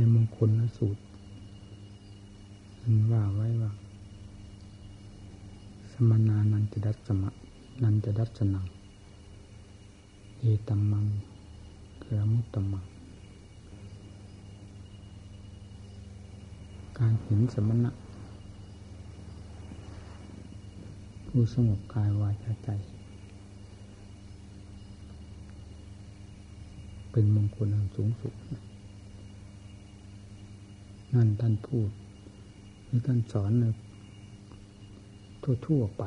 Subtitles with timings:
[0.00, 1.02] ในมงคลสูตร
[2.80, 3.72] มันว่าไว้ว่า
[5.90, 7.30] สมนานันจะดัสมะ
[7.82, 8.66] นันจะดัสนัง
[10.38, 11.04] เอตัมมัง
[12.00, 12.84] เกรมุตตมัง
[16.98, 17.90] การเห็นสมณะ
[21.26, 22.68] ผู้สงบกายวาจาใจ
[27.10, 28.34] เป็นมงคลอันสูงสุด
[31.14, 31.90] นั่นท่านพูด
[32.84, 33.64] หรือท่านสอนน
[35.66, 36.04] ทั่วๆไป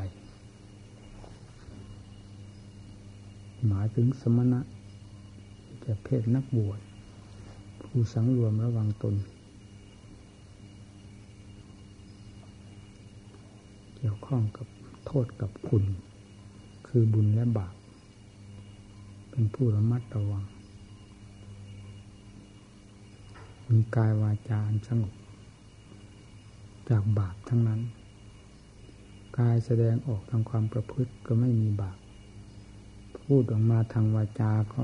[3.68, 4.60] หมายถึงสมณะ
[5.86, 6.80] จะเพศนักบวช
[7.84, 9.16] ผู้สังรวมระวังตน
[13.96, 14.68] เกี่ยวข้องกับ
[15.08, 15.84] โทษกับคุณ
[16.88, 17.76] คือบุญและบาป
[19.32, 20.44] เป็นผู้ระมัดระวัง
[23.72, 25.14] มีกายวาจาสงบ
[26.90, 27.82] จากบาปทั้งนั้น
[29.38, 31.98] กายแสดงออกทางความประพฤติก็ไม่มีบาป
[33.22, 34.82] พูดออกมาทางวาจาก็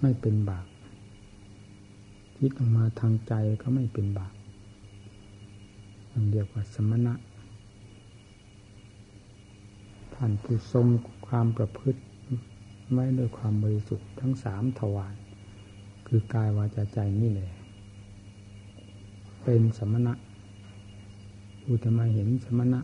[0.00, 0.66] ไม่เป็นบาป
[2.36, 4.34] คิดออกมาทางใจก็ไม่เป็นบาป
[6.10, 7.14] อันเดียวกับสมณะ
[10.14, 10.86] ท่านผู้ทรง
[11.26, 12.00] ความประพฤติ
[12.92, 15.14] ไว้ด้วยความบริสุทธิ์ทั้งสามทวาร
[16.06, 17.50] คือกายวาจาใจนี่แหละ
[19.42, 20.12] เป็นสมณะ
[21.62, 22.80] ผู้จะมาเห็นสมณะ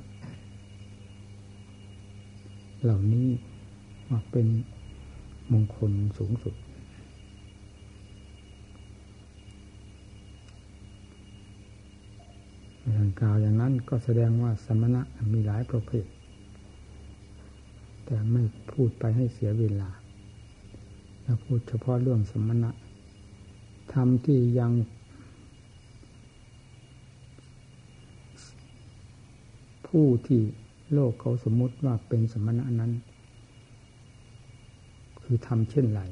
[2.82, 3.28] เหล่านี้
[4.08, 4.46] ว่าเป็น
[5.52, 6.54] มงคลสูงสุด
[12.96, 15.02] ทางกล่าวอย่างนั้นก็แสดงว่าสมณะ
[15.32, 16.06] มีหลายประเภท
[18.04, 19.90] แต่ไม่พูดไปให้เสียเวลา
[21.22, 22.70] แล้วพูดเฉพาะเรื่องสมณะ
[23.92, 24.72] ทำที่ยัง
[29.98, 30.42] ผู้ที่
[30.94, 32.92] โลกเขาสมมติว่าเป็นสมณะนั้น
[35.22, 36.02] คือทำเช่นไร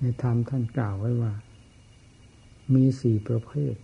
[0.00, 1.32] ในธรรมท่านกล่าวไว้ว่า
[2.74, 3.74] มีสี่ประเภท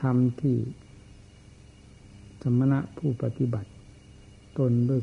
[0.00, 0.56] ธรรมที่
[2.42, 3.70] สมณะผู้ปฏิบัติ
[4.58, 5.02] ตนด้วย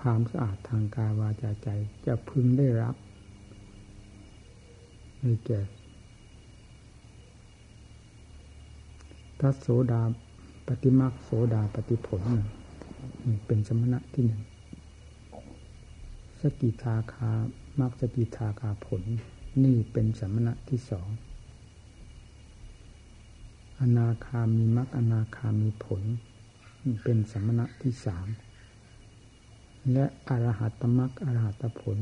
[0.00, 1.68] ความสะอาดทางกายวาจาใจ
[2.06, 2.94] จะพึงได้รับ
[5.20, 5.60] ในแก่
[9.38, 10.02] พระโสดา
[10.68, 12.22] ปฏิมาโสดาปฏิผล
[13.26, 14.42] นี่เป็นสมณะที่หนึ่ง
[16.40, 17.30] สกิทาคา
[17.78, 19.02] มักสกิทาคาผล
[19.64, 21.08] นี่เป็นสมณะที่สอง
[23.80, 26.02] อนาคามีมักอนาคามีผล
[27.02, 28.26] เป็นสมณะที่สาม
[29.92, 31.98] และอรหัตมักอรหัตผล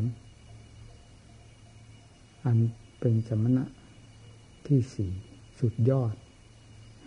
[2.44, 2.58] อัน
[3.00, 3.64] เป็นสมณะ
[4.66, 5.10] ที่สี่
[5.60, 6.14] สุดยอด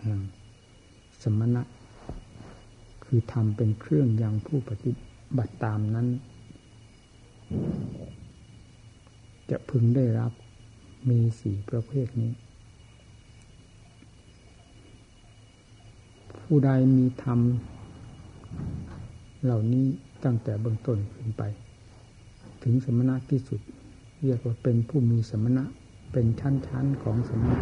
[0.02, 0.20] แห่ง
[1.22, 1.64] สมณะ
[3.06, 4.92] คือทำเป็นเครื่องยังผู้ปฏิ
[5.38, 6.08] บัติตามนั้น
[9.50, 10.32] จะพึงได้รับ
[11.10, 12.32] มีสี่ประเภทนี้
[16.40, 17.40] ผู้ใดมีธรรม
[19.44, 19.86] เหล่านี้
[20.24, 21.44] ตั้งแต่เบื้องต้นขึ้นไป
[22.64, 23.60] ถึงสมณะที่สุด
[24.24, 25.64] เรียกว่าเป็นผู้มีสมณะ
[26.12, 27.60] เป็นชั้นๆของสมณะ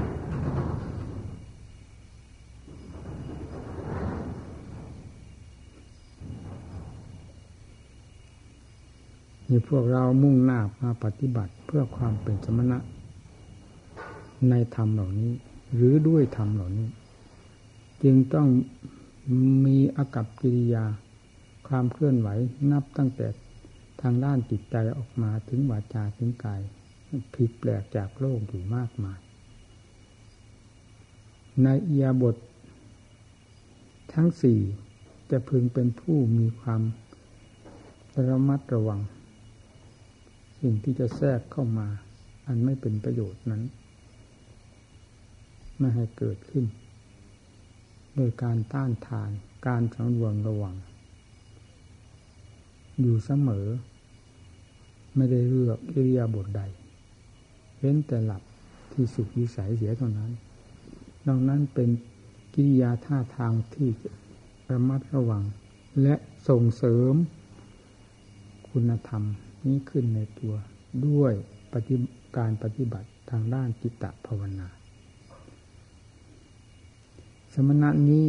[9.50, 12.78] นี่พวกเรามุ่งหน้ามาปฏิบัติเพื่อความเป็นสมณะ
[14.50, 15.32] ในธรรมเหล่านี้
[15.76, 16.88] หรือด้วยธรรมเหล่านี้
[18.04, 18.48] จึงต้อง
[19.66, 20.86] มีอากับกิริยา
[21.68, 22.30] ความเคลื่อนไหว
[22.72, 23.28] นับตั้งแต่
[24.02, 26.62] ทางด้านจิตใจออกมาถึงวาจาถึงกาย
[27.34, 29.20] ผิดแปลกจากโลกอยู่มากมาย
[31.64, 32.36] ในเอียบท
[34.14, 34.60] ทั้งสี่
[35.32, 36.82] จะพึงเป็นผู้มีความ
[38.28, 39.00] ระมัดระวัง
[40.62, 41.88] สิ่งที่จะแทรกเข้ามา
[42.48, 43.64] อันไม่เป็นประโยชน์นั้น
[45.80, 46.66] ไม่ให้เกิดขึ้น
[48.16, 49.30] โดยการต้านทาน
[49.68, 50.76] การสังวรระวัง
[53.02, 53.68] อยู่เสมอ
[55.16, 56.62] ไม่ได้เลือกอิริยาบถใด
[57.78, 58.44] เว้นแต่หลับ
[58.94, 60.32] ที่สุขวิสัยเสียเท่านั้น
[61.28, 61.90] นอกนั้นเป็น
[62.54, 63.90] กิริยาท่าทางที่
[64.72, 65.44] ระมัดระวัง
[66.02, 66.16] และ
[66.48, 67.14] ส่งเสริม
[68.70, 69.24] คุณธรรม
[69.68, 70.54] นี้ขึ้นในตัว
[71.08, 71.34] ด้วย
[71.74, 71.96] ปฏิ
[72.38, 74.68] การปฏิบัติทางด้านจิตตภาวนา
[77.54, 78.26] สมณะนี้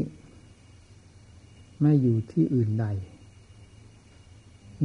[1.81, 2.87] ไม่อยู่ที่อื่นใด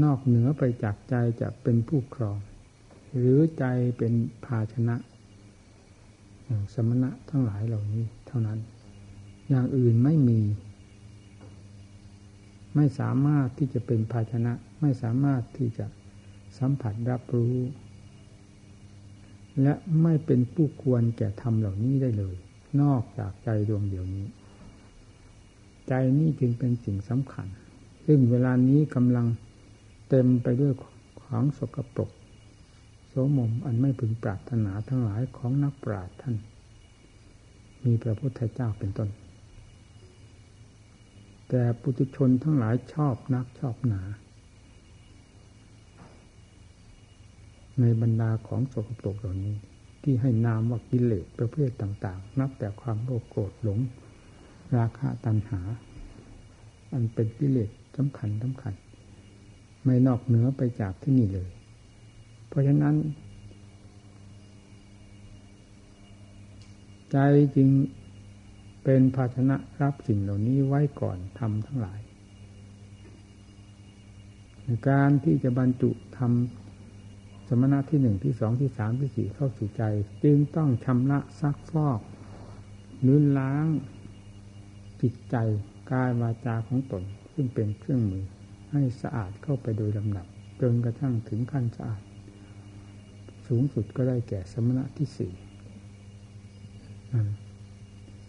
[0.03, 2.37] นอกเหนือไปจากใจจะเป็นผู้ครอง
[3.17, 3.65] หรือใจ
[3.97, 4.13] เป็น
[4.45, 4.95] ภาชนะ
[6.43, 8.59] อย่างสมณะทั้งหลายเหล่านี้เท่านั้น
[9.49, 10.41] อย่างอื่นไม่มี
[12.75, 15.85] ไม่สามารถที่จะเป็นภาชนะ ไม่สามารถที่จะ
[16.59, 17.55] สัมผัสรับรู้
[19.61, 22.35] และไม่เป็นผู้ควรแก่ธรรมเหล่านี้ได้เลย
[22.81, 24.25] นอกจากใจดวงเดียวนี้
[25.87, 27.47] ใจนี้จึงเป็นสิ่งสำคัญ
[28.05, 29.27] ซึ่งเวลานี้กำลัง
[30.09, 30.73] เต็มไปด้วย
[31.23, 32.09] ของสกปรก
[33.09, 36.35] โสมมอันไม่พึงปรารถนาทั้งหลายของนักปราชญ์ท่าน
[37.83, 39.09] มีพระพุทธเจ้าเป็นต้น
[41.49, 44.01] แต่ปุถุชนทั้งหลายชอบนักชอบหนา
[47.79, 49.55] ในบรรดาของสกปรกเหล่านี้
[50.03, 53.79] ที่ให้นามว่ากิเลสประเภทต่าง ๆ นับแต่ความโลภโกรธหลง
[54.75, 55.61] ราคะตัณหา
[56.93, 58.73] อันเป็นกิเลสสำคัญสำคัญ
[59.83, 61.49] ไม่นอกเหนือไปจากที่นี่เลย
[62.47, 62.95] เพราะฉะนั้น
[67.11, 67.17] ใจ
[67.55, 67.69] จึง
[68.83, 71.99] เป็นภาชนะรับสิ่งเหล่านี้ไว้ก่อนทำทั้งหลาย
[74.89, 76.62] การที่จะบรรจุทำ
[77.61, 79.83] มณะที่หนึ่งที่สองที่สามที่สี่เข้าสู่ใจ
[80.23, 81.99] จึงต้องชำระซักฟอก
[83.01, 83.67] หรือล้าง
[85.01, 85.35] จิตใจ
[85.91, 87.03] กายวาจาของตน
[87.33, 88.25] ซึ่งเป็นเครื่องมือ
[88.71, 90.25] ให้สะอาดเข้าไปโดยลำดับ
[90.61, 92.01] จนกระทั่งถึงขั้นสะอาด
[93.47, 95.33] สูงสุดก็ได้แก่สมณะที่สี่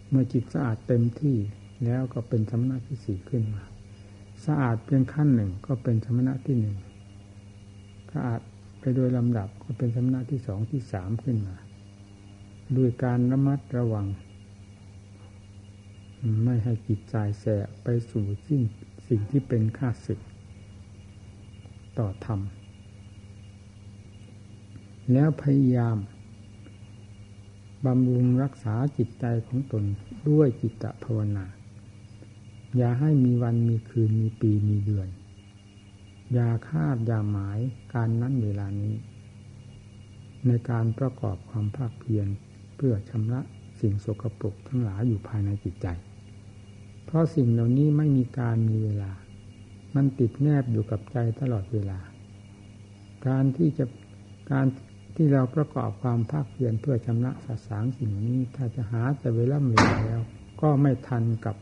[0.09, 1.37] เมื่อจิตสะอาดเต็มที่
[1.85, 3.63] แล้วก็เป็นสมณะที่สี่ขึ้นมา
[4.45, 6.75] สะอาดเพียงขั้นหนึ่งก็เป็นสมณะที่หนึ่ง
[8.13, 8.41] สะอาด
[8.85, 11.55] ไปโดยลำดับก็เป็นสมณะที่สองที่สามขึ้นมา
[12.77, 14.07] ด้วยการระมัดระวัง
[16.43, 18.61] ไม่ให้จิตใจแสบไปสู่สิ่ง
[19.07, 20.19] สิ่งที่เป็นข้าศึก
[21.99, 22.39] ต่อธรรม
[25.11, 25.97] แล้วพยายาม
[27.85, 29.83] บำรุงรักษาจิตใจของตน
[30.29, 31.45] ด้วยจิตภาวนา
[32.77, 35.09] อย่าให้มีวันมีคืนมีปีมีเดือน
[36.33, 37.59] อย่าคาดอย่าหมาย
[37.93, 38.95] การนั้นเวลานี้
[40.47, 42.27] ในการประกอบความภาคเพียร
[42.75, 43.41] เพื่อชำระ
[43.79, 45.87] สิ่งสกปรกทั้งหลายอยู่ภายในจิตใจ
[47.05, 49.11] เพราะสิ่งเหล่านี้ไม่มีการมีเวลา
[49.95, 51.99] มันติดแนบอยู่กับใจตลอดเวลา
[53.27, 53.85] การที่จะ
[54.51, 54.65] การ
[55.15, 60.21] ที่เราประกอบความภาคเพียรเพื่อชำระสสางสิ่งนี้ ถ้าจะหาแต่เวลาเวลาแล้ว
[60.61, 61.55] ก็ไม่ทันกับ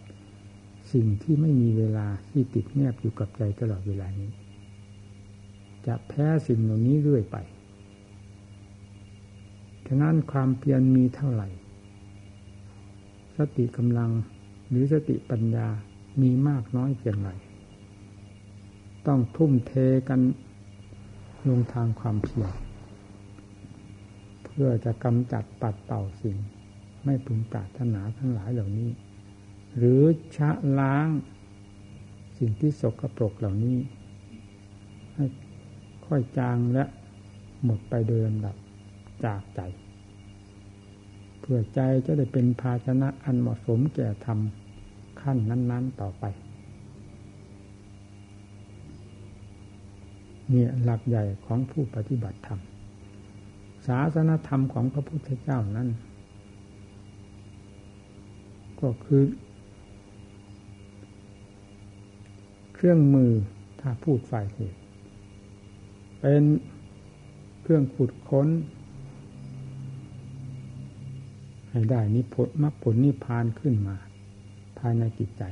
[0.94, 4.32] สิ่งที่ไม่มีเวลาที่ติดแนบอยู่กับใจตลอดเวลานี้
[5.88, 7.38] จะแพ้สิ่งเหล่านี้เรื่อยไป
[9.88, 11.48] ฉะนั้นความเพียรมีเท่าไหร่
[13.38, 14.12] สติกำลัง
[14.70, 15.68] หรือสติปัญญา
[16.22, 17.30] มีมากน้อยเพียงไร
[19.08, 19.74] ต้องทุ่มเท
[20.10, 20.22] กัน
[21.50, 22.52] ลงทางความเพียร
[24.44, 26.38] เพื่อจะกำจัดปัดเป่าสิ่ง
[27.04, 28.90] ไม่พึงปรารถนาทั้งหลายเหล่านี้
[29.78, 30.02] หรือ
[30.36, 30.50] ชะ
[30.80, 31.08] ล้าง
[32.38, 33.78] สิ่งที่สกรปรกเหล่านี้
[35.16, 35.26] ให้
[36.14, 36.84] ค่อยจางและ
[37.64, 38.56] หมดไปโดยลำดับ
[39.26, 39.62] จากใจ
[41.40, 44.40] เพื่อใจจะได้เป็นภาชนะอันเหมาะสมแก่ธรรม
[45.22, 46.24] ขั้นนั้น ๆต่อไป
[50.52, 52.60] นี่หลักใหญ่ของผู้ปฏิบัติธรรม
[53.88, 55.88] ศาสนธรรมของพระพุทธเจ้านั้น
[58.82, 59.24] ก็คือ
[62.74, 63.32] เครื่องมือ
[63.80, 64.83] ถ้าพูดฝ่ายเหตุ
[66.26, 66.46] เป็น
[67.62, 68.48] เครื่องขุดค้น
[71.70, 73.96] ให้ได้นิพพมรรคผลนิพพานขึ้นมา
[74.80, 75.44] ภายในจิตใจ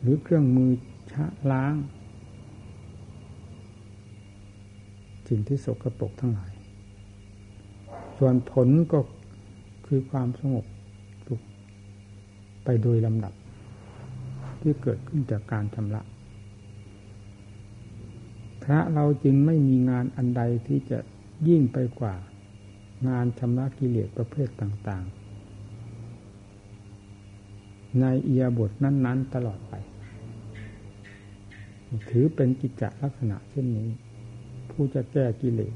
[0.00, 0.70] หรือเครื่องมือ
[1.12, 1.74] ชะล้าง
[5.28, 6.52] สิ่งที่สกรปรกทั้งหลาย
[8.18, 9.00] ส่วนผลก็
[9.86, 10.64] คือความสงบ
[11.26, 11.40] สุข
[12.64, 13.34] ไปโดยลำดับ
[14.60, 16.02] ที่เกิดขึ้นจากการชำระ
[18.62, 20.98] พระเราจึงไม่มีงานอันใดที่จะ
[21.48, 22.14] ยิ่งไปกว่า
[23.08, 25.12] งานชำระกิเลสประเภทต่างๆ
[28.00, 29.74] ในเอียบทนั้น ๆ ตลอดไป
[32.10, 33.88] ถือเป็นกิจจลักษณะเช่นนี้
[34.70, 35.72] ผู้จะแก้กิเลส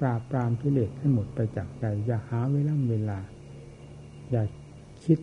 [0.00, 3.18] ปราบปรามกิเลสให้หมดไปจากใจ อย่าหาเวลาเวลา
[4.30, 4.42] อย่า
[5.04, 5.18] คิด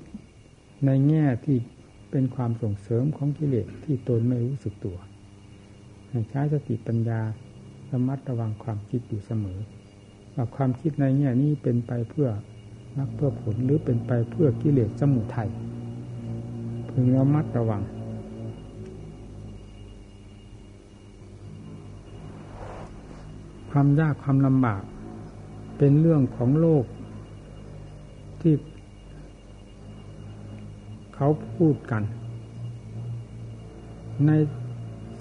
[0.86, 1.58] ในแง่ที่
[2.12, 4.98] เป็นความส่งเสริมของกิเลสที่ตนไม่รู้สึกตัว
[6.10, 7.22] ให้ใช้สติปัญญา
[7.92, 9.60] ระมัดระวังความคิดอยู่เสมอ
[10.36, 12.30] ว่าความคิดในแง่นี้เป็นไปเพื่อ
[12.98, 15.50] นักเพื่อผลหรือเป็นไปเพื่อกิเลสสมุทัย
[16.90, 17.82] พึงระมัดระวัง
[23.70, 24.84] ความยากความลำบาก
[25.78, 26.86] เป็นเรื่องของโลก
[28.42, 28.54] ที่
[31.16, 32.04] เขาพูดกัน
[34.26, 34.32] ใน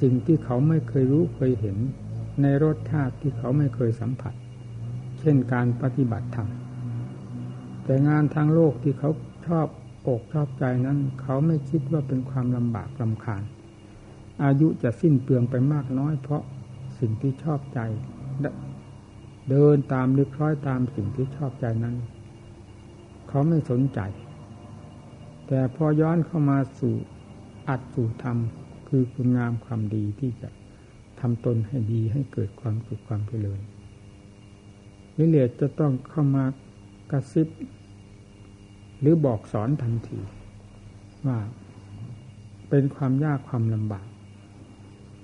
[0.00, 1.76] สิ่งที่เขาไม่เคยรู้เคยเห็น
[2.42, 4.34] ในรสชาติที่เขาไม่เคยสัมผัส
[5.20, 6.48] เช่นการปฏิบัติธรรม
[7.84, 9.10] แต่งานทางโลกที่เขา
[9.46, 9.68] ชอบ
[10.08, 13.42] อกชอบใจนั้น เขาไม่คิดว่าเป็นความลำบากลำคาญ
[14.44, 16.42] อายุจะสิ้นเปลืองไปมากน้อย เพราะ
[16.98, 17.80] สิ่งที่ชอบใจ
[19.50, 21.96] เดินตามหรือคล้อยตามสิ่งที่ชอบใจนั้น
[23.28, 24.00] เขาไม่สนใจ
[25.46, 26.94] แต่พอย้อนเข้ามาสู่
[27.68, 28.38] อัดสู่ธรรม
[28.98, 30.48] คือคุณงามความดีที่จะ
[31.20, 33.60] ทำตนให้ดีให้เกิดความสุขความเจริญ
[35.18, 36.44] วิเลศจะต้องเข้ามา
[37.10, 37.48] กระซิบ
[39.00, 40.20] หรือบอกสอนทันที
[41.26, 41.38] ว่า
[42.68, 44.06] เป็นความยากความลำบาก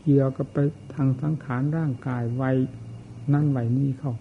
[0.02, 0.58] เกี่ยวกับไป
[0.94, 2.56] ทางสังขารร่างกายวัย
[3.32, 4.12] นั่นวัยนี้เข้า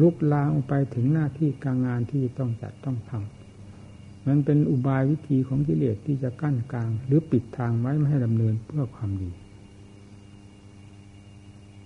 [0.00, 3.35] ลุกลามไปถึงหน้าที่การงานที่ต้องจัดต้องทำ
[4.26, 9.30] มันเป็นอุบายวิธีของกิเลสที่จะกั้นกลาง หรือปิดทางไว้ไม่ให้ดำเนินเพื่อความดี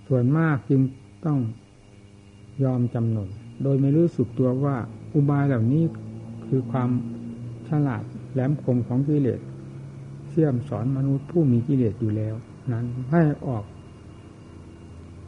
[0.06, 0.80] ส่วนมากจึง
[1.26, 1.38] ต้อง
[2.64, 3.28] ยอมจำนน
[3.62, 4.76] โดยไม่รู้สึกตัวว่า
[5.14, 5.84] อุบายเหล่านี้
[6.46, 6.90] คือความ
[7.68, 9.40] ฉลาดแหลมคมของกิเลส
[10.28, 12.34] เสี่ยมสอนมนุษย์ผู้มีกิเลสอยู่แล้ว
[12.72, 13.64] นั้นให้ออก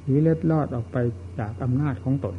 [0.02, 0.96] หรือเล็ดลอดออกไป
[1.38, 2.36] จากอำนาจของตน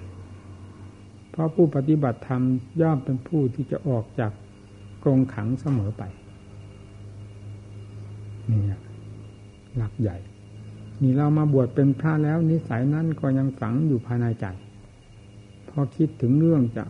[1.32, 2.44] เพราะผู้ปฏิบัติธรรม
[2.82, 4.32] ย่อมเป็นผู้ที่จะออกจาก
[5.04, 6.04] กรงขังเสมอไป
[8.50, 8.62] นี่
[9.78, 10.18] หลักใหญ่
[11.02, 14.46] นี่เรามาบวชเป็นพระแล้ว นิสัยนั้นก็ยังฝังอยู่ภายในใจ
[15.70, 16.84] พอคิดถึงเรื่องจะ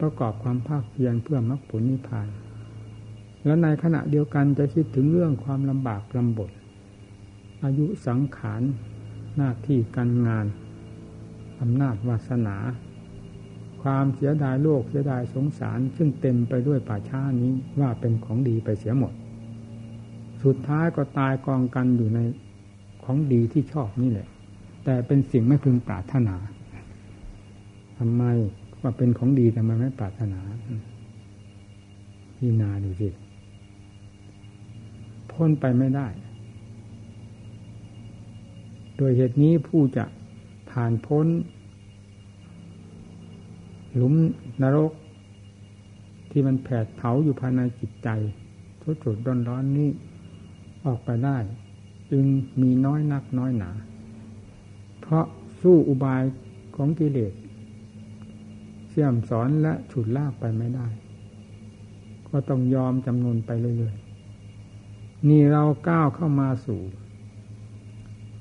[0.00, 2.28] ประกอบความภาคเพียรเพื่อมรรคผลนิพพาน
[3.44, 6.50] แล้วในขณะเดียวกันจะคิดถึงเรื่องความลำบากลำบน
[7.64, 8.62] อายุสังขาร
[9.36, 10.46] หน้าที่การงาน
[11.60, 12.56] อำนาจวาสนา
[13.84, 19.12] ความเสียดายโลกเสียดายสงสาร ซึ่งเต็มไปด้วยป่าช้านี้ว่าเป็นของดีไปเสียหมด
[20.44, 22.20] สุดท้ายก็ตายกองกันอยู่ใน
[23.04, 24.28] ของดีที่ชอบนี่แหละ
[24.84, 26.36] แต่เป็นสิ่งไม่พึงปรารถนา
[27.98, 28.22] ทำไม
[28.80, 30.40] ว่าเป็นของดีแต่มันไม่ปรารถนา
[32.36, 33.08] พี่นาดูสิ
[35.30, 36.06] พ้นไปไม่ได้
[38.96, 40.04] โดยเหตุนี้ผู้จะ
[40.70, 41.26] ผ่านพ้น
[43.96, 44.14] หลุม
[44.62, 44.92] นรก
[46.30, 48.08] ที่มันแผดเผาอยู่ภายในจิตใจ
[48.82, 49.16] ทุกจุด
[49.48, 49.88] ร้อนๆนี้
[50.84, 51.38] ออกไปได้
[52.10, 52.24] จึง
[52.60, 53.70] มีน้อยนักน้อยหนา
[55.00, 55.24] เพราะ
[55.60, 56.22] สู้อุบาย
[56.76, 57.32] ของกิเลส
[58.88, 60.86] เสี่ยมสอนและฉุดลากไปไม่ได้
[62.28, 66.80] ก็ต้องยอมจำนวนไปเรื่อยๆ นี่เราก้าวเข้ามาสู่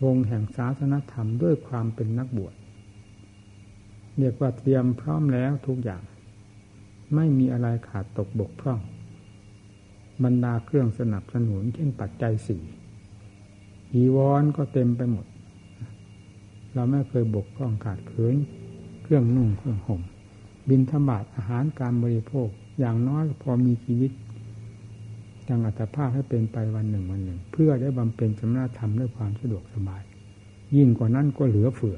[0.03, 2.53] วงแห่งศาสนธรรมด้วยความเป็นนักบวช
[4.17, 6.03] เรียกว่าเตรียมพร้อมแล้วทุกอย่าง
[7.15, 8.79] ไม่มีอะไรขาดตกบกพร่อง
[10.24, 12.63] บรรดาเครื่องสนับสนุนเช่นปัจจัยสี่
[13.93, 15.25] อีวอนก็เต็มไปหมด
[16.74, 18.36] เราไม่เคยบกพร่องขาดเขิน
[19.03, 20.01] เครื่องนุ่งเครื่องห่ม
[20.70, 22.48] บินธบาตอาหารการบริโภค
[22.79, 24.12] อย่างน้อยพอมีชีวิต
[25.48, 30.03] จังอัตภาพให้เป็นไปวันหนึ่งวันหนึ่ง เพื่อได้บำเพ็ญชำระธรรมด้วยความสะดวกสบาย
[30.75, 31.98] ยิ่งกว่านั้นก็เหลือเฟือ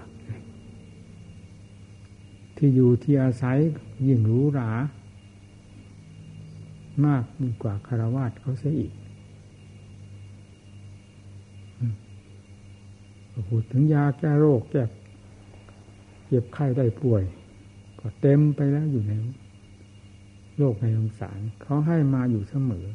[2.58, 3.58] ที่อยู่ที่อาศัย
[4.08, 4.72] ยิ่งหรูหรา
[7.06, 8.92] มากยิ่งกว่าคารวาสเขาเสียอีก
[13.50, 14.84] พูดถึงยาแก้โรคแก้
[16.28, 17.24] เจ็บไข้ได้ป่วย
[18.00, 19.14] ก็เต็มไปแล้วอยู่ใน
[20.58, 22.86] โลกในสงสารเขาให้มาอยู่เสมอ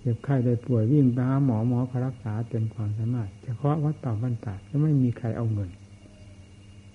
[0.00, 5.70] เจ็บไข้ได้ป่วยวิ่งไปหาหมอหมอก็รักษาเต็มความสามารถเฉพาะวัดต่าบันตาก็ไม่มีใครเอาเงิน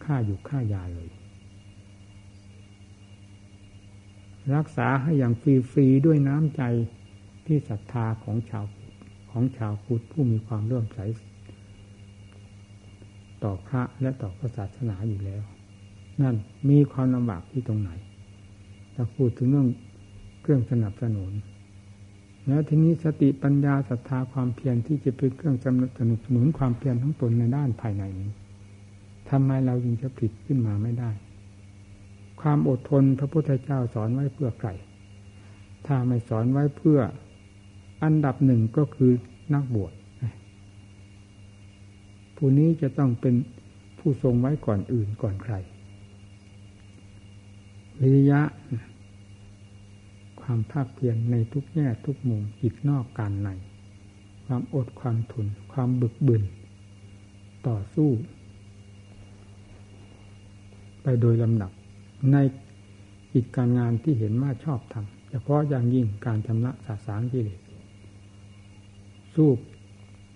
[0.03, 1.09] ค่าอยู่ค่ายาเลย
[4.55, 6.61] รักษาให้อย่างฟรีๆด้วยน้ำใจ
[7.45, 8.65] ที่ศรัทธาของชาว
[9.31, 10.99] ของชาวพุทธผู้มีความเลื่อมใส
[13.43, 15.43] ต่อพระและต่อพระศาสนาอยู่แล้ว
[16.21, 16.35] นั่น
[16.69, 17.91] มีความลำบากที่ตรงไหน
[18.95, 19.67] ถ้าพูดถึงเรื่อง
[20.41, 21.31] เครื่องสนับสนุน
[22.47, 25.99] แล้วทีนี้สติปัญญาศรัทธาความเพียรที่จะเป็นเครื่องสนับส
[26.35, 28.31] นุนความเพียรทั้งตนในด้านภายในนี้
[29.29, 31.09] ทำไมเราจึงจะผิดขึ้นมาไม่ได้
[32.41, 34.69] ความอดทนพระพุทธเจ้าสอนไว้เพื่อใคร
[35.87, 36.99] ถ้าไม่สอนไว้เพื่อ
[38.03, 39.11] อันดับหนึ่งก็คือ
[39.53, 39.93] นักบวช
[42.35, 43.35] ผู้นี้จะต้องเป็น
[43.99, 45.55] ผู้ทรงไว้ก่อนอื่นก่อนใคร
[47.99, 48.41] วิริยะ
[50.41, 53.49] ความภาคเพียรในทุกแง่ทุกมุมจิตนอกการใน
[54.45, 56.43] ความอดความทนความบึกบึน
[57.67, 58.09] ต่อสู้
[61.03, 61.71] ไปโดยลำดับ
[62.31, 62.37] ใน
[63.33, 67.59] กิจการงานที่เห็นว่าชอบทำเฉพาะอย่างยิ่งการชำระสาสางกิเลส
[69.35, 69.49] สู้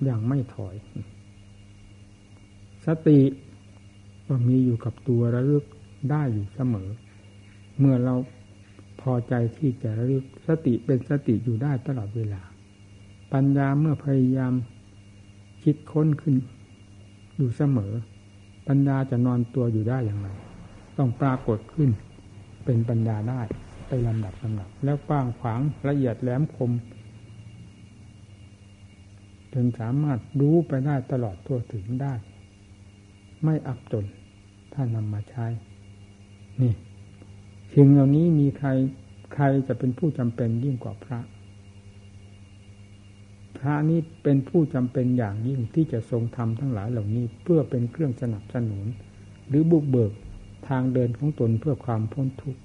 [0.03, 0.75] อย่างไม่ถอย
[2.85, 3.19] สติ
[4.27, 5.63] ก็มีอยู่กับตัวระลึก
[6.11, 6.89] ได้อยู่เสมอ
[7.79, 8.15] เมื่อเรา
[9.01, 12.41] พอใจที่จะระลึกสติเป็นสติอยู่ได้ตลอดเวลา
[13.33, 14.53] ปัญญาเมื่อพยายาม
[15.63, 16.35] คิดค้นขึ้น
[17.35, 17.93] อยู่เสมอ
[18.67, 20.29] ปัญญาจะนอนตัวอยู่ได้อย่างไร
[20.97, 21.89] ต้องปรากฏขึ้น
[22.65, 23.41] เป็นปัญญาได้
[23.87, 26.71] ไปลำดับลำดับ แล้วกว้างขวางละเอียดแหลมคม
[29.53, 32.13] จนสามารถรู้ไปได้ตลอดทั่วถึงได้
[33.43, 34.05] ไม่อับจน
[34.73, 35.45] ถ้านำมาใช้
[36.61, 36.73] นี่
[37.73, 38.69] สิ่งเหล่านี้มีใคร
[39.33, 41.19] ใครจะเป็นผู้จำเป็นยิ่งกว่าพระ
[43.57, 48.85] พระนี้เป็นผู้จำเป็นอย่างยิ่งที่จะทรงทำทั้งหลายเหล่านี้ เพื่อเป็นเครื่องสนับสนุน
[49.47, 50.11] หรือบุกเบิก
[50.67, 52.61] ทางเดินของตนเพื่อความพ้นทุกข์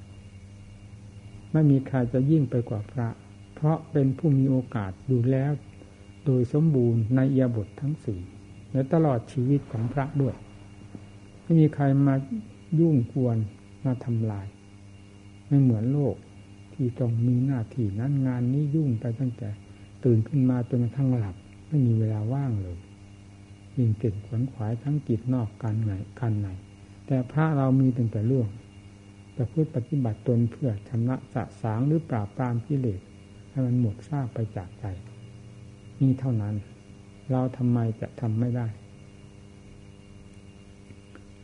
[1.53, 3.09] ไม่มีใครจะยิ่งไปกว่าพระ
[3.55, 5.53] เพราะเป็นผู้มีโอกาสอยู่แล้ว
[6.25, 8.21] โดยสมบูรณ์ในเอียบททั้งสี่
[8.73, 10.35] และตลอดชีวิตของพระด้วย
[11.43, 12.15] ไม่มีใครมา
[12.81, 13.37] ยุ่งกวน
[13.85, 14.47] มาทำลาย
[15.47, 16.17] ไม่เหมือนโลก
[16.75, 19.49] ที่ต้องมีหน้าที่นั้นงานนี้ยุ่งไปตั้งแต่
[20.05, 21.37] ตื่นขึ้นมาจนกระทั่งหลับ
[21.69, 22.79] ไม่มีเวลาว่างเลย
[23.77, 26.49] ยิ่งเก็ดขวนขวายทั้งจิตนอกการไหนการไหน
[27.07, 28.49] แต่พระเรามีตั้งแต่เรื่อง
[29.37, 33.01] จะพูดปฏิบัติตนเพื่อชำระสะสางหรือปราบปรามกิเลส
[33.51, 34.85] ให้มันหมดซากไปจากใจ
[36.01, 36.55] นี่เท่านั้น
[37.31, 38.67] เราทำไมจะทำไม่ได้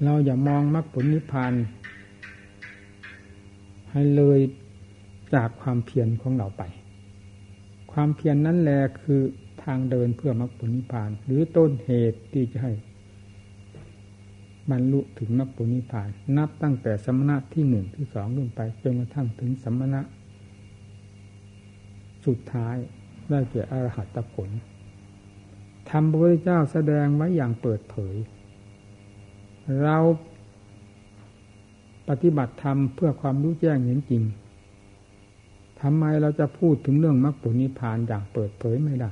[0.04, 1.52] เราอย่ามองมรรคผลนิพพาน
[3.90, 4.38] ให้เลย
[5.34, 6.62] จากความเพียรของเราไป
[7.92, 9.20] ความเพียรนนั้นแหละคือ
[9.62, 12.72] ทางเดินเพื่อมรรคผลนิพพาน หรือต้นเหตุที่จะให้
[14.70, 20.00] บรรลุถึงมรรคผลนิพพาน นับตั้งแต่สมณะที่หนึ่งที่สองขึ้นไปจนกระทั่งถึงสมณะ
[22.26, 22.76] สุดท้าย
[23.28, 24.50] ได้แก่อรหัตผล
[25.90, 28.16] ธรรมพระพุทธเจ้าแสดงไว้อย่างเปิดเผย
[29.82, 29.98] เรา
[32.08, 34.22] ปฏิบัติธรรมเพื่อความรู้แจ้งเห็นจริง
[35.80, 39.10] ทำไมเราจะพูดถึงเรื่องมรรคผลนิพพานอย่างเปิดเผยไม่ได้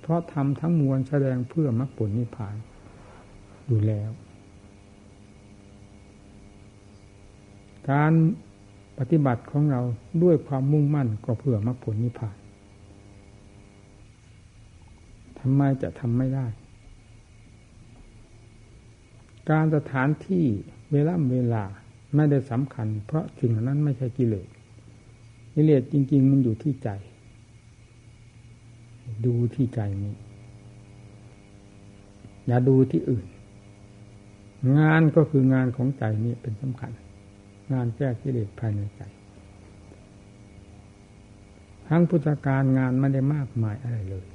[0.00, 2.56] เพราะทำทั้งมวลแสดงเพื่อมรรคผลนิพพาน
[3.66, 4.10] อยู่แล้ว
[7.90, 8.12] การ
[8.98, 9.82] ปฏิบัติของเรา
[10.22, 12.36] ด้วยความมุ่งมั่นก็เพื่อมรรคผลนิพพาน
[15.38, 16.46] ทำไมจะทำไม่ได้
[19.50, 20.44] การสถานที่
[20.92, 21.64] เวลาเวลา
[22.14, 24.48] ไม่ได้สำคัญ เพราะสิ่งนั้นไม่ใช่กิเลส
[25.54, 26.88] กิเลสจริง ๆ มันอยู่ที่ใจ
[29.26, 30.14] ดูที่ใจนี้
[32.46, 33.26] อย่าดูที่อื่น
[34.78, 36.92] งานก็คืองานของใจนี้เป็นสำคัญ
[37.72, 39.00] งานแก้กิเลสภายในใจ
[41.88, 44.26] ทั้งพุทธการงานไม่ได้มากมายอะไรเลย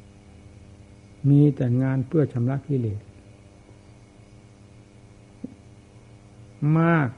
[1.30, 3.02] มีแต่งานเพื่อชำระกิเลส
[6.80, 7.10] มาก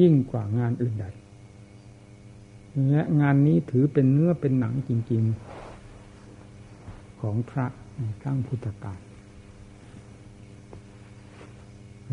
[0.00, 1.06] ยิ่งกว่างานอื่นใด
[2.90, 5.22] และงานนี้ถือเป็นเนื้อเป็นหนังจริง
[6.20, 9.00] ๆ ของพระในครั้งพุทธกาล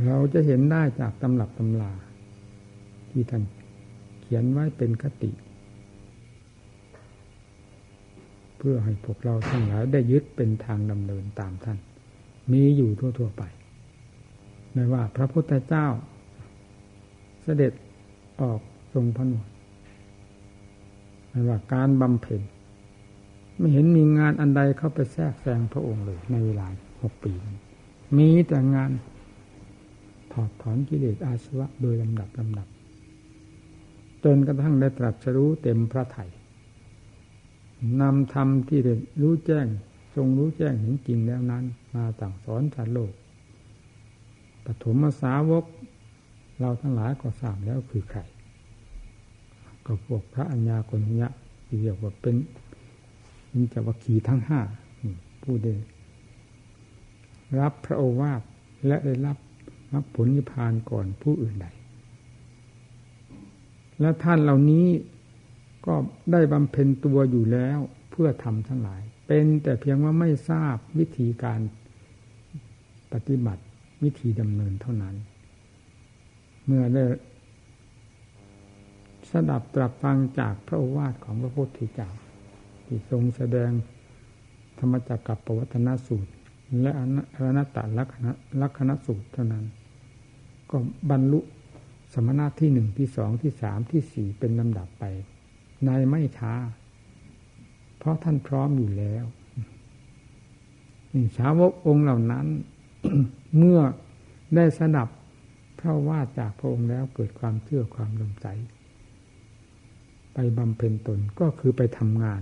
[0.06, 1.92] เราจะเห็นได้จากตำรับตำลา
[3.18, 3.44] ที่ท่าน
[4.22, 5.32] เขียนไว้เป็นคติ
[8.58, 11.78] เพื่อให้พวกเราทั้งหลายได้ยึดเป็นทางดำเนินตามท่าน
[12.52, 13.44] มีอยู่ทั่ว ๆ ไป
[14.74, 15.88] ไม่ว่าพระพุทธเจ้า
[17.44, 17.74] เสด็จ
[18.42, 18.62] ออก
[18.94, 19.48] ทรงพระนวด
[21.30, 22.42] ไม่ว่าการบำเพ็ญ
[23.58, 26.68] ไม่เห็นมีงานอันใดเข้าไปแทรกแซงพระองค์เลย ในเวลา
[27.02, 27.32] หกปี
[28.18, 28.92] มีแต่งาน
[30.32, 32.68] ถอดถอนกิเลสอาสวะโดยลำดับลำดับ
[34.36, 36.26] นกระทั่งได้ตรัสรู้เต็มพระไถ่
[38.02, 39.68] นำธรรมที่ได้รู้แจ้ง
[40.16, 41.64] ทรงรู้แจ้งเห็นจริงแล้วนั้น
[41.94, 43.14] มาสั่งสอนสารโลก
[44.66, 45.66] ปฐมสาวก
[46.60, 48.22] เราทั้งหลายก็ทราบแล้วคือใคร
[49.86, 51.26] ก็พวกพระอัญญาคนนี้
[51.66, 52.36] ที่เรียกว่าเป็น
[53.56, 54.60] มิจวัคคีทั้งห้า
[55.44, 55.74] ผู้ได้
[57.60, 58.42] รับพระโอวาท
[58.88, 59.38] และได้รับ
[59.94, 61.68] รับผลนิพพานก่อนผู้อื่นใด
[64.00, 64.88] และท่านเหล่านี้
[65.86, 65.96] ก็
[66.32, 67.80] ได้บำเพ็ญตัวอยู่แล้ว
[68.12, 71.60] เพื่อทำทั้งหลาย เป็นแต่เพียงว่าไม่ทราบวิธีการ
[73.14, 73.64] ปฏิบัติ
[74.04, 75.16] วิธีดำเนินเท่านั้น
[76.66, 77.04] เมื่อได้
[79.32, 82.10] สดับตรับฟังจากพระโอวาทของพระพุทธเจ้า
[82.86, 83.72] ที่ทรงแสดง
[84.80, 86.32] ธรรมจักกับปวัตนสูตร
[86.82, 86.92] และ
[87.38, 88.32] อนัตตลักษณะ
[88.62, 89.66] ลักษณสูตรเท่านั้น
[90.70, 90.78] ก็
[91.10, 91.40] บรรลุ
[92.28, 95.04] มณะที่หนึ่งที่สองที่สามที่สี่เป็นลำดับไป
[95.86, 96.54] ในไม่ช้า
[97.98, 99.26] เพราะท่านพร้อมอยู่แล้ว
[101.38, 102.48] สาวกองค์เหล่านั้น
[103.58, 103.80] เมื่อ
[104.56, 105.08] ได้สนับ
[105.80, 108.48] พระว่าจากพระองค์แล้วเกิดความเชื่อความลมใส
[110.34, 112.42] ไปบำเพ็ญตนก็คือไปทำงาน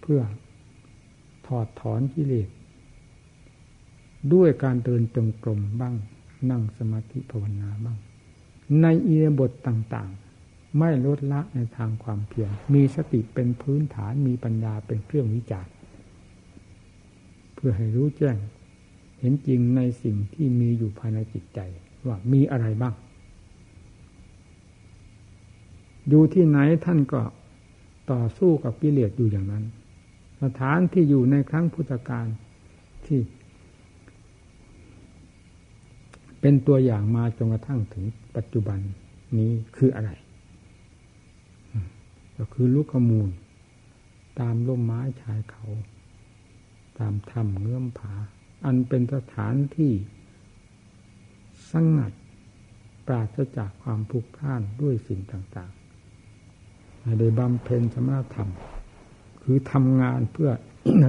[0.00, 0.20] เพื่อ
[1.46, 2.48] ถอดถอนกิเลส
[4.32, 5.94] ด้วยการเดินจงกรมบ้าง
[6.50, 7.98] นั่งสมาธิภาวนาบ้าง
[8.82, 15.72] ในอียบทต่างๆ ไม่ลดละในทางความเพียรมีสติเป็นพื้นฐานมีปัญญาเป็นเครื่องวิจารณ์
[17.54, 18.36] เพื่อให้รู้แจ้ง
[19.18, 21.60] เห็นจริงในสิ่งที่มีอยู่ภายในจิตใจ
[22.06, 22.94] ว่ามีอะไรบ้าง
[26.08, 27.22] อยู่ที่ไหนท่านก็
[28.12, 29.64] ต่อสู้กับกิเลสอยู่อย่างนั้น
[30.42, 32.26] สถานที่อยู่ในครั้งพุทธกาล
[33.06, 33.20] ที่
[36.40, 38.04] เป็นตัวอย่างมาจนกระทั่งถึง
[38.36, 38.78] ปัจจุบัน
[39.38, 40.10] นี้คืออะไร
[42.36, 43.30] ก็คือลูกขมูล
[44.40, 45.66] ตามร่มไม้ชายเขา
[46.98, 48.14] ตามถ้ำเงื่อมผา
[48.64, 49.92] อันเป็นสถานที่
[51.70, 52.12] สงัด
[53.06, 58.50] ปราศจากความผูกพ่านด้วยสิ่งต่างๆได้บำเพ็ญสมณธรรม
[59.42, 60.50] คือทำงานเพื่อ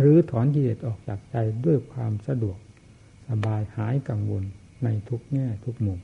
[0.06, 2.58] รื้อถอนกิเลสออกจากใจด้วยความสะดวก
[3.28, 4.44] สบายหายกังวล
[4.84, 6.00] ในทุกแง่ทุกมุม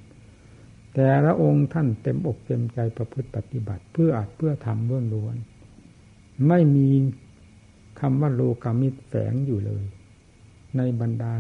[0.94, 5.36] แต่ละองค์ท่านเต็มอกเต็มใจประพฤติปฏิบัติ เพื่ออาจเพื่อทำล้วนล้วน
[6.48, 6.90] ไม่มี
[8.00, 9.86] คำว่าโลกามิตรแฝงอยู่เลย
[10.78, 11.34] ในบรรดา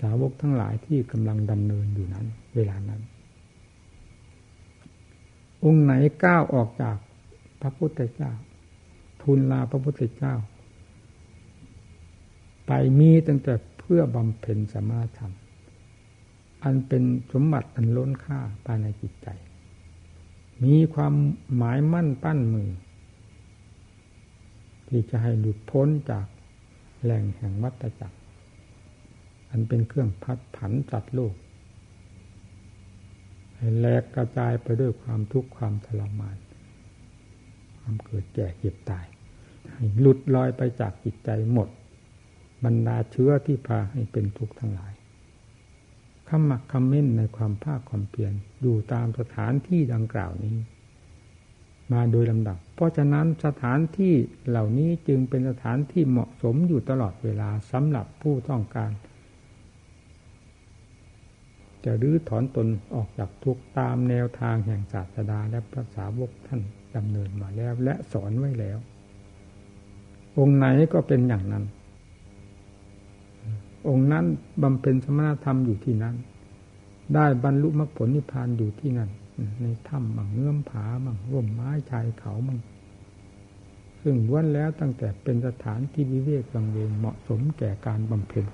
[0.00, 3.00] สาวกทั้งหลายที่กำลังดำเนินอยู่นั้น เวลานั้น
[5.64, 5.92] องค์ไหน
[6.24, 6.96] ก้าวออกจาก
[7.60, 8.32] พระพุทธเจ้า
[9.22, 10.34] ทูลลาพระพุทธเจ้า
[12.66, 15.32] ไปมีตั้งแต่เพื่อบำเพ็ญสมาธรรม
[16.64, 19.28] อันเป็นสมบัติอันล้นค่าภายในจิตใจ
[20.64, 21.14] มีความ
[21.56, 22.70] หมายมั่นปั้นมือ
[24.88, 26.26] ที่จะให้หลุดพ้นจาก
[27.02, 28.18] แหล่งแห่งวัฏจักร
[29.50, 31.34] อันเป็นเครื่องพัดผันจัดโลก
[33.56, 36.36] ให้แหลกกระจายไปด้วยความทุกข์ความทรมาน
[37.78, 39.06] ความเกิดแก่เจ็บตาย
[39.72, 41.68] ให้หลุดลอยไปจากจิตใจหมด
[42.64, 44.92] บรรดาเชื้อที่พาให้เป็นทุกข์ทั้งหลาย
[46.28, 48.32] ขมักคำเม้นในความภาคความเพียร
[48.62, 50.56] อยู่ตามสถานที่ดังกล่าวนี้
[51.92, 54.14] มาโดยลำดับ เพราะฉะนั้นสถานที่
[54.48, 58.90] เหล่านี้จึงเป็นสถานที่เหมาะสมอยู่ตลอดเวลาสำหรับผู้ต้องการ
[61.84, 66.60] จะรื้อถอนตนออกจากทุกตามแนวทางแห่งศาสดาและพระสาวกท่าน
[66.96, 68.78] ดำเนินมาแล้วและสอนไว้แล้ว
[70.38, 71.64] องค์ไหนก็เป็นอย่างนั้น
[73.88, 74.24] องค์นั้น
[74.62, 76.16] บำเพ็ญสมณธรรมอยู่ที่นั้น
[77.14, 79.10] ได้บรรลุมรรคผลนิพพานอยู่ที่นั่น
[79.62, 82.58] ในถ้ำบางเงื่อมผาบางร่มไม้ชายเขาบาง
[84.02, 88.44] ซึ่งล้วนแล้วตั้งแต่เป็นสถานที่วิเวกบังเวงเหมาะสมแก่การบำเพ็ญ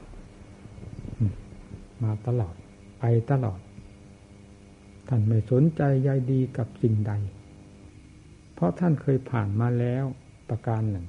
[2.03, 2.55] มาตลอด
[2.99, 3.61] ไปตลอด
[5.09, 7.13] ท่านไม่สนใจใยดีกับสิ่งใด
[8.55, 10.05] เพราะท่านเคยผ่านมาแล้ว
[10.49, 11.07] ประการหนึ่ง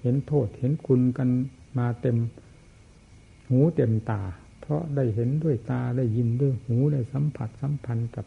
[0.00, 1.28] เห็นโทษเห็นคุณกัน
[1.78, 2.16] มาเต็ม
[3.48, 4.22] หูเต็มตา
[4.60, 8.26] เพราะได้เห็นด้วยตาได้ยินด้วยหูได้สัมผัสสัมพันธ์กับ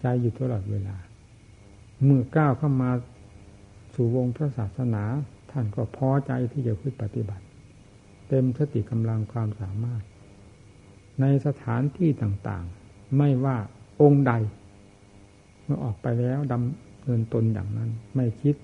[0.00, 0.96] ใจอยู่ตลอดเวลา
[2.02, 2.90] เมื่อก้าวเข้ามา
[3.94, 5.04] สู่วงพระศาสนา
[5.50, 7.44] ท่านก็พอใจที่จะพึ่ปฏิบัติ
[8.28, 10.02] เต็มสติกำลังความสามารถ
[11.20, 13.56] ในสถานที่ต่างๆ ไม่ว่า
[14.00, 14.32] องค์ใด
[15.64, 18.56] เมื่อออกไปแล้วดำเนินตนอย่างนั้น ไม่คิด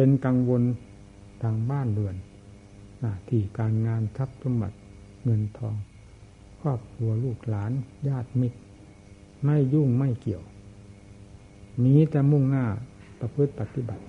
[0.00, 0.62] เป็นกังวล
[1.42, 2.16] ทางบ้านเรือน
[3.00, 4.76] หน้าที่การงานทรัพย์สมบัติ
[5.24, 5.76] เงินทอง
[6.60, 7.72] ครอบครัวลูกหลาน
[8.08, 8.58] ญาติมิตร
[9.44, 10.42] ไม่ยุ่งไม่เกี่ยว
[11.84, 12.66] มีแต่มุ่งหน้า
[13.20, 14.04] ประพฤติปฏิบัติ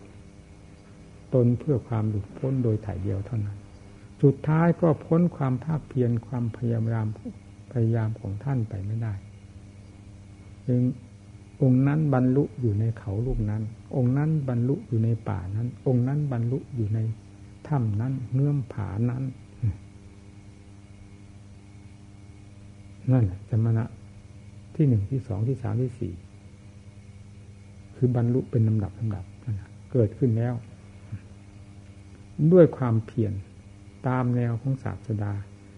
[1.34, 3.58] ตนเพื่อความหลุดพ้นโดยถ่ายเดียวเท่านั้น
[4.21, 7.08] สุดท้ายก็พ้นความภาคเพียรความพยายาม
[7.71, 9.13] พยายามของท่านไปไม่ได้
[10.67, 10.82] จึง
[11.62, 13.62] องค์นั้นบรรลุอยู่ในเขาลูกนั้น
[13.95, 17.00] องค์นั้นบรรลุอยู่ในป่านั้น องค์นั้นบรรลุอยู่ใน
[17.67, 19.24] ถ้ำนั้นเงื่อมผานั้น
[23.12, 23.86] นั่นสมณะ
[24.76, 26.13] ที่หนึ่งที่สองที่สามที่สี่
[27.95, 29.26] คือบรรลุเป็นลำดับลำดับ
[29.91, 30.54] เกิดขึ้นแล้ว
[32.52, 33.34] ด้วยความเพียร
[34.08, 35.34] ตามแนวของศาสดา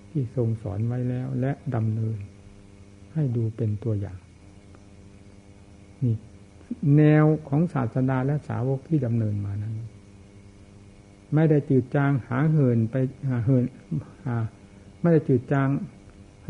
[0.10, 2.18] ที่ทรงสอนไว้แล้วและดำเนิน
[3.14, 4.18] ให้ดูเป็นตัวอย่าง
[6.04, 6.16] นี่
[6.98, 9.74] แนวของศาสดาและสาวกที่ดำเนินมานั้น
[11.36, 12.96] ไม่ได้จืดจางหาเหินไป
[13.30, 13.64] หาเหิน
[14.26, 14.36] หา
[15.02, 15.70] ไม่ได้จืดจาง
[16.44, 16.48] เ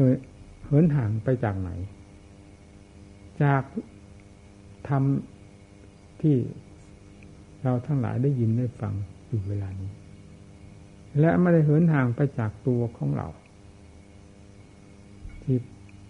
[0.69, 1.69] หินห่างไปจากไหน
[3.43, 3.63] จาก
[4.89, 6.37] ทำที่
[7.63, 8.93] เราทั้งหลายได้ยินได้ฟัง
[9.27, 9.91] อยู่เวลานี้
[11.19, 13.27] และไม่ได้เหินห่างไปจากตัวของเรา
[15.41, 15.57] ที่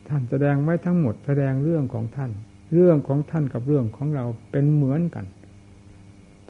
[0.08, 2.32] ท่านแสดงไว้ทั้งหมดแสดงเรื่องของท่าน
[2.74, 5.26] เรื่องของท่านกับเรื่องของเราเป็นเหมือนกัน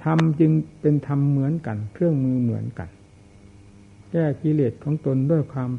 [0.04, 2.90] ทำจึงเป็นธรรมเหมือนกัน เครื่องมือเหมือนกัน
[4.12, 5.70] แก้กิเลสของตนด้วยความ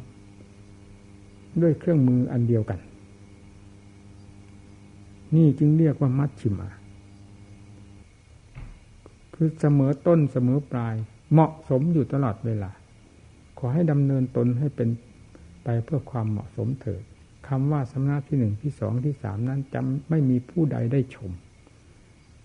[1.63, 2.81] ด้วยเครื่องมืออันเดียวกัน
[5.35, 6.69] นี่จึงเรียกว่ามัชชิมา
[9.35, 10.95] คือเสมอต้นเสมอปลาย
[11.33, 12.71] เหมาะสมอยู่ตลอดเวลา
[13.59, 14.89] ขอให้ดำเนินตนให้เป็น
[15.65, 17.03] ไปเพื่อความเหมาะสมเถิด
[17.49, 21.31] คำว่าสำนักที่หนึ่งที่สองที่สามนั้นจำไม่มีผู้ใดได้ชม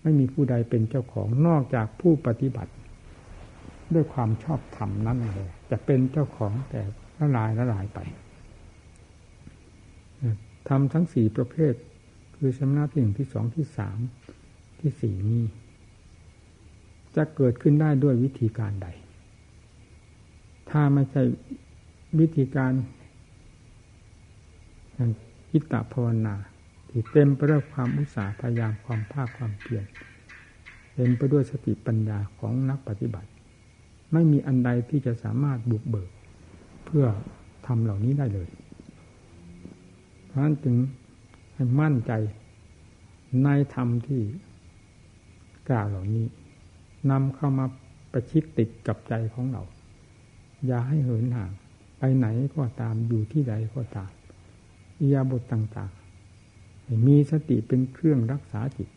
[0.04, 2.72] ไม่มีผู้ใดเป็นเจ้าของนอกจากผู้ปฏิบัติ
[3.94, 6.82] ด้วยความชอบธรรมนั่นเลยจะเป็นเจ้าของแต่
[7.18, 8.00] ละลายละลายไป
[10.70, 11.74] ทำทั้งสี่ประเภท
[12.36, 13.98] คือสำนักที่หนึ่งที่สองที่สาม
[14.80, 15.44] ที่สี่นี้
[17.16, 18.88] จะเกิดขึ้นได้ด้วยวิธีการใด
[20.70, 21.24] ถ้าไม่ใช่
[22.20, 22.72] วิธีการ
[24.98, 25.12] อย่าง
[25.52, 26.36] กิตตภาวนา
[26.90, 29.86] ที่เต็มไปด้วยความอุตสาห์พยายามความภาคความเพียร
[30.94, 33.30] เต็มไปด้วยสติปัญญาของนักปฏิบัติ
[34.14, 36.10] ไม่มีอันใดที่จะสามารถบุกเบิก
[36.86, 37.06] เพื่อ
[37.68, 38.50] ทำเหล่านี้ได้เลย
[40.26, 40.76] เพราะฉะนั้นจึง
[41.54, 42.12] ให้มั่นใจ
[43.44, 44.22] ในธรรมที่
[45.70, 46.26] กล่าวเหล่านี้
[47.12, 47.66] นำเข้ามา
[48.12, 49.64] ประชิดติดกับใจของเรา
[50.66, 51.52] อย่าให้เหินห่าง
[52.00, 54.12] ไปไหนก็ตามอยู่ที่ใดก็ตาม
[55.00, 58.90] อิยาบทต่างๆ มีสติเป็นเครื่องรักษาจิต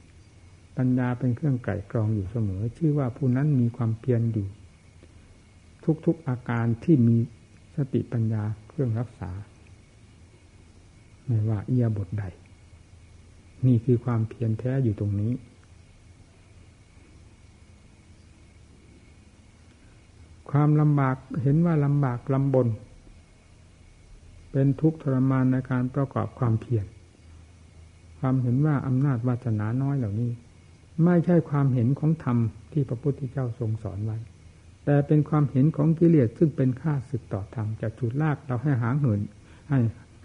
[0.77, 4.47] ปัญญาเป็นเครื่องไก่กรองอยู่เสมอ ชื่อว่าผู้นั้นมีความเพียรอยู่
[6.05, 7.17] ทุกๆอาการที่มี
[7.77, 9.31] สติปัญญาเครื่องรักษา
[11.27, 12.25] ไม่ว่าเอียบทใด
[13.67, 15.33] นี่คือความเพียรแท้อยู่ตรงนี้
[20.51, 22.69] ความลำบากเห็นว่าลำบากลำบน
[24.53, 26.87] เป็นทุกข์ทรมานในการประกอบความเพียร
[28.19, 30.31] ความเห็นว่าอำนาจวาสนาน้อยเหล่านี้
[31.05, 32.39] ไม่ใช่ความเห็นของธรรม
[32.73, 34.19] ที่พระพุทธเจ้าทรงสอนไว้
[34.85, 39.21] แต่เป็นความเห็นของกิเลสซึ่งเป็นค่าศึกต่อธรรมจะจุดลากเราให้หางเหิน
[39.69, 39.79] ให้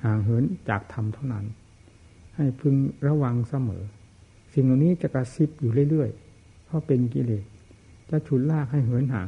[0.03, 1.45] ห่างเหินจากธรรมเท่านั้น
[2.35, 2.75] ให้พึง
[3.07, 3.83] ระวังเสมอ
[4.53, 7.45] สิ่งเหล่านี้จะกระซิบอยู่เรื่อยๆเพราะเป็นกิเลส
[8.09, 9.27] จะฉุดลากให้เหินห่าง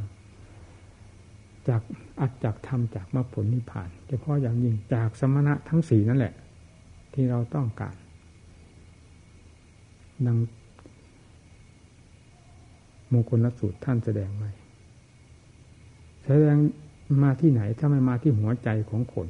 [1.69, 1.81] จาก
[2.19, 6.33] อัดจากธรรมจากมรรคผลนิพพานเฉพาะอย่างยิ่งจากสมณะทั้งสี่นั่นแหละ
[7.13, 7.95] ที่เราต้องการ
[10.25, 10.37] ดัง
[13.11, 14.51] มงคลสูตรท่านแสดงไว้
[16.25, 16.57] แสดง
[17.23, 19.27] มาที่ไหนถ้าไม่มาที่หัวใจของคน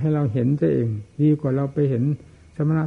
[0.00, 0.88] ให้เราเห็นซะเอง
[1.20, 2.04] ดีกว่าเราไปเห็น
[2.56, 2.84] สมณะ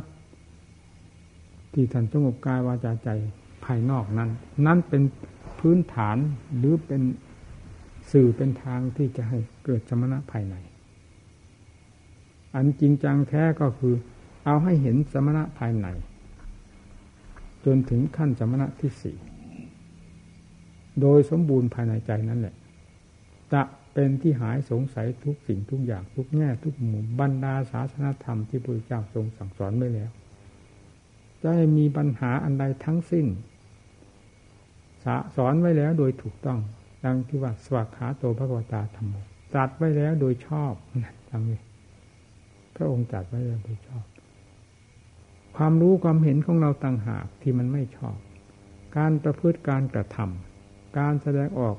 [1.73, 3.10] ที่ท่านสงบกายวาจาใจ
[3.65, 4.29] ภายนอกนั้น
[4.65, 5.01] นั่นเป็น
[5.60, 6.17] พื้นฐาน
[6.57, 7.01] หรือเป็น
[8.12, 10.56] สื่อเป็นทางที่จะให้เกิดสมณะภายใน
[12.56, 13.96] อันจริงจังแท้ก็คือ
[14.46, 15.88] เอาให้เห็นสมณะภายใน
[17.65, 19.17] จนถึงขั้นสมณะที่สี่
[21.02, 22.56] โดยสมบูรณ์ภายในใจนั่นแหละ
[23.54, 23.62] จะ
[23.93, 30.10] เป็นที่หายสงสัยทุกสิ่งทุกอย่างทุกแง่ทุกมุมบรรดาศาสนาธรรมที่พระเจ้าทรงสั่งสอนไว้แล้ว
[31.43, 33.28] จะมีปัญหาอันใดทั้งสิ้น
[35.36, 36.60] สอนไว้แล้วโดยถูกต้อง
[37.08, 39.15] ดังที่ว่าสวัสขาโตพระกวตาธรรม
[39.56, 40.74] จัดไว้แล้วโดยชอบ
[41.32, 41.60] ดังนี้
[42.76, 44.06] พระองค์จัดไว้แล้วโดยชอบ
[45.58, 48.17] ความรู้ความเห็นของเราต่างหากที่มันไม่ชอบ
[48.98, 51.78] การประพฤติการกระทำการแสดงออก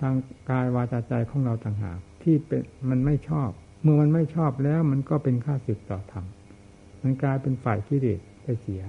[0.00, 0.14] ทาง
[0.50, 3.50] กายวาจาใจของเราต่างหาก ที่เป็นมันไม่ชอบ
[3.82, 6.24] เมื่อมันไม่ชอบแล้วมันก็เป็นค่าศึกต่อธรรม
[7.02, 8.82] มันกลายเป็นฝ่ายกิเลสไปเสีย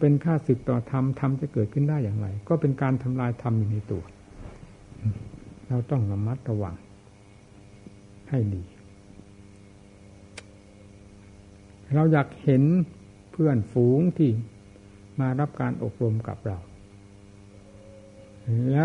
[0.00, 4.04] เป็นค่าศึกต่อธรรมธรรมจะเกิดขึ้นได้อย่างไร ก็เป็นการทำลายธรรมอยู่ในตัว
[5.68, 6.74] เราต้องระมัดระวัง
[8.30, 8.62] ให้ดี
[11.94, 12.62] เราอยากเห็น
[13.30, 14.30] เพื่อนฝูงที่
[15.20, 16.58] มารับการอบรมกับเรา
[18.70, 18.84] และ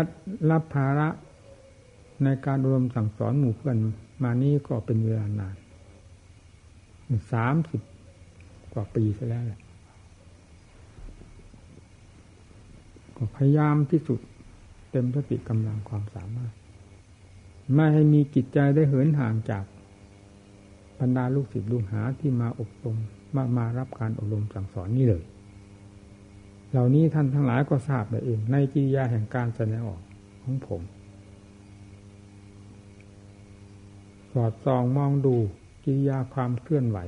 [0.50, 1.08] รับภาระ
[2.24, 3.76] ในการรวมสั่งสอนหมู่เพื่อน
[4.22, 5.56] มานี้ก็เป็นเวลานาน
[7.32, 7.80] สามสิบ
[8.72, 9.60] กว่าปีซะแล้วแหละ
[13.36, 14.20] พยายามที่สุด
[14.90, 16.52] เต็มสติกำลังความสามารถ
[17.74, 19.64] ไม่ให้มีจิตใจได้เหินห่างจาก
[20.98, 22.96] บรรดาลูกศิษย์ลูกหาที่มาอบรม
[23.34, 25.24] มามารับการอบรมสั่งสอนนี่เลย
[26.70, 30.00] เหล่านี้ท่านทั้งหลายก็ทราบไปเอง ในกิริยาแห่งการแสดงออก
[30.42, 30.82] ของผม
[34.32, 35.36] สอดส่องมองดู
[35.84, 36.98] กิริยาความเคลื่อนไหว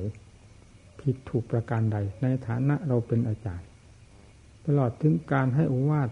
[0.99, 3.66] ผิดถูกประการใด ในฐานะเราเป็นอาจารย์
[4.67, 6.09] ตลอดถึงการให้อุวาท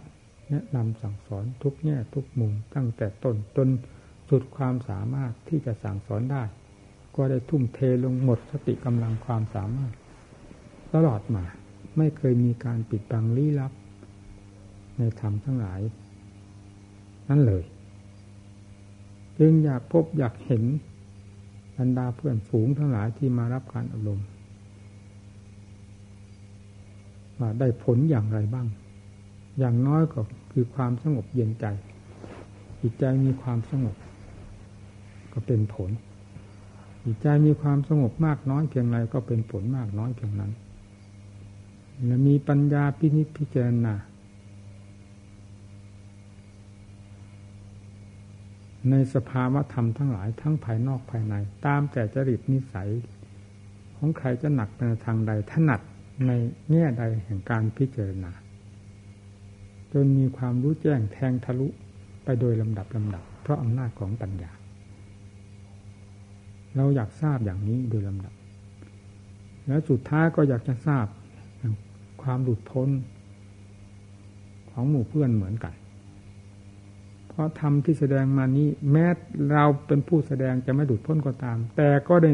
[0.50, 3.70] แนะนำสั่งสอนทุกแง่ทุกมุมตั้งแต่ต้นจน
[4.30, 6.44] สุดความสามารถที่จะสั่งสอนได้
[7.16, 9.94] ก็ได้ทุ่มเทลงหมดสติกำลังความสามารถ
[10.94, 11.44] ตลอดมา
[11.98, 13.72] ไม่เคยมีการปิดบังลี้ลับ
[14.98, 15.82] ในธรรมทั้งหลาย
[17.30, 17.64] นั่นเลย
[19.40, 20.64] จึงอยากพบอยากเห็น
[21.78, 24.22] บรรดาเพื่อนฝูงทั้งหลายที่มารับการอบรม
[27.40, 28.68] ว่าได้ผลอย่างไรบ้าง
[29.60, 30.20] อย่างน้อยก็
[30.52, 31.66] คือความสงบเย็นใจ
[32.82, 33.96] จิตใจมีความสงบ
[35.34, 35.92] ก็เป็นผล
[37.06, 40.52] จิตใจมีความสงบมากน้อยเพียงไรก็เป็นผลมากน้อยเพียงนั้น
[42.06, 43.94] และมีปัญญาพินิจพิจารณา
[48.90, 52.90] ในสภาวะธรรมทั้งหลายทั้งภายนอกภายใน ตามแต่จริตนิสัย
[53.96, 55.82] ของใครจะหนักไปในทางใดถนัด
[56.28, 56.32] ใน
[56.72, 58.32] แง่ใดแห่งการพิจารณา
[59.94, 61.68] จนมีความรู้แจ้งแทงทะลุ
[62.24, 64.52] ไปโดยลำดับลำดับ เพราะอำนาจของปัญญา
[66.76, 68.34] เราอยากทราบอย่างนี้โดยลำดับ
[69.68, 71.06] แล้วสุดท้ายก็อยากจะทราบ
[72.22, 72.90] ความหลุดพ้น
[74.72, 75.74] ของหมู่เพื่อนเหมือนกัน
[77.28, 79.06] เพราะธรรมที่แสดงมานี้ แม้
[79.52, 82.32] เราเป็นผู้แสดงจะไม่ดุดพ้นก็ตาม แต่ก็ได้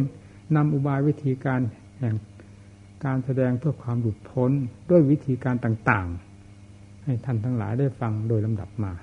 [0.56, 1.60] นำอุบายวิธีการ
[2.00, 2.15] แห่ง
[3.06, 4.52] การแสดงเพื่อความหลุดพ้น
[4.90, 8.94] ด้วยวิธีการต่างๆ ให้ท่านทั้งหลายได้ฟังโดยลำดับมา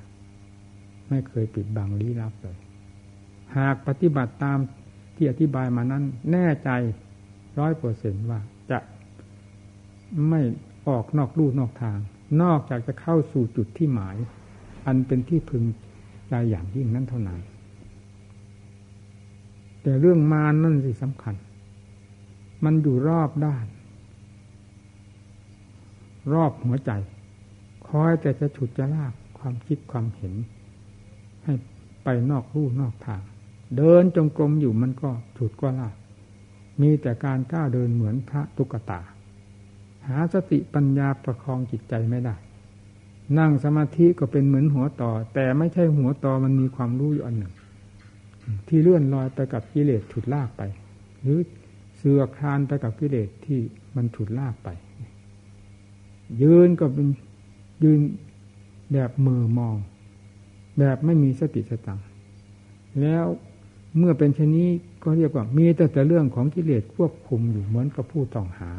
[1.08, 2.56] ไม่เคยปิดบังลี้ลับเลย
[3.56, 4.58] หากปฏิบัติตาม
[5.16, 6.70] ที่อธิบายมานั้น แน่ใจ
[7.58, 8.78] ร้อยเปอร์เซนว่าจะ
[10.28, 10.40] ไม่
[10.88, 11.98] ออกนอกลู่นอกทาง
[12.42, 14.16] นอกจากจะเข้าสู่จุดที่หมาย
[14.87, 15.64] อันเป็นที่พึง
[16.30, 17.40] ได้อย่างยิ่งนั้นเท่านั้น
[19.82, 21.34] แต่เรื่องมานั่นสิสำคัญ
[22.64, 23.66] มันอยู่รอบด้าน
[26.32, 26.90] รอบหัวใจ
[27.88, 30.34] คอยแต่จะฉุดจะลากความคิดความเห็น
[31.44, 31.52] ให้
[32.04, 33.22] ไปนอกรูนอกทาง
[33.76, 35.94] เดินจงกรมอยู่มันก็ฉุดก็ลาก
[36.80, 39.00] มีแต่การก้าวเดินเหมือนพระตุกตา
[40.08, 42.34] หาสติปัญญาประคองจิตใจไม่ได้
[43.38, 47.54] นั่งสมาธิก็เป็นเหมือนหัวต่อ แต่ไม่ใช่หัวต่อมันมีความรู้อยู่อันหนึ่ง
[48.68, 50.62] ที่เลื่อนลอยไปกับกิเลสฉุดลากไป
[51.20, 51.38] หรือ
[51.96, 53.60] เสือคลานไปกับกิเลสที่
[53.96, 54.68] มันฉุดลากไป
[56.42, 57.06] ยืนก็เป็น
[57.82, 58.00] ยืน
[58.92, 59.76] แบบมือมอง
[60.78, 62.00] แบบไม่มีสติสตัง
[63.00, 63.26] แล้ว
[63.98, 64.68] เมื่อเป็นชนนี้
[65.02, 68.70] ก็เรียกว่ามีแต่แต่เรื่องของกิเลสควบคุมอยู่เหมือนกับผู้ต้องหา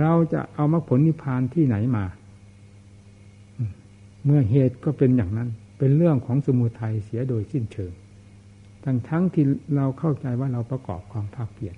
[0.00, 2.04] เราจะเอามรรคผลนิพพานที่ไหนมา
[4.24, 7.92] เมื่อเหตุก็เป็นอย่างนั้น เป็นเรื่องของสมุทัยเสียโดยสิ้นเชิง
[8.84, 9.44] ทั้งทั้งที่
[9.76, 11.76] เราเข้าใจว่าเราประกอบความภาคเปลี่ยน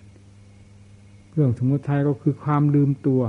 [1.32, 3.22] เรื่องสมุทัยก็คือความลืมตัว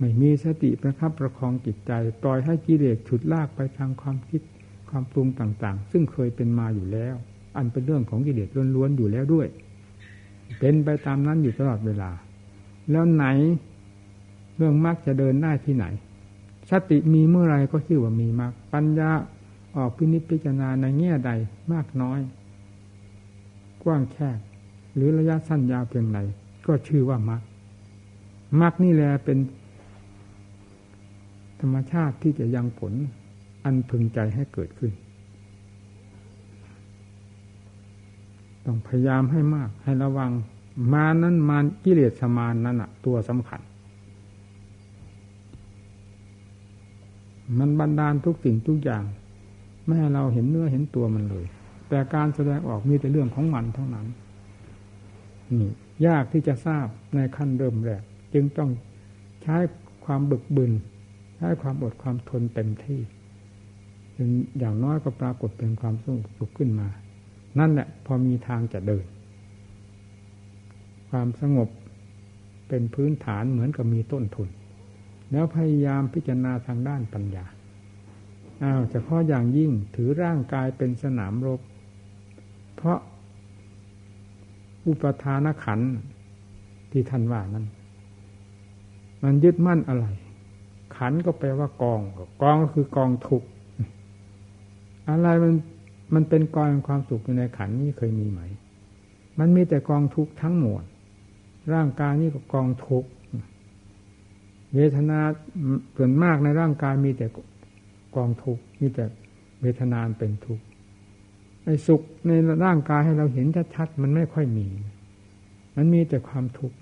[0.00, 4.42] ไม่มีสติประคับประคองจิตใจ ปล่อยให้กิเลสฉุดลากไปทางความคิด
[4.88, 7.14] ความปรุงต่างๆ ซึ่งเคยเป็นมาอยู่แล้ว
[7.56, 9.46] อันเป็นเรื่องของกิเลสล้วนๆอยู่แล้วด้วย
[10.58, 12.10] เป็นไปตามนั้นอยู่ตลอดเวลา
[12.90, 13.26] แล้วไหน
[14.56, 15.86] เรื่องมรรคจะเดินได้ที่ไหน
[16.70, 19.10] สติมีเมื่อไรก็ชื่อว่ามีมากปัญญา
[19.76, 21.30] ออกพินิจพิจารณาในแง่ใด
[21.72, 22.20] มากน้อย
[23.82, 24.38] กว้างแคบ
[24.94, 26.18] หรือระยะสั้นยาวเพียงไร
[26.66, 27.42] ก็ชื่อว่ามรรค
[28.60, 29.38] มรรคนี่แหละเป็น
[31.60, 32.92] ธรรมชาติที่จะยังผล
[33.64, 34.92] อันพึงใจให้เกิดขึ้น
[38.64, 40.30] ต้องพยายามให้มาก ให้ระวัง
[40.92, 43.60] มานั้นมากิเลสมานนั้นอะตัวสำคัญ
[47.58, 49.04] มันบันดาลทุกสิ่งทุกอย่าง
[49.84, 51.46] ไม่ให้เราเห็นเนื้อเห็นตัวมันเลย
[51.88, 54.06] แต่การแสดงออกมีแต่เรื่องของมันเท่านั้น
[55.60, 55.72] นี่
[56.06, 58.02] ยากที่จะทราบในขั้นเริ่มแรก
[58.34, 58.70] จึงต้อง
[59.42, 59.56] ใช้
[60.04, 60.72] ความบึกบึน
[61.42, 63.00] ใช้ความอดความทนเต็มที่
[64.16, 66.88] จึงอย่างน้อยก็ปรากฏเป็นความสงบสุขขึ้นมา
[67.58, 69.04] นั่นแหละพอมีทางจะเดิน
[71.10, 71.68] ความสงบ
[72.68, 74.48] เป็นพื้นฐานเหมือนกับมีต้นทุน
[75.32, 77.44] แล้วพยายามพิจารณาทางด้านปัญญา
[78.62, 81.60] อ้าวเฉพาะอย่างยิ่งถือร่างกายเป็นสนามรบ
[82.76, 82.98] เพราะ
[84.86, 85.80] อุปทานขัน
[86.90, 87.66] ที่ท่านว่านั้น
[89.22, 90.06] มันยึดมั่นอะไร
[91.00, 92.00] ขันก็แปลว่ากอง
[92.42, 93.42] กองก็คือกองทุก
[95.08, 95.52] อะไรมัน
[96.14, 98.40] มันเป็นกองความสุขอยู่ในขันนี้เคยมีไหม
[99.38, 100.82] มันมีแต่กองทุกทั้งหมด
[101.74, 103.04] ร่างกายนี้ก็กองทุก
[104.74, 105.18] เวทนา
[105.96, 107.26] ส่วนมากในร่างกายมีแต่
[108.16, 109.04] กองทุกข์มีแต่
[109.62, 110.64] เวทนานเป็นทุกข์
[111.64, 112.30] ไอ้สุขใน
[112.64, 114.68] ร่างกายให้เราเห็นชัดๆมันไม่ค่อยมี
[115.76, 116.76] มันมีแต่ความทุกข์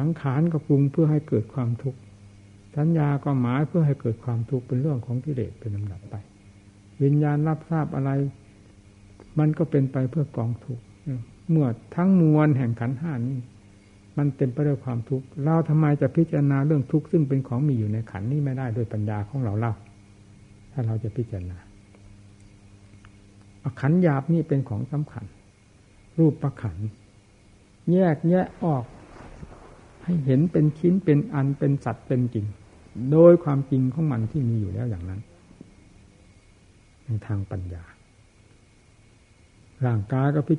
[0.00, 1.98] สังขารก็ปรุงเพื่อให้เกิดความทุกข์
[2.76, 6.14] สัญญาก็หมายเพื่อให้เกิดความทุกข์เป็นเรื่องของกิเลสเป็นลำดับไป
[7.02, 8.10] วิญญาณรับทราบอะไร
[9.38, 10.82] มันก็เป็นไปเพื่อกองทุกข์
[11.50, 13.38] เมื่อทั้งมวลแห่งขันห้านี้
[14.18, 19.74] มันเต็มไปด้วยความทุกข์เราทำไมจะพิจารณาเรื่องทุกข์ซึ่งเป็นของมีอยู่ในขันนี้ไม่ได้ด้วยปัญญาของเราเล่า
[20.72, 21.58] ถ้าเราจะพิจารณา
[23.80, 25.24] ขันหยาบนี่เป็นของสำคัญ
[26.18, 26.76] รูปประขัน
[27.92, 28.84] แยกแยะออก
[30.04, 32.46] ให้เห็นเป็นชิ้นเป็นอันเป็นสัตว์เป็นจริง
[33.12, 35.20] โดยความจริงของมันที่มีอยู่แล้วอย่างนั้น
[37.04, 37.84] ในทางปัญญา
[39.86, 40.54] ร่างกายก็พิ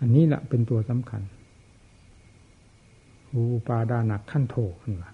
[0.00, 1.22] อันนี้แหละเป็นตัวสำคัญ
[3.32, 5.10] รูปาดานักขั้นโถขึ้นมา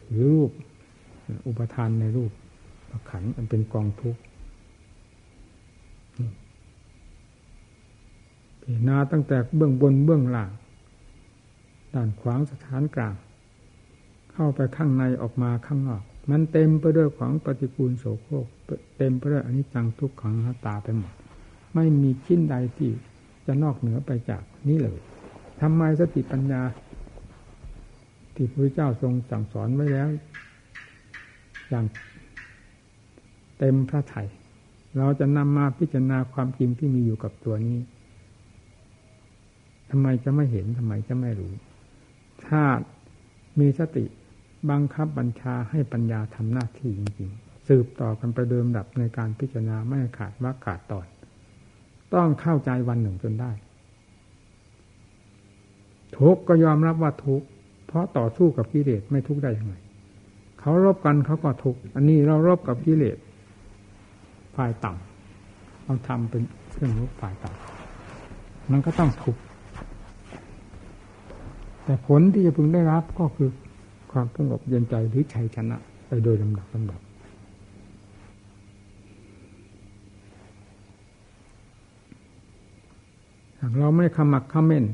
[0.00, 0.50] ถือรูป
[1.46, 2.30] อุปทานในรูป
[3.10, 4.20] ขันมันเป็นกองทุกข์
[8.60, 10.50] พินาตั้งแต่เบื้องบนเบื้องล่าง
[11.94, 13.14] ด้านขวางสถานกลาง
[14.32, 18.46] เข้าไปข้างในออกมาข้างนอก มันเต็มไปด้วยของปฏิกูลโสโครก
[18.96, 21.12] เต็มไปด้วยอนิจจังทุกขังหตาไปหมด
[21.74, 22.90] ไม่มีชิ้นใดที่
[23.46, 24.98] จะนอกเหนือไปจากนี้เลย
[25.60, 26.62] ทำไมสติปัญญา
[28.34, 30.08] ที่พระเจ้าทรงสั่งสอนไว้แล้ว
[31.68, 31.84] อย่าง
[33.58, 34.22] เต็มพระไถ่
[34.98, 37.78] เราจะนำมาพิจารณาความจริงที่มีอยู่กับตัวนี้
[39.90, 41.52] ทำไมจะไม่เห็นทำไมจะไม่รู้
[42.48, 42.62] ถ้า
[43.60, 44.04] มีสติ
[44.70, 51.06] บังคับบัญชาให้ปัญญาทำหน้าที่จริงๆ สืบต่อกันไปเดิมดับในการพิจารณาไม่ขาดว่าขาดตอน
[52.14, 53.50] ต้องเข้าใจวันหนึ่งจนได้
[56.18, 57.42] ทุกก็ยอมรับว่าทุก
[57.86, 59.74] เพราะต่อสู้กับกิเลสไม่ทุกได้ยังไง
[60.60, 63.18] เขารบกันเขาก็ทุกอันนี้เรารบกับกิเลส
[64.56, 69.40] ฝ่ายต่ำเราทำเป็นเครื่องรบฝ่ายต่ำมันก็ต้องทุกข์
[71.84, 73.50] แต่ผลที่จะพึงได้รับก็คือ
[74.12, 75.76] ความสงบเย็นใจหรือชัยชนะ
[76.06, 77.00] ไปโดยลำดับลำดับ
[83.60, 84.84] หากเราไม่ขมักขม้น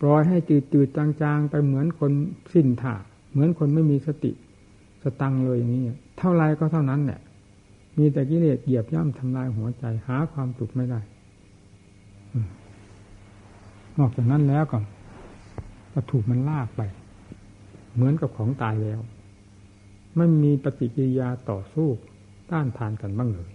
[0.00, 2.12] ปล่อยให้จืดจืดจางๆ ไปเหมือนคน
[2.54, 2.94] สิ้นท่า
[3.30, 4.32] เหมือนคนไม่มีสติ
[5.02, 5.82] สตังเลยอย่างนี้
[6.18, 7.20] เท่าไรก็เท่านั้นเนี่ย
[7.98, 11.00] มีแต่กิเลสเหยียบย่ำทำลายหัวใจหาความสุขไม่ได้
[13.98, 14.78] นอกจากนั้นแล้วก็
[15.92, 16.82] ก็ถูกมันลากไป
[17.94, 19.00] เหมือนกับของตายแล้ว
[20.16, 21.88] ไม่มีปฏิกิริยาต่อสู้
[22.50, 23.50] ต้านทานกันบ้างเลย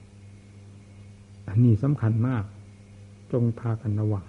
[1.48, 2.44] อันนี้สำคัญมาก
[3.32, 4.26] จงพากันระวัง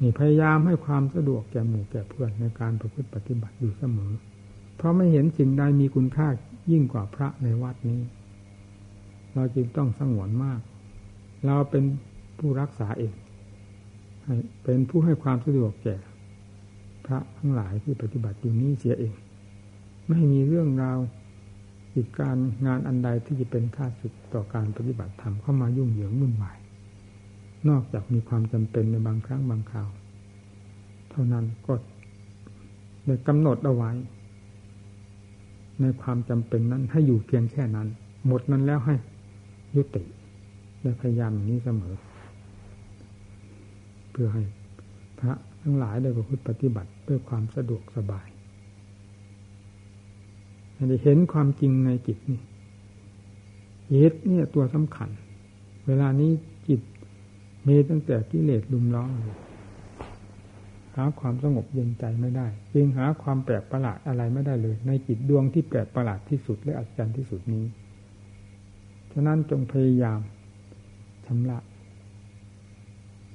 [0.00, 4.12] นี่พยายามให้ความสะดวกแก่หมู่แก่เพื่อนในการประพฤติปฏิบัติอยู่เสมอ
[4.76, 6.28] เพราะไม่เห็นสิ่งใดมีคุณค่า
[6.72, 8.00] ยิ่งกว่าพระในวัดนี้
[9.34, 10.60] เราจึงต้องสงวนมาก
[11.46, 11.84] เราเป็น
[12.38, 13.14] ผู้รักษาเอง
[14.64, 15.96] เป็นผู้ให้ความสะดวกแก่
[17.06, 19.14] พระทั้งหลายที่ปฏิบัติอยู่นี้เสียเอง
[20.08, 20.98] ไม่มีเรื่องราว
[21.94, 22.36] กิจการ
[22.66, 26.58] งานอันใดที่จะเป็นค่าสุดต่อการปฏิบัติธรรมเข้ามายุ่งเหยิงวุ่นวาย
[27.68, 29.88] นอกจากมีความจำเป็นในบางครั้งบางคราว
[31.10, 31.74] เท่านั้นก็
[33.06, 33.90] ได้กำหนดเอาไว้
[35.80, 37.88] ในความจำเป็นนั้นให้อยู่เพียงแค่นั้น
[38.26, 38.94] หมดนั้นแล้วให้
[39.76, 40.02] ยุติ
[40.80, 41.94] และพยายามอย่างนี้เสมอ
[44.10, 44.42] เพื่อให้
[45.20, 45.32] พระ
[45.64, 48.26] ทั้งหลายได้ประพฤติปฏิบัติด้วยความสะดวกสบาย
[50.88, 52.40] ได้เห็นความจริงในจิตนี่
[53.92, 55.10] จิตนี่ยตัวสำคัญ
[55.86, 56.30] เวลานี้
[56.68, 56.80] จิต
[57.68, 59.10] มีตั้งแต่กิเลสลุมล้อม
[60.96, 67.64] หาความสงบเย็นใจไม่ได้จึงหาความแปลกประหลาดอะไรไม่ได้เลย ในจิตดวงที่แปลกประหลาดที่สุดและอัศจรรย์ที่สุดนี้
[69.12, 70.20] ฉะนั้นจงพยายาม
[71.26, 71.58] ชำระ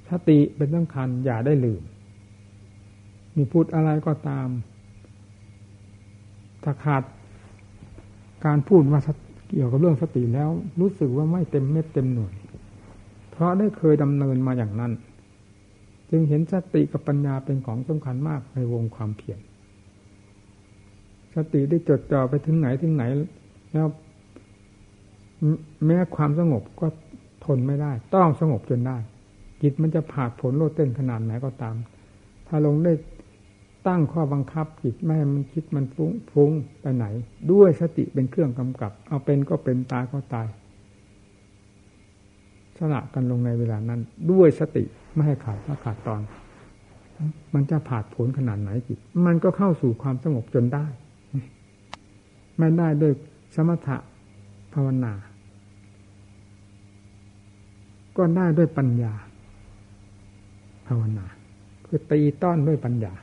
[0.07, 1.82] สติเป็นสำคัญอย่าได้ลืม
[3.36, 4.47] มีพูดอะไรก็ตาม
[6.63, 7.03] ถ้าขาด
[8.45, 9.01] การพูดว่า
[9.49, 10.49] เกี่ยวกับเรื่องสติแล้ว
[10.80, 12.34] รู้สึกว่าไม่เต็มเม็ดเต็มหน่วย
[13.32, 14.91] เพราะได้เคยดำเนินมาอย่างนั้น
[16.09, 19.39] จึงเห็นสติกับปัญญาเป็นของสำคัญมากในวงความเพียร
[21.36, 23.03] สติได้จดจ่อไปถึงไหนถึงไหน
[23.73, 23.88] แล้ว
[25.86, 26.88] แม้ความสงบก็
[27.45, 28.97] ทนไม่ได้ ต้องสงบจนได้
[29.61, 31.75] จิตมันจะผ่าผลโลดเต้นขนาดไหนก็ตาม
[32.47, 32.93] ถ้าลงได้
[33.88, 36.51] ตั้งข้อบังคับจิตไม่ให้มันคิดมันฟุ้งฟุ้ง
[36.82, 37.05] ไปไหน
[37.51, 40.47] ด้วยสติเป็นเครื่องกำกับ เอาเป็นก็เป็นตายก็ตาย
[42.77, 44.01] สละกันลงในเวลานั้น
[44.32, 46.21] ด้วยสติไม่ให้ขาดไม่ขาดตอน
[47.53, 50.86] มันจะผาดผลขนาดไหนจิต มันก็เข้าสู่ความสงบจนได้
[52.57, 53.13] ไม่ได้ด้วย
[53.55, 53.97] สมถะ
[54.73, 55.13] ภาวนา
[58.17, 59.13] ก็ได้ด้วยปัญญา
[60.88, 61.25] ภาวนา
[61.86, 63.13] คือตีต้อนด้วยปัญญา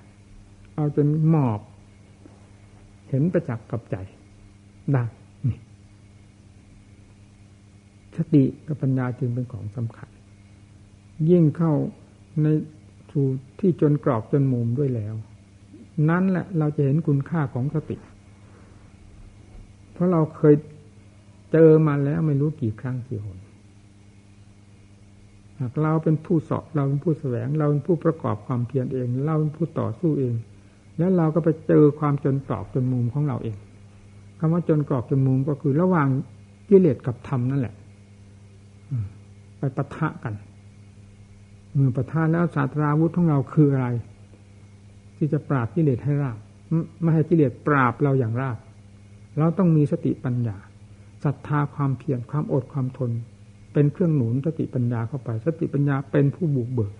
[0.76, 1.60] เอาจนหมอบ
[3.08, 3.96] เห็นประจักษ์กับใจ
[4.92, 5.04] ได้
[5.48, 5.58] นี่
[8.16, 10.08] สติกับปัญญาจึงเป็นของสำคัญ
[11.30, 11.72] ยิ่งเข้า
[12.42, 12.46] ใน
[13.10, 13.26] สู่
[13.60, 15.14] ที่จนกรอบจนมุมด้วยแล้ว
[16.08, 17.96] นั้นแหละเราจะเห็นคุณค่าของสติ
[19.92, 20.54] เพราะเราเคย
[21.52, 23.38] เจอมาแล้วไม่รู้กี่ครั้งกี่หน
[25.58, 30.34] หากเราเป็นผู้สอบเราเป็นผู้แสวง เราเป็นผู้ประกอบความเพียรเอง เราเป็นผู้ต่อสู้เอง
[30.98, 33.56] แล้วเราก็ไปเจอความจนกรอบจนมุมของเราเอง
[34.38, 36.08] คำว่าจนกรอบจนมุมก็คือระหว่าง
[36.68, 37.74] กิเลสกับธรรมนั่นแหละ
[39.58, 40.34] ไปปะทะกัน
[41.76, 43.88] มือปะทะแล้วศาสตราวุธของเราคืออะไร
[45.16, 46.38] ที่จะปราบกิเลสให้ราบ
[47.02, 48.58] ไม่ให้กิเลสปราบเราอย่างราบ
[49.38, 50.56] เราต้องมีสติปัญญา
[51.24, 53.10] ศรัทธาความเพียรความอดความทน
[53.72, 56.92] เป็นเครื่องหนุนสติปัญญาเข้าไป สติปัญญาเป็นผู้บุกเบิก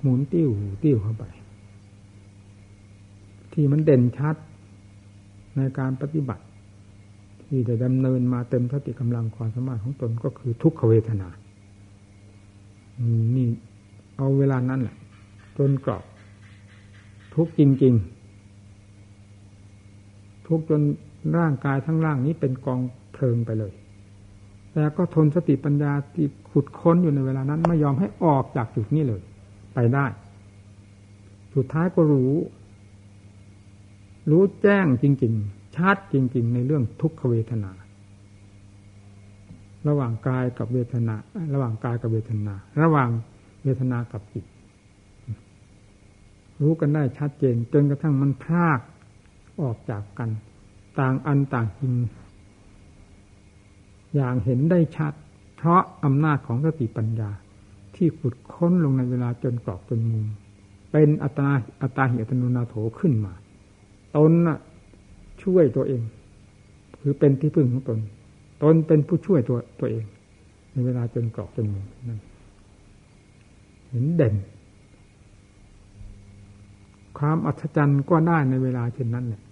[0.00, 0.48] หมุนติ้ว
[0.82, 1.24] ติ้วเข้าไป
[3.60, 4.36] ที่มันเด่นชัด
[5.56, 6.44] ในการปฏิบัติ
[7.44, 11.28] ที่ได้ดำเนินมาเต็มสติกำลังความสามารถของตนก็คือทุกขเวทนา
[13.36, 13.46] นี่
[14.16, 14.96] เอาเวลานั้นแหละ
[15.56, 16.04] จนกรอบ
[17.34, 17.94] ทุกจริง
[19.60, 20.80] ๆ ทุกจน
[21.38, 22.80] ร่างกายทั้งร่างนี้เป็นกอง
[23.12, 23.72] เพลิงไปเลย
[24.72, 29.22] แต่ก็ทนสติปัญญาที่ขุดค้นอยู่ในเวลานั้น ไม่ยอมให้ออกจากจุดนี้เลย
[29.74, 30.06] ไปได้
[31.54, 32.32] สุดท้ายก็รู้
[34.30, 37.72] รู้แจ้งจริง ๆ ชัดจริง ๆ ในเรื่องทุกขเวทนา
[39.88, 41.14] ระหว่างกายกับเวทนา
[41.54, 43.10] ระหว่างกายกับเวทนา ระหว่าง
[43.64, 44.44] เวทนากับจิต
[46.60, 48.80] รู้กันได้ชัดเจน จนกระทั่งมันพลาก
[49.60, 50.30] ออกจากกัน
[50.98, 51.94] ต่างอันต่างจริง
[54.14, 55.12] อย่างเห็นได้ชัด
[55.56, 57.30] เพราะอำนาจของสติปัญญา
[57.96, 60.26] ที่ขุดค้นลงในเวลาจนกรอบจนมุม
[60.92, 63.32] เป็นอัตนาอัตาหิอัตโนนาโถขึ้นมา
[64.16, 64.58] ตนน่ะ
[65.42, 66.02] ช่วยตัวเอง
[67.00, 67.98] คือเป็นที่พึ่งของตน
[68.62, 70.04] ตนเป็นผู้ช่วยตัวตัวเอง
[70.72, 72.20] ในเวลาจนกรอบจนมุมนั่น
[73.90, 74.34] เห็นเด่น
[77.18, 79.42] ความอัศจรรย์ก็ได้ในเวลาเช่นนั้นแหละ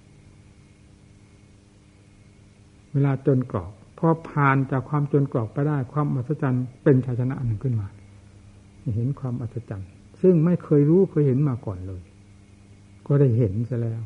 [2.92, 7.86] เวลาจนกรอบพอผ่านจากความจนกรอกไปได้ ความอัศจรรย์เป็นชัยชนะหนึ่งขึ้นมา
[8.96, 9.88] เห็นความอัศจรรย์
[10.22, 12.02] ซึ่งไม่เคยรู้เคยเห็นมาก่อนเลย
[13.06, 14.02] ก็ได้เห็นซะแล้ว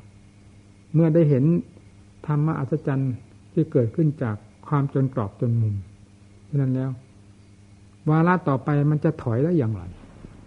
[0.95, 1.45] เมื่อได้เห็น
[2.27, 3.15] ธรรมะอัศจรรย์
[3.53, 4.37] ที่เกิดขึ้นจาก
[4.69, 5.75] ความจนกรอบจนมุม
[6.49, 6.91] ฉะนั้นแล้ว
[8.11, 9.83] วาระต่อไปมันจะถอยได้อย่างไร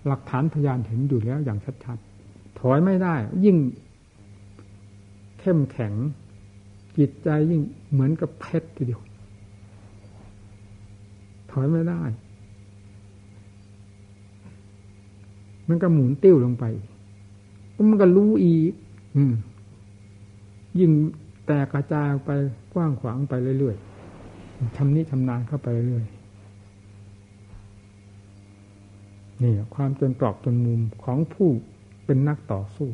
[0.07, 3.15] หลักฐานพยานเห็นอยู่แล้วอย่างชัดๆ ถอยไม่ได้
[3.45, 3.57] ยิ่ง
[5.39, 5.93] เข้มแข็ง
[6.97, 9.01] จิตใจยิ่งเหมือนกับเพชรทีเดียว
[11.51, 12.01] ถอยไม่ได้
[15.67, 16.65] มันก็หมุนติ้วลงไป
[17.89, 18.73] มันก็รู้อีก
[19.15, 19.33] อืม
[20.79, 20.91] ยิ่ง
[21.45, 22.29] แตกกระจายไป
[22.73, 26.13] กว้างขวางไปเรื่อยๆทำนี้ทำนานเข้าไปเรื่อยๆ
[29.43, 31.49] นี่ความจนกรอบจนมุมของผู้
[32.05, 32.89] เป็นนักต่อสู้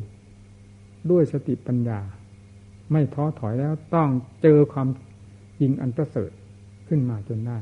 [1.10, 2.00] ด้วยสติปัญญา
[2.92, 4.08] ไม่ท้อถอยแล้วต้อง
[4.42, 4.88] เจอความ
[5.60, 6.30] จริงอันประเสริฐ
[6.88, 7.58] ขึ้นมาจนได้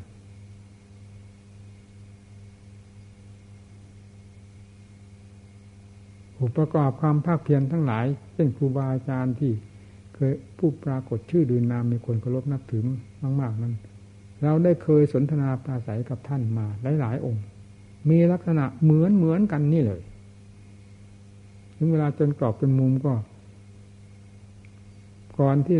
[6.34, 9.52] ผู้ประกอบความภาคเพียรทั้งหลาย เช่นครูบาอาจารย์ที่
[10.18, 12.82] เคยผู้ปรากฏชื่อดืนนามมีคนเคารพนับถือ
[13.40, 13.74] มาก ๆ นั้น
[14.42, 16.66] เราได้เคยสนทนาปราศัยกับท่านมา
[17.00, 17.44] หลาย ๆ องค์
[18.10, 20.00] มีลักษณะเหมือนเหมือนกันนี่เลย
[21.76, 23.12] ถึงเวลาจนกรอบจนมุมก็
[25.38, 25.78] ก่อนที่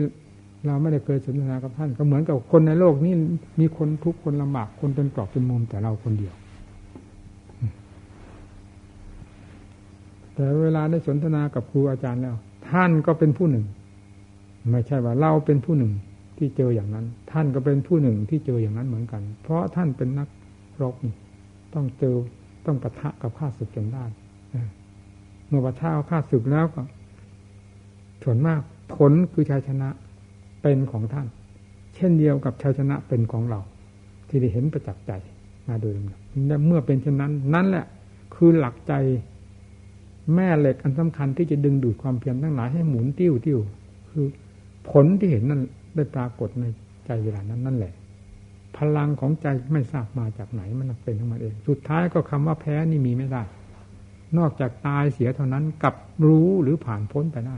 [0.66, 3.14] เราไม่ได้เคยสนทนากับท่าน ก็เหมือนกับคนในโลกนี้
[3.60, 6.34] มีคนทุกคนลำบากคนจนกรอบจนมุมแต่เราคนเดียว
[10.34, 12.36] แต่เวลาได้สนทนากับครูอาจารย์แล้ว
[12.70, 13.64] ท่านก็เป็นผู้หนึ่ง
[14.72, 15.92] ไม่ใช่ว่าเราเป็นผู้หนึ่ง
[16.38, 20.28] ที่เจออย่างนั้น ท่านก็เป็นผู้หนึ่งที่เจออย่างนั้นเหมือนกัน เพราะท่านเป็นนัก
[20.82, 20.94] รบ
[21.74, 22.16] ต้องเจอ
[22.66, 24.04] ต้องปะทะกับข้าศึกจนได้
[25.48, 26.82] เมื่อปะทะข้าศึกแล้วก็
[28.22, 28.60] ส่วนมาก
[28.94, 29.88] ผลคือชัยชนะ
[30.62, 31.26] เป็นของท่าน
[31.94, 33.60] เช่นเดียวกับชัยชนะเป็นของเรา
[34.28, 35.12] ที่ได้เห็นประจักษ์ใจ
[35.68, 36.20] มาโดยลำดับ
[36.66, 37.86] เมื่อเป็นเช่นนั้น นั่นแหละ
[38.34, 38.92] คือหลักใจ
[40.34, 43.58] แม่เหล็กอันสำคัญที่จะดึงดูดความเพียรทั้งหลายให้หมุนติ้วติ้ว
[44.10, 44.26] คือ
[44.90, 45.62] ผลที่เห็นนั้น
[45.94, 46.64] ได้ปรากฏใน
[47.06, 47.94] ใจเวลานั้นนั่นแหละ
[48.76, 53.42] พลังของใจไม่ทราบมาจากไหนมันเป็นของมันเอง สุดท้ายก็คำว่าแพ้นี่มีไม่ได้
[54.38, 55.94] นอกจากตายเสียเท่านั้นกับ
[56.26, 57.56] รู้หรือผ่านพ้นไปได้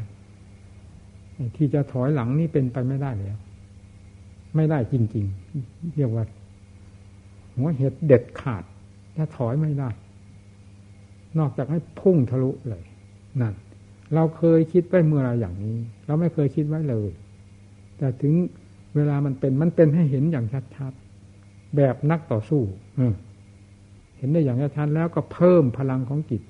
[1.57, 3.37] ที่จะถอยหลังนี่เป็นไปไม่ได้แล้ว
[4.57, 5.27] ไม่ได้จริง
[5.61, 6.25] ๆ เรียกว่า
[7.55, 8.65] หัวเหตุเด็ดขาด
[9.17, 9.89] จะถอยไม่ได้
[11.39, 12.85] นอกจากให้พุ่งทะลุเลย
[13.41, 13.55] นั่น
[14.15, 15.77] เราเคยคิดไว้เมื่อไรอย่างนี้
[16.07, 17.11] เราไม่เคยคิดไว้เลย
[18.01, 18.35] แต่ถึง
[18.95, 20.47] เวลามันเป็นมันเป็นให้เห็นอย่าง
[20.77, 22.63] ชัดๆแบบนักต่อสู้
[24.17, 26.43] เห็นได้อย่างชัดๆแล้วก็เพิ่มพลังของจิต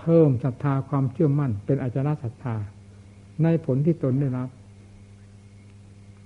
[0.00, 2.56] เพิ่มศรัทธาความเชื่อมั่น เป็นอาจารย์ศรัทธา
[3.42, 4.48] ในผลที่ตนได้รับ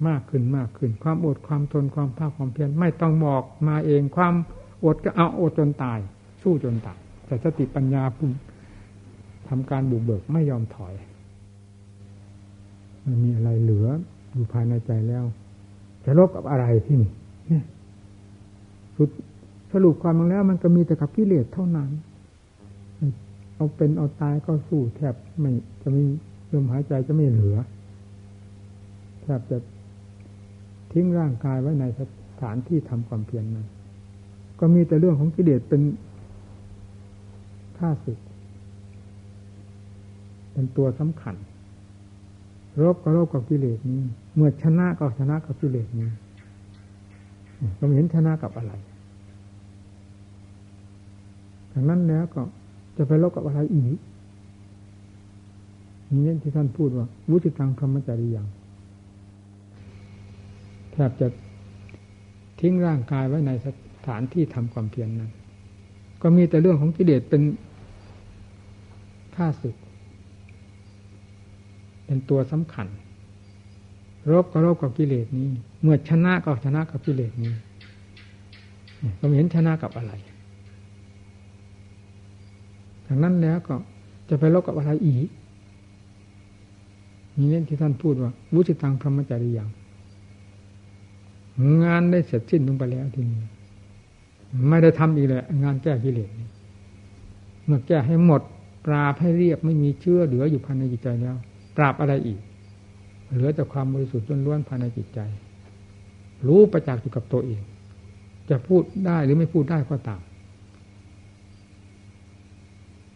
[0.08, 4.34] มากขึ้นมากขึ้น ความอดความทนความภาคความเพียรไม่ต้องบอกมาเองความ
[4.84, 5.98] อดก็เอาอดจนตาย
[6.42, 8.28] สู้จนตายแต่สติปัญญาพุ่
[9.48, 10.94] ทำการบุกเบิกไม่ยอมถอย
[13.04, 13.88] มันมีอะไรเหลือ
[14.32, 15.24] อยู่ภายในใจแล้ว
[16.04, 17.12] จะลบกับอะไรที่นี่
[17.46, 17.64] เนี่ย
[18.96, 19.08] สุด
[19.72, 21.90] สรุปความมาแล้ว มันก็มีแต่กับกิเลสเท่านั้น
[23.54, 25.50] เอาเป็นเอาตายก็สู้แทบไม่
[25.82, 26.04] จะมี
[26.52, 27.56] ลมหายใจจะไม่เหลือ
[29.22, 29.58] แทบจะ
[30.92, 32.00] ทิ้งร่างกายไว้ในส
[32.40, 33.66] ถานที่ทำความเพียรนั้น
[34.60, 35.82] ก็มีแต่เรื่องของกิเลสเป็น
[37.78, 38.18] ข้าศึก
[40.52, 41.34] เป็นตัวสำคัญ
[42.82, 44.02] รบก็รบกับกิเลสนี้
[44.34, 46.08] เมื่อชนะก็ชนะกับกิเลสนี้
[47.78, 48.72] ก็เห็นชนะกับอะไร
[51.72, 52.42] ดังนั้นแล้วก็
[52.96, 58.46] จะไปรบกับอะไรอีกนี่ที่ท่านพูดว่าวุติตังธรรมจริยัง
[60.92, 61.28] แทบจะ
[62.60, 63.66] ทิ้งร่างกายไว้ในส
[64.06, 65.32] ถานที่ทำความเพียรนนั้น
[66.22, 67.42] ก็มีแต่เรื่องของกิเลสเป็น
[69.36, 69.76] ข้าศึก
[72.08, 72.86] เป็นตัวสำคัญ
[74.30, 75.48] รบก็รบกับกิเลสนี้
[75.82, 77.52] เมื่อชนะก็ชนะกับกิเลสนี้
[79.18, 80.12] ก็เห็นชนะกับอะไร
[83.06, 83.74] ดังนั้นแล้วก็
[84.28, 85.28] จะไปรบกับอะไรอีก
[87.36, 89.68] มีเล่นที่ท่านพูดว่าวุติตังพรหมจริยัง
[91.84, 93.42] งานได้เสร็จสิ้นลงไปแล้วทีนี้
[94.68, 96.30] ไม่ได้ทำอีกเลยงานแก้กิเลส
[97.64, 98.42] เมื่อแก้ให้หมด
[98.86, 101.36] ปราบให้เรียบไม่มีเชื่อเหลืออยู่ภายในจิตใจแล้ว
[101.78, 102.40] ปราบอะไรอีก
[103.32, 105.20] เหลือแต่ความบริสุทธิ์ล้วนๆภายในจิตใจ
[106.46, 107.62] รู้ประจักษ์อยู่กับตัวเอง
[108.50, 110.22] จะพูดได้หรือไม่พูดได้ก็ตาม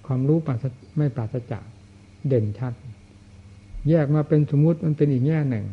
[0.07, 0.65] ความรู้ปราศ
[0.99, 1.65] ไม่ปราศจาก
[2.29, 2.73] เด่นชัด
[3.89, 5.67] แยกมาเป็นสมมุติมันเป็นอีกแง่หนึ่ง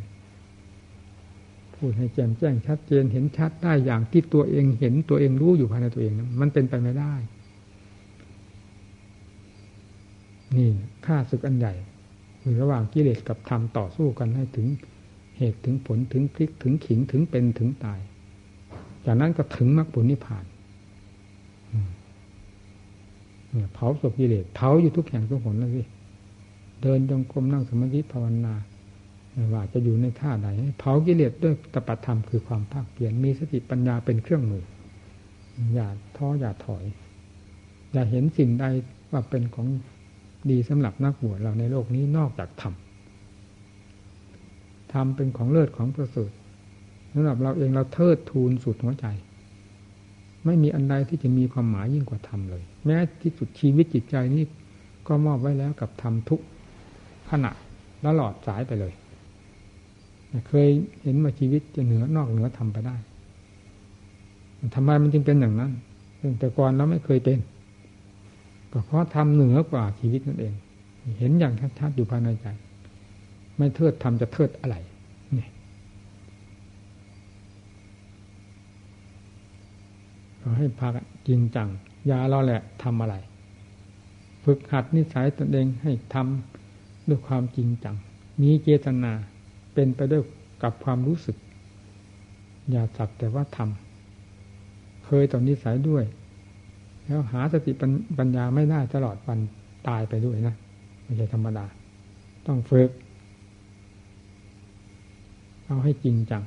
[1.76, 7.14] พูดให้แจ่มแจ้งชัดเจนเห็นชัดได้อย่างที่ตัวเองเห็นตัวเองรู้อยู่ภายในตัวเองมันเป็นไปไม่ได้
[10.56, 10.70] นี่
[11.06, 11.74] ค่าศึกอันใหญ่
[12.52, 14.68] คือระหว่างกิเลสกับธรรมต่อสู้กันให้ถึง
[15.38, 18.00] เหตุถึงผลถึงคลิกถึงขิงถึงเป็นถึงตาย
[19.06, 20.46] จากนั้นก็ถึงมรรคผลนิพพาน
[23.74, 25.84] เผาศพกิเลสเผาอยู่ทุกแห่งทุกหนแล้วสิ
[26.82, 28.56] เดินจงกรมนั่งสมาธิภาวนา
[29.54, 30.48] ว่าจะอยู่ในท่าใด
[30.80, 34.66] เผากิเลสด้วยตปธรรมคือความภาคเปลี่ยนมีสติปัญญาเป็นเครื่องมือ
[35.74, 35.88] อย่า
[36.18, 36.84] ท้ออย่าถอย
[37.92, 38.66] อย่าเห็นสิ่งใด
[39.12, 39.68] ว่าเป็นของ
[40.52, 42.74] ดีสำหรับนักบวชเราในโลกนี้นอกจากธรรม
[44.94, 46.32] ธรรมเป็นของเลิศของประเสริฐ
[47.14, 49.06] สำหรับเราเองเราเทิดทูนสุดหัวใจ
[50.46, 54.44] ไม่มีอันใดที่จะมีความหมายยิ่งกว่าธรรมเลย แม้ที่สุดชีวิตจิตใจนี้
[55.08, 56.42] ก็มอบไว้แล้วกับธรรมทุก
[57.30, 57.52] ขณะ
[58.06, 58.94] ตลอดสายไปเลย
[60.48, 60.68] เคย
[61.04, 62.96] เห็นว่าชีวิตจะเหนือนอกเหนือทำไปได้
[64.76, 65.72] ทำไมมันจึงเป็นอย่างนั้น
[66.40, 67.40] แต่ก่อนเราไม่เคยเป็น
[68.72, 70.54] ก็เพราะทำเหนือกว่าชีวิตนั่นเอง
[71.20, 72.48] เห็นอย่างชัดๆอยู่ภายในใจ
[73.58, 74.76] ไม่เทิดทำจะเทิดอะไร
[75.36, 75.50] เนี่ย
[80.38, 80.92] เราให้พัก
[81.28, 81.68] จริงจัง
[82.10, 83.16] ยาเราแหละทำอะไร
[84.44, 87.96] ฝึกหัดนิสัยตนเองให้ทำด้วยความจริงจัง
[88.42, 89.12] มีเจตนา
[89.74, 90.24] เป็นไปด้วย
[90.64, 91.38] กับความรู้สึก
[92.70, 96.04] อย่าสักแต่ว่าทำเคยต่อนนิสัยด้วย
[97.10, 97.72] แล้วหาสติ
[98.18, 99.40] ปัญญาไม่ได้ตลอดวัน
[99.88, 100.56] ตายไปด้วยนะ
[101.04, 101.66] ไม่ใช่ธรรมดา
[102.48, 102.90] ต้องฝึก
[105.66, 106.44] เอาให้จริงจัง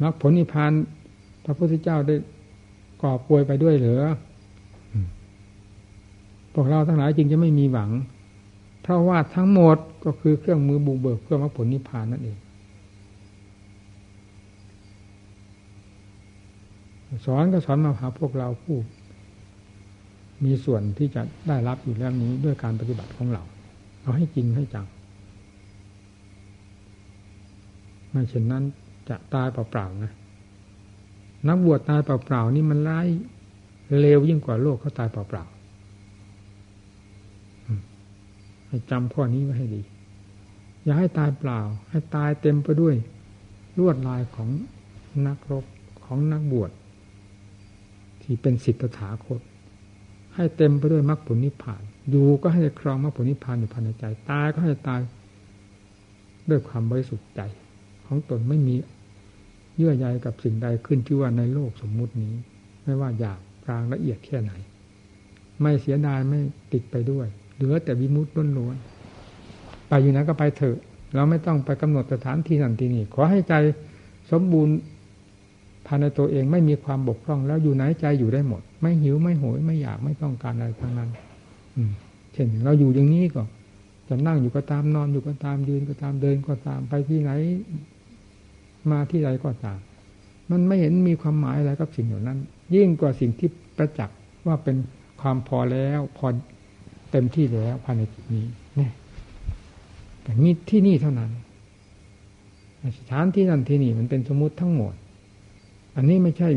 [0.00, 0.72] มรรคผลนิพพาน
[1.44, 2.14] พระพุทธเจ้าได้
[3.02, 4.02] ก่อป่วยไปด้วยเหรือ
[6.54, 7.90] พวกเราทั้งหลายจริงจะไม่มีหวัง
[8.82, 12.38] เพราะว่าทั้งหมดก็คือเครื่องมือบุกเบิกเพื่อมรรคผลนิพพานนั่นเอง
[17.24, 18.76] สอนก็สอนมาหาพวกเราผู้
[20.44, 23.42] มีส่วนที่จะได้รับอยู่แล้วนี้ด้วยการปฏิบัติของเรา
[24.02, 24.86] เอาให้จริงให้จัง
[28.10, 28.64] ไม่เช่นนั้น
[29.08, 30.12] จะตายเปล่าๆนะ
[31.48, 33.06] นักบวชตายเปล่าๆนี่มันร้าย
[34.00, 35.44] เลวยิ่งกว่าโลกเขาตายเปล่า
[38.68, 39.82] ให้จำข้อนี้ไว้ให้ดี
[40.84, 41.60] อย่าให้ตายเปล่า
[41.90, 42.94] ให้ตายเต็มไปด้วย
[43.78, 44.48] ลวดลายของ
[45.26, 45.64] นักรบ
[46.04, 46.70] ของนักบวช
[48.22, 49.40] ที่เป็นสิทธถาคต
[50.36, 55.00] ให้เต็มไปด้วยมรรคผลนิพพาน อยู่ก็ให้ครองมรรคผลนิพพานอยู่ภายในใจ ตายก็ให้ตาย
[56.50, 57.40] ด้วยความบริสุทธิ์ใจ
[58.06, 58.74] ของตนไม่มี
[59.76, 62.34] เยื่อใยกับสิ่งใดขึ้นที่ว่าในโลกสมมุตินี้
[62.84, 64.52] ไม่ว่าหยาบกลางละเอียดแค่ไหน
[65.60, 66.40] ไม่เสียดายไม่
[66.72, 70.78] ติดไปด้วย เหลือแต่วิมุตต์ล้วนๆไปอยู่ไหนก็ไปเถอะ
[71.14, 73.54] เราไม่ต้องไปกำหนดสถานที่นั่นที่นี่ขอให้ใจ
[74.30, 74.74] สมบูรณ์
[75.86, 81.10] ภายในตัวเองไม่มีความบกพร่อง แล้วอยู่ไหนใจอยู่ได้หมด ไม่หิวไม่โหยไม่อยากไม่ต้องการอะไรทั้งนั้น
[81.76, 81.82] อื
[82.32, 83.42] เช่นเราอยู่อย่างนี้ก็
[84.08, 87.30] จะนั่งอยู่ก็ตามนอนอยู่ก็ตามยืนก็ตามเดินก็ตามไปที่ไหน
[88.90, 89.78] มาที่ใดก็ตาม
[90.50, 92.38] มันไม่เห็นมีความหมายอะไรกับสิ่งเหล่านั้น
[92.74, 94.16] ยิ่งกว่าสิ่งที่ประจักษ์
[94.46, 94.76] ว่าเป็น
[95.20, 96.26] ความพอแล้วพอ
[97.10, 98.46] เต็มที่แล้วภายในจิตนี้
[98.78, 98.88] นี่
[100.22, 101.30] แต่มีที่นี่เท่านั้น
[102.98, 104.94] สถานที่นั่นที่นี่มันเป็นสมมติทั้งหมด
[105.96, 106.48] อันนี้ไม่ใช่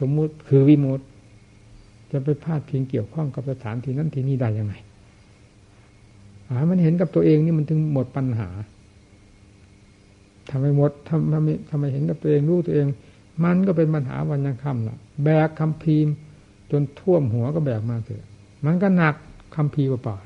[0.00, 1.00] สมมุติคือวิมุต
[2.12, 4.74] จะไปพาดเพียงเกี่ยวข้องกับสถานที่นั้นที่นี่ได้ยังไง
[6.50, 8.48] หามันเห็นกับตัวเองนี่มันถึงหมดปัญหา
[10.50, 12.86] ทำไมหมดทำทำไมทำไมเห็นกับตัวเองรู้ตัวเอง
[13.44, 16.08] มันก็เป็นปัญหาวันยังค่ำล่ะ แบกคำพีม
[16.70, 18.26] จนท่วมหัวก็แบกมาเถอะ
[18.66, 19.14] มันก็หนัก
[19.56, 20.16] คำพีเปล่า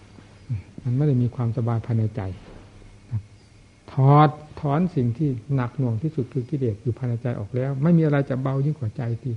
[0.00, 2.20] ๆมันไม่ได้มีความสบายภายในใจ
[3.92, 4.30] ถอด
[4.60, 9.34] ถอนสิ่งที่หนักหน่วงที่สุดคือกิเลสอยู่ภายในใจออกแล้ว ไม่มีอะไรจะเบายิ่งกว่าใจที่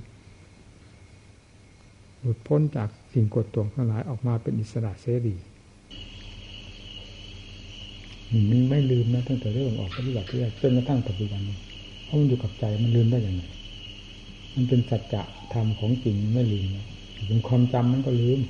[2.20, 5.34] หลุดพ้นจากสิ่งกดตวงทั้งหลายออกมาเป็นอิสระเสรี
[8.50, 11.56] มันไม่ลืมนะตั้งแต่เรื่องออกปฏิบัติที่จนกระทั่งปัจจุบันนี้
[12.04, 13.42] เพราะมันอยู่กับใจมันลืมได้อย่างไร
[14.54, 16.86] มันเป็นสัจจะธรรมของจริงไม่ลืมนะ
[17.28, 18.40] ถึงความจำมันก็ลืม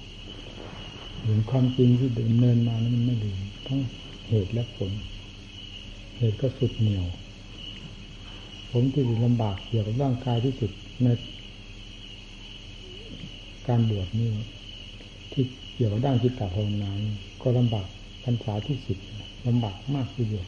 [1.26, 3.80] ถึงความจริงที่ดำเนินมานั้นมันไม่ลืมทั้ง
[4.28, 4.90] เหตุและผล
[6.16, 7.06] เหตุก็สุดเหนียว
[8.70, 10.70] ผมที่ลำบากเกี่ยวกับร่างกายที่สุด
[11.02, 11.08] ใน
[13.68, 14.30] การบวชนี่
[15.32, 15.44] ที่
[15.74, 16.90] เกี่ยวกับด้านจิตตภาวนา
[17.42, 17.86] ก็ลำบาก
[18.24, 18.98] พรรษาที่สิบ
[19.46, 20.46] ลำบากมากทีเดียว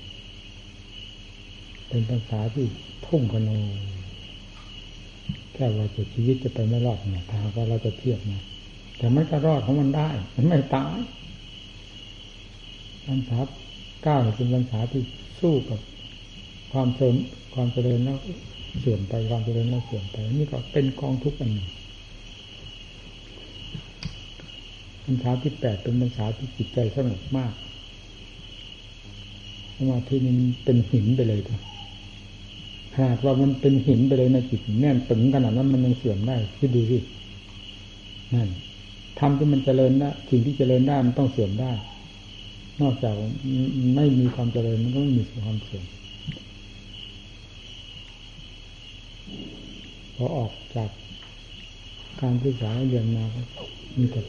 [1.88, 2.66] เป็นภาษาที่
[3.06, 3.50] ทุ่งพน
[5.54, 8.42] แค่ว่าจะชีวิตจะไปไม่รอดเนี่ยถ้าว่าเราจะเทียบนะ
[8.96, 10.98] แต่ไม่ก็รอดของมันได้ มันไม่ตาย
[13.06, 13.38] พรรษา
[14.02, 15.02] เก้าเป็นพรรษาที่
[15.40, 15.80] สู้กับ
[16.72, 17.14] ความเสริม
[17.54, 18.18] ความเจริญแล้ว
[18.80, 21.68] เสื่อมไปความเจริญแล้วเสื่อมไปนี่ก็เป็นกองทุกข์อันหนึ่ง
[25.04, 27.52] พรรษาที่แปดเป็นพรรษาที่จิตใจสงบมาก
[29.76, 30.34] สมาธินี้
[30.64, 31.60] เป็นหินไปเลยครับ
[33.00, 36.98] หากว่ามันเป็นหินไปเลยในจิตแน่นตึงขนาดนั้นมันยังเสื่อมได้คิดดูสิ
[38.34, 38.48] นั่น
[39.18, 41.72] ทำที่มันเจริญได้สิ่งที่เจริญได้มันต้องเสื่อมได้
[42.82, 43.14] นอกจาก
[43.96, 45.84] ไม่มีความเจริญมันก็ไม่มีความเสื่อม
[50.16, 50.90] พอออกจาก
[52.22, 53.24] การศึกษาเรียนมา
[53.98, 54.20] มีแต่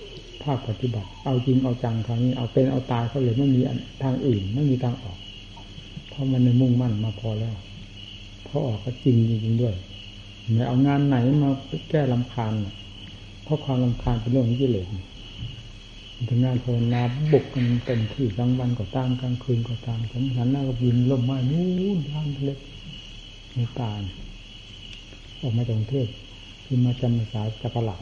[0.44, 3.60] ภาคปฏิบัติ เอาจริงเอาจังคราวนี้ เอาเป็นเอาตายเขาเลยไม่มี
[4.04, 5.18] ทางอื่นไม่มีทางออก
[6.10, 7.56] เพราะมันในมุ่งมั่นมาพอแล้ว
[8.48, 9.76] พอออกก็จริงจริงด้วย
[10.54, 11.52] ไม่เอางานไหนมา
[11.90, 12.54] แก้ลำคาญ
[13.44, 14.88] เพราะความลำคาญเป็นเรื่องของกิเลส
[16.30, 17.02] ถึงงานภาวนา
[17.32, 22.52] บุกกันเต็มที่กลางวันก็ตามกลางคืนก็ตามผมหันหน้าก็ยินลมมานู้นทางทะเล
[23.56, 23.92] ในตา
[25.42, 26.08] ออกมาจากกรุงเทพ
[26.66, 28.02] คือมาจำภาษาจักรหลัก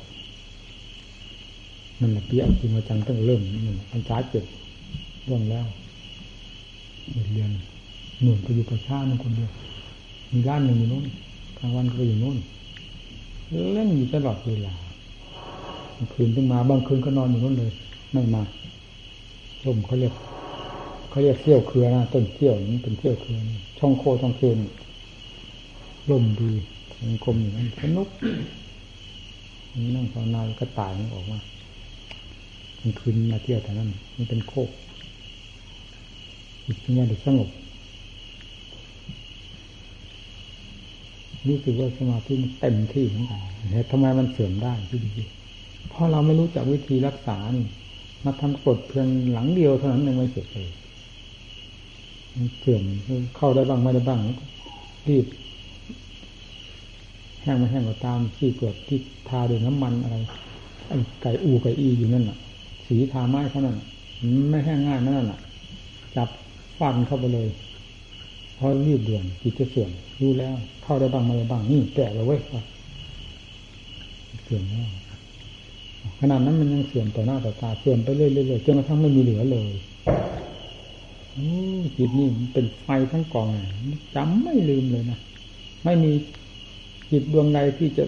[1.99, 4.45] มันละปีเอาจริงมาจังต้องเริ่มหนึ่งพันษาเจ็ด
[5.27, 5.65] ร่วงแล้ว
[7.33, 7.51] เรียน
[8.21, 9.51] หนุ่มก็อยู่ประชาหนึ่งคนเดียว
[10.31, 11.05] มีร้านหนึ่งอยู่นู้น
[11.57, 12.37] กลางวันก็อยู่นู้น
[13.73, 14.73] เล่นอยู่ตลอดเวลา
[16.13, 17.71] คืนขึ้นมาบางคืนก็นอนอยู่นู้นเลย
[18.11, 18.43] ไม่มา
[19.65, 20.13] ลมเขาเรียก
[21.09, 23.37] เขาเรียกเที่ยวเครือนะต้นเที่ยวนี่เป็นเที่ยวเครือ
[23.79, 24.57] ช่องโคช่องเคน
[26.09, 26.51] ลมดี
[27.01, 28.09] สังคมอย่างนั้นสนุก
[29.73, 31.39] นี่นั่งภาวนาก็ตายมันออกมา
[32.79, 34.69] กลางคืนมาเที่ยวแต่นั้นมันเป็นโคก
[36.65, 37.49] อีกอย่างเดสงบ
[41.47, 43.41] รู้สึกว่าสมาธิมันเต็มที่เหมือนกัน
[43.71, 45.11] เหตุทำไมมันเสื่อมได้ที่ดี
[45.89, 47.65] เพราะเราไม่รู้จักวิธีรักษานี่
[48.25, 50.69] มาทำกดเพียงหลังเดียวเท่านั้นยังไม่เสร็จเลย
[52.35, 52.83] มันเสื่อม
[53.37, 54.19] เข้าได้บ้างไม่ได้บ้าง
[55.09, 55.25] รีบ
[57.41, 58.99] แห้งไม่แห้งก็ตามที่เกิดที่
[59.29, 60.15] ทาด้วยน้ำมันอะไร
[60.87, 62.37] ไอ้ไก่อูไก่อีอยู่นั่นน่ะ
[62.87, 63.77] สีทาไม้เท่านั้น
[64.49, 65.39] ไม่แห้งง่ายนั่นน่ะ
[66.15, 66.29] จับ
[66.79, 67.47] ฟันเข้าไปเลย
[68.55, 69.89] เพราะรีบด่วนจิตจะเสื่อม
[70.21, 70.53] รู้แล้ว
[70.83, 72.41] เข้าได้บ้างไม่ได้บ้างนี่แก่แล้วเว้ย
[74.43, 74.87] เสื่อมแล้ว
[76.31, 79.71] นาดนั้นมันยังเสื่อมต่อหน้าต่อตาเสื่อมไปเรื่อยๆจนกระทั่งไม่มีเหลือเลย
[81.97, 83.47] จิตนี่เป็นไฟทั้งกอง
[84.15, 85.19] จำไม่ลืมเลยนะ
[85.83, 86.11] ไม่มี
[87.11, 88.03] จิตดวงใดที่จะ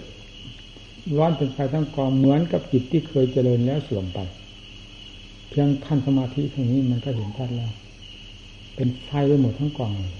[1.17, 4.19] ร้อนเป็นไฟทั้งกองเหมือนกับจิตที่เคยเจริญแล้วเสื่อมไป
[5.49, 7.71] เพียงขั้นสมาธิเท่านี้มันก็เห็นชัดแล้ว
[8.75, 10.13] เป็นไฟไปหมดทั้งกองเลย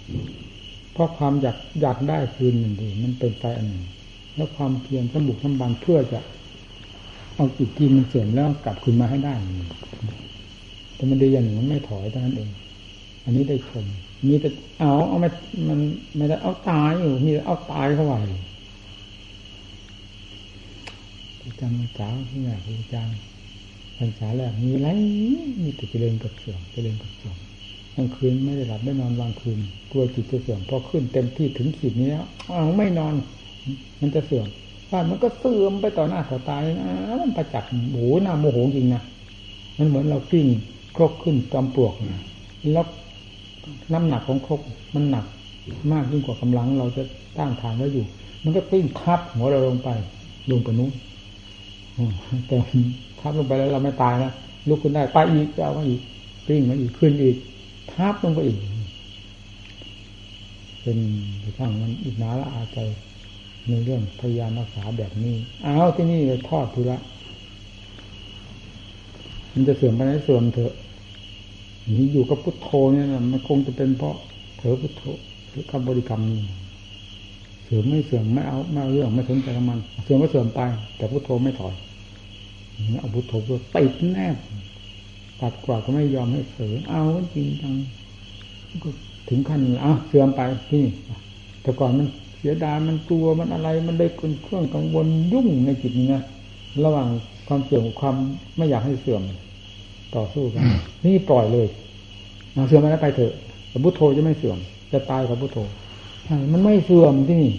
[0.94, 3.86] เพราะความอยากอยากได้คืนหนึ่งดีมันเป็นไฟอันหนึ่ง
[4.36, 6.20] แล้วความเพียรสมบุกสมบันเพื่อจะ
[7.38, 9.34] เอาจิตที่มันเสื่อมแล้วกลับคืนมาให้ได้
[10.96, 12.50] แต่มันดีอย่างหนึ่งมันไม่ถอยเท่านั้นเอง
[13.26, 13.86] อันนี้ได้ชม
[14.28, 15.30] มีแต่เอาเอาไม่
[15.68, 15.80] มัน
[16.18, 18.20] ไม่ได้เอาตายอยู่ มีแต่เอาตายเข้าไว้
[21.44, 23.18] อาจารย์สาที่ไหนอาจารย์
[23.98, 24.88] พรรษาแรกมีไร
[25.62, 27.38] มีแต่เจริญกับเสื่อมเจริญกับเสื่อม
[27.96, 29.60] กลางคืนไม่ได้หลับไม่นอนวางคืน
[29.92, 32.26] กลัวจิตจะเสื่อมพอขึ้นเต็มที่ถึงขีดนี้แล้ว
[32.56, 33.14] เอาไม่นอน
[34.02, 34.48] มันจะเสื่อม
[34.92, 36.90] บ้านมันก็เสื่อมไปต่อหน้าต่อตายนะ
[37.22, 39.02] มันประจักษ์โหหน้าโมโหจริงนะ
[39.78, 40.48] มันเหมือนเรากิ้ง
[40.96, 42.22] ครกขึ้นจอมปลวกนะ
[42.74, 42.86] แล้ว
[43.94, 44.62] น้ำหนักของครก
[44.96, 45.26] มันหนัก
[45.92, 47.04] มากยิ่งกว่ากำลังเราจะ
[47.38, 48.06] ต้านทานไว้อยู่
[48.44, 49.90] มันก็ปิ้งทับหัวเราลงไป
[50.52, 50.92] ลงไปนู้น
[52.48, 52.58] แต่
[53.20, 54.32] ทับลงไปแล้วเราไม่ตายนะ
[54.68, 56.02] ลุกขึ้นได้ไปอีกจะเอามาอีก
[56.48, 57.36] ปิ้งมาอีกขึ้นอีก
[57.92, 58.58] ทับลงไปอีก
[60.82, 60.98] เป็น
[61.58, 62.80] ทั้งมันอีกนาละอาใจ
[63.70, 66.98] ในเรื่องพยายามรักษาแบบนี้เอาที่นี่เลยทอดทุระ
[69.54, 70.74] มันจะเสื่อมไปไหนเสื่อมเถอะ
[71.98, 74.16] นี่อยู่กับพุทโธเนี่ยนะมันคงจะเป็นเพราะ
[74.58, 75.04] เถอพุทโธ
[75.50, 76.40] หรือคำบริกรรมนี้
[77.64, 80.62] เสื่อมไม่เสื่อมไม่เอาไม่เอาเรื่องไม่สนใจกับมันเสื่อมก็เสื่อมไป
[80.98, 81.74] แต่พุทโธไม่ถอย
[83.00, 84.36] เอาพุทโธเพื่อติดแนบ
[85.42, 87.04] ตัดกว่าก็ไม่ยอมให้เสื่อเอา
[87.34, 87.74] จริงจัง
[88.84, 88.90] ก็
[89.30, 90.84] ถึงขั้นอะเสื่อมไปที่
[91.62, 92.08] แต่ก่อนมัน
[92.48, 96.24] สียดายมันกลัวมันอะไรมันได้เป็นเครื่องกังวลยุ่งในจิตนี่นะ
[96.86, 97.08] ระหว่าง
[97.48, 98.16] ความเสื่อมความ
[98.58, 99.22] ไม่อยากให้เสื่อม
[100.16, 100.64] ต่อสู้กัน
[101.06, 101.68] นี่ปล่อยเลย
[102.54, 103.34] เอาเสื่อมมาแล้วไปเถอะ
[103.70, 104.58] แต่พุทโธจะไม่เสื่อม
[104.92, 105.58] จะตายกับพุทโธ
[106.52, 107.54] มันไม่เสื่อมที่นี่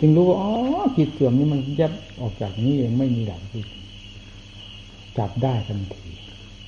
[0.00, 0.52] จึงรู้ว่าอ๋อ
[0.96, 3.62] จิตเสื่อมนี่มันยับออกจากนี้เองไม่มีหลักที่
[5.18, 6.06] จับได้ทันที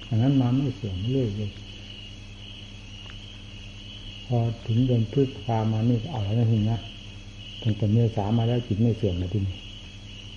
[0.09, 1.51] อันนั้นมาไม่เสื่อมเรื่อยเลย
[4.27, 6.79] พอถึงเดือนพฤษภามานี่เอาแล้วนะทีนะ
[7.67, 9.57] ตั้งแต่เมษามาแล้วจิตไม่เสื่อมเลยทีนี้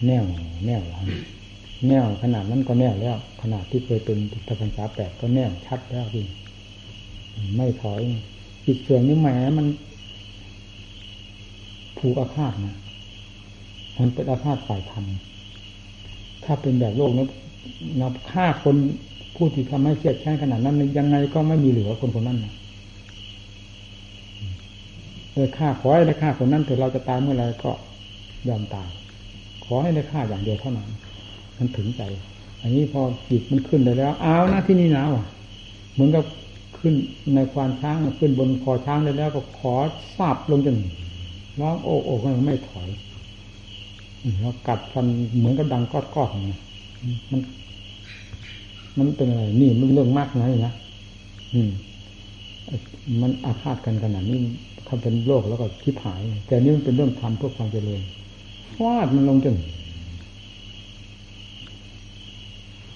[0.06, 0.24] แน่ว
[0.66, 1.04] แน่วแล้ว
[1.88, 4.18] แน่วขนาดนั้นก็แน่วแล้ว ขนาดที่เคยเป็น
[4.48, 6.22] ตะพันษาแปดก็แน่วชัดแล้วที
[7.56, 8.02] ไม่ถอย
[8.66, 9.28] จิตเสื่อมนี่แหม
[9.58, 9.68] มัน
[11.98, 12.78] ผูกอาฆาตนะ
[13.98, 15.06] มันเป็นอาฆาตฝ่ายธรรม
[16.44, 17.26] ถ้าเป็นแบบโลกนี้
[18.02, 18.76] นับฆ่าคน
[19.36, 22.54] ผู้ที่ทำให้เสียดแค้นขนาดนั้นยังไงก็ไม่มีเหลือคนคนนั้นนะ
[25.40, 27.72] เลยฆ่าขอให้ได้ฆ่าคนนั้นถึงเราจะตายเมื่อไรก็
[28.48, 28.90] ยอมตาย
[29.66, 30.90] ขอให้ได้ฆ่าอย่างเดียวเท่านั้น
[31.58, 32.02] มันถึงใจ
[32.62, 35.26] อันนี้พอจิตมันขึ้นได้แล้วเอาหน้าที่นี่นะว่ะ
[35.94, 36.24] เหมือนกับ
[36.78, 36.94] ขึ้น
[37.36, 39.74] ในควานช้างขึ้นบนคอช้างได้แล้วก็ขอ
[40.18, 40.78] ทราบลงจน
[41.60, 42.90] ร้องโอ้โอ้ก็ไม่ถอย
[44.40, 45.06] แล้วกัดฟัน
[45.38, 46.60] เหมือนกับดังก้อนๆนะ
[47.32, 47.42] มัน
[48.98, 50.74] มันเป็นอะไร นี่มันเรื่องมากนะนะ
[51.54, 51.70] อืม
[53.22, 54.38] มันอาฆาตกันขนาดนี้
[54.92, 58.02] ถ้าเป็นโลกแล้วก็คิดหาย แต่นี่มันเป็นเรื่องทำเพื่อความเจริญ
[58.76, 59.58] ฟาดมันลงจน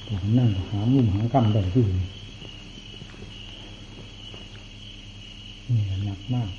[0.08, 2.06] หลังนั่งหามุมหากำได้ที่นี่
[6.06, 6.50] หนักมาก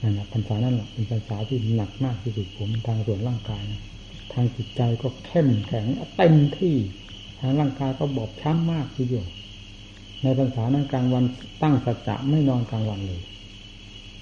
[0.00, 3.80] นั่นแหละพรรษานั่นแหละเป็นพรรษาที่หนักมากที่สุดผมทางส่วนร่างกายนะ
[4.32, 5.86] ทางจิตใจก็เข้มแข็ง
[6.16, 6.76] เต็มที่
[7.38, 9.26] ทางร่างกายก็บอบช้ำมากทีเดียว
[10.22, 11.24] ในพรรษานั้นกลางวัน
[11.62, 13.20] ตั้งสัจจะไม่นอนกลางวันเลย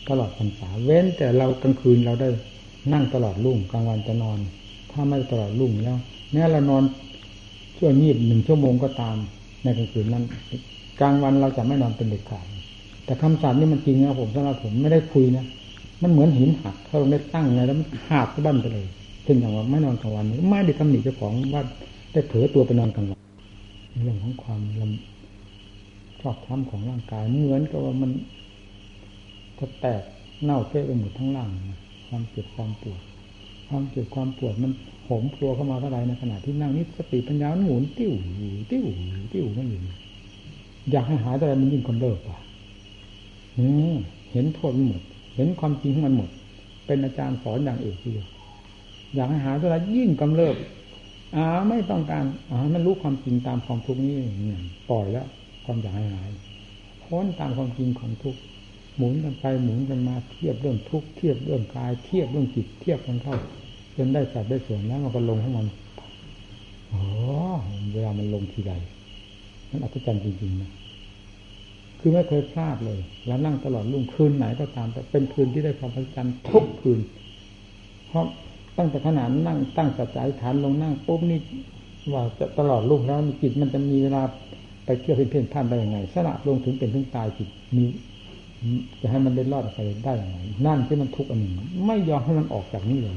[0.09, 2.29] ตลอดพรรษาเว้น แต่เรากลางคืนเราได้
[2.93, 4.39] นั่งตลอดรุ่งกลางวันจะนอน
[4.93, 5.97] ถ้าไม่ตลอดรุ่งแล้ว
[6.33, 6.83] แม้เรานอน
[7.77, 9.17] ชั่วยีบหนึ่งชั่วโมงก็ตาม
[9.63, 10.25] ในกลางคืนนั้น
[11.01, 12.47] กลางวันเราจะไม่นอนเป็นเด็ดขาด
[13.05, 15.45] แต่คำสอนนี่มันจริงนะผมสำหรับผมไม่ได้คุยนะ
[16.03, 18.87] มันเหมือนหินหักถ้าเราได้ตั้งไงแล้วมันหักบ้านไปเลย
[19.25, 21.63] เช่นอย่างว่าไม่นอนกลางวันไม่ได้ตำหนิเจ้าของว่า
[22.13, 23.21] ได้เผลอตัวไปนอนกลางวัน
[24.05, 25.18] เรื่องของความลำ
[26.21, 28.11] ชอบทำของร่างกายเหมือนกับว่ามัน
[29.59, 30.03] จะแตก
[30.45, 31.51] เน่าเฟะไปหมดทั้งร่าง
[32.09, 33.01] ความเจ็บความปวด
[33.69, 34.73] ความเจ็บความปวดมัน
[35.05, 38.13] โหมพัวเข้ามาเท่าไรในขณะที่นั่งนี้สติปัญญาหมุนติ้ว
[38.71, 38.85] ติ้ว
[39.33, 39.83] ติ้วนั่นเอง
[40.91, 42.39] อยากให้หายแต่มันยิ่งกำเริบอะ
[44.33, 45.03] เห็นโทษหมด
[45.37, 46.31] เห็นความจริงของมันหมด
[46.87, 48.29] เป็นอาจารย์สอนอย่างเอกทีเดียว
[49.15, 50.57] อยากให้หาตัวยิ่งกำเริบ
[51.37, 54.15] อ่าไม่ต้องการอ่ามันรู้ความจริงตามความทุกข์นี้
[54.47, 54.59] เนี่
[54.91, 55.27] ปล่อยแล้ว
[55.71, 56.31] ความอยากห้หาย
[57.05, 58.41] พ้นตามความจริงของทุกข์
[58.97, 63.37] หมุนกันไปหมุนกันมาเทียบเรื่องทุกข์เทียบเรื่องกาย เทียบเรื่องจิตเทียบกันเข้า
[63.97, 65.67] จนได้สัดได้ส่วนแล้วมันก็ลงของมัน
[66.89, 67.03] โอ้
[67.93, 68.73] เวลามันลงทีไร
[69.71, 70.71] มันอัศจรรย์จริงๆนะ
[72.01, 77.01] คือไม่เคยพลาดเลยแล้วนั่งตลอดรุ่งคืนไหนก็ตาม แต่เป็นคืนที่ได้ความพัฒนาทุกคืน
[78.09, 78.25] เพราะ
[78.79, 81.41] ตั้งแต่ขนาดนั่งตั้งสัจจะฐานลงนั่งปุ๊บนี่
[82.13, 84.23] ว่าจะตลอดลูกแล้วมีจิตมันจะมีเวลา
[84.89, 87.85] ไปเที่ยวเพ่นพ่านได้ยังไงสละลงถึงเป็นถึงตายจิตมี
[89.01, 91.55] จะให้มันได้รอดไปได้ยังไงนั่นที่มันทุกข์อันหนึ่ง
[91.87, 93.17] ไม่ยอมให้มันออกจากนี่เลย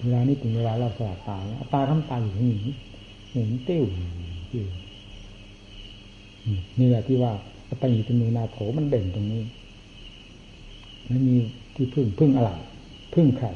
[0.00, 1.42] เวลานี้ถึงเวลาเราสละตาย
[1.74, 2.52] ตายทำตายอยู่นี่
[3.32, 3.84] เห็นเตี้ยว
[6.78, 7.32] นี่แหละที่ว่า
[7.80, 9.42] ปัญญาเป็นมือนาโถมันเด่นตรงนี้
[11.08, 11.36] ไม่มี
[11.74, 12.50] ที่พึ่งพึ่งอะไร
[13.14, 13.48] พึ่งใคร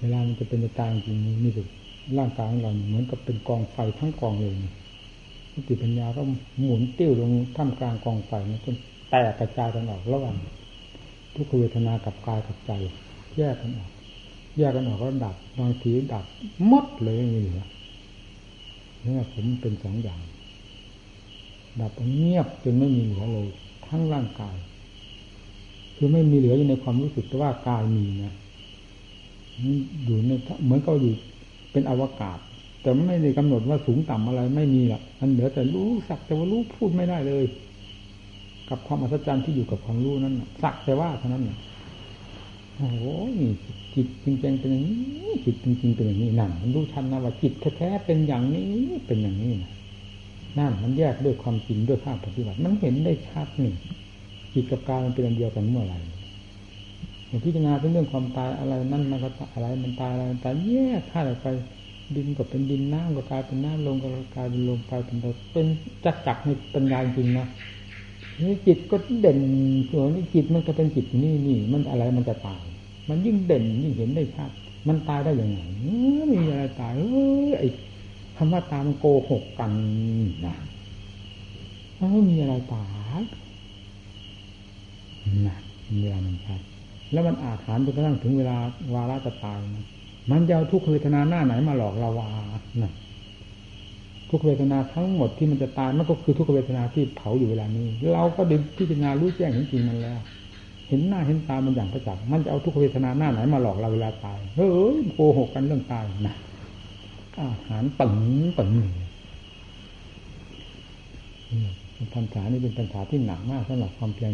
[0.00, 1.66] เวลามันจะเป็นตายจริงนี่สุด
[2.18, 4.52] ร่างกายของเราเหมือนกับเป็นกองไฟทั้งกองเลย
[5.52, 6.22] สติปัญญาก็
[6.58, 8.32] หมุนติ้วลงท่ามกลางกองไฟ
[8.64, 8.76] จน
[9.10, 10.36] แตกกระจายกันออกระหว่าง
[11.34, 12.72] ทุกขเวทนากับกายกับใจ
[13.38, 13.90] แยกกันออก
[14.58, 16.24] แยกกันออกก็ดับบางทีดับ
[16.70, 17.62] มดเลยไม่เหลือ
[19.04, 20.20] นี่ผมเป็นสองอย่าง
[21.80, 23.48] ดับเงียบจนไม่มีเหลือเลย
[23.86, 24.56] ทั้งร่างกาย
[25.96, 28.34] คือไม่มีเหลืออยู่ในความรู้สึกแต่ว่ากายมีนะ
[30.04, 30.30] อยู่ใน
[30.64, 31.12] เหมือนก็อยู่
[31.72, 32.38] เป็นอวกาศ
[32.82, 37.44] แต่ไม่ได้กำหนดว่าสูงต่ำอะไรไม่มีหรอกมันเหลือแต่รู้สักแต่ว่ารู้พูดไม่ได้เลย
[38.68, 41.44] กับความอัศจรรย์ที่อยู่กับความรู้นั้นสักแต่ว่าเท่านั้น
[42.76, 43.02] โอ้โห
[43.94, 48.68] จิตจริงๆเป็นอย่างนี้จิตจริงๆเป็นอย่างนี้นั่นมันรู้ชันนะว่าจิตแท้ๆเป็นอย่างนี้
[49.06, 49.72] เป็นอย่างนี้นะ
[50.58, 53.76] นั่นมันแยกด้วยความจริงด้วยภาพปฏิบัติ มันเห็นได้ชัดหนึ่ง
[54.54, 55.98] จิตกับกายมันเป็นอันเดียวกันเมื่อไหร่
[57.44, 61.46] พิจารณาเรื่องความตายอะไรนั่นมันก็อะไรมันตายอะไรมันตายแยกธาตุออกไป
[62.16, 65.16] ดินก็เป็นดินน้ำก็กลายเป็นน้ำลมก็กลายเป็นลมไปเป็น
[65.52, 65.66] เป็น
[66.04, 67.46] จักจักในปัญญาจริงนะ
[68.40, 69.40] นี่จิตก็เด่น
[69.90, 72.64] ส่วนนี้จิตมันก็เป็นจิตนี่นี่มันอะไรมันจะตาย
[73.08, 74.50] มันยิ่งเด่นยิ่งเห็นได้ชัด
[74.88, 75.60] มันตายได้ยังไง
[76.32, 77.02] มีอะไรตายเอ
[77.48, 77.68] อไอ้
[78.36, 79.72] คำว่าตายมันโกหกกัน
[80.46, 80.54] นะ
[81.96, 82.84] ไม่มีอะไรตา
[83.20, 83.22] ย
[85.48, 85.56] นะ
[86.02, 86.60] เวลามันชัด
[87.12, 88.56] แล้วมันอาถรรพ์จนกระทั่งถึงเวลา
[88.94, 89.84] วาระจะตายนะ
[90.30, 92.28] มันจะเอาทุกขเวทนาหน้าไหนมาหลอกเราวา
[92.82, 92.92] นะ
[94.30, 100.20] ทุกเวทนาทั้งหมดที่มันจะตายมันก็คือทุกเวทนาที่เผาอยู่เวลานี้ เราก็ดึงพิจารณารู้แจ้งเห็นจริงมันแล้ว
[100.88, 106.34] เห็นหน้าเห็นตามันอย่างประจักษ์มันจะเอาทุกเวทนาหน้าไหนมาหลอกเราเวลาตายเฮ้ยโกหกกันเรื่องตายนะ
[107.38, 108.14] อาหารปัง
[108.56, 108.70] ปัง
[112.14, 114.32] ปัญหานี่เป็นปัญหาที่หนักมากสำหรับความเพียร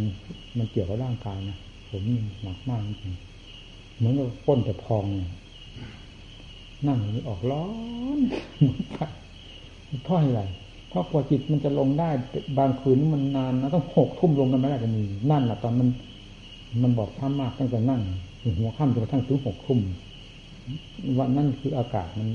[0.59, 1.59] มันเกี่ยวกับร่างกายนะ
[1.91, 2.03] ผม
[2.43, 3.14] หนักมากจริง
[3.97, 5.28] เหมือนกับก้นแต่พองนั่
[6.89, 7.66] นั่งนี่ออกร้อ
[8.16, 8.18] น
[10.05, 10.43] เพราะอะไร
[10.89, 12.11] เพราะพอจิตมันจะลงได้
[12.59, 15.89] บางคืนมันนานนะต้องหกทุ่มลงกันไม่ได้ก็มีนั่นแหละตอนมัน
[16.82, 18.01] มันบอกท้ามากตั้งแต่นั่ง
[18.59, 19.80] หัวค่ำจนกระทั่งถึงหกทุ่ม
[21.18, 22.28] วันนั่นคืออากาศมัน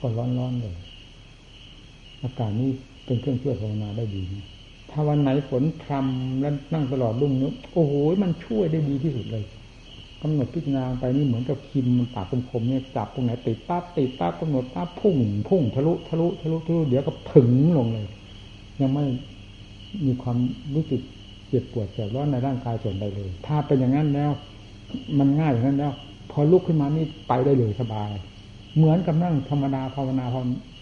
[0.00, 0.74] ก็ร้อนๆเลย
[2.24, 2.70] อากาศนี้
[3.04, 4.22] เป็นเครื่องช่วยภาวนาได้ดี
[4.90, 9.44] ถ้าวันไหนฝนพรำแล้วนั่งตลอดรุ่งนี้โอ้โหมันช่วยได้ดีที่สุดเลย
[10.26, 15.16] กำหนดพิจารณาไปนี่เหมือนกับคิมมันปากคมๆเนี่ยจับตรงไหนติดปั๊บติดปั๊บกำหนดปั๊บพุ่ง
[15.48, 18.06] พุ่งทะลุทะลุทะลุทะลุเดี๋ยวก็ถึงลงเลย
[18.80, 19.04] ยังไม่
[20.06, 20.36] มีความ
[20.74, 21.00] รู้สึก
[21.48, 24.30] เจ็บปวดแสบร้อนในร่างกายส่วนใดเลย ถ้าเป็นอย่างนั้นแล้ว
[25.18, 25.92] มันง่ายอย่างนั้นแล้ว
[26.30, 28.10] พอลุกขึ้นมานี่ไปได้เลยสบาย
[28.76, 30.24] เหมือนกับนั่งธรรมดาภาวนา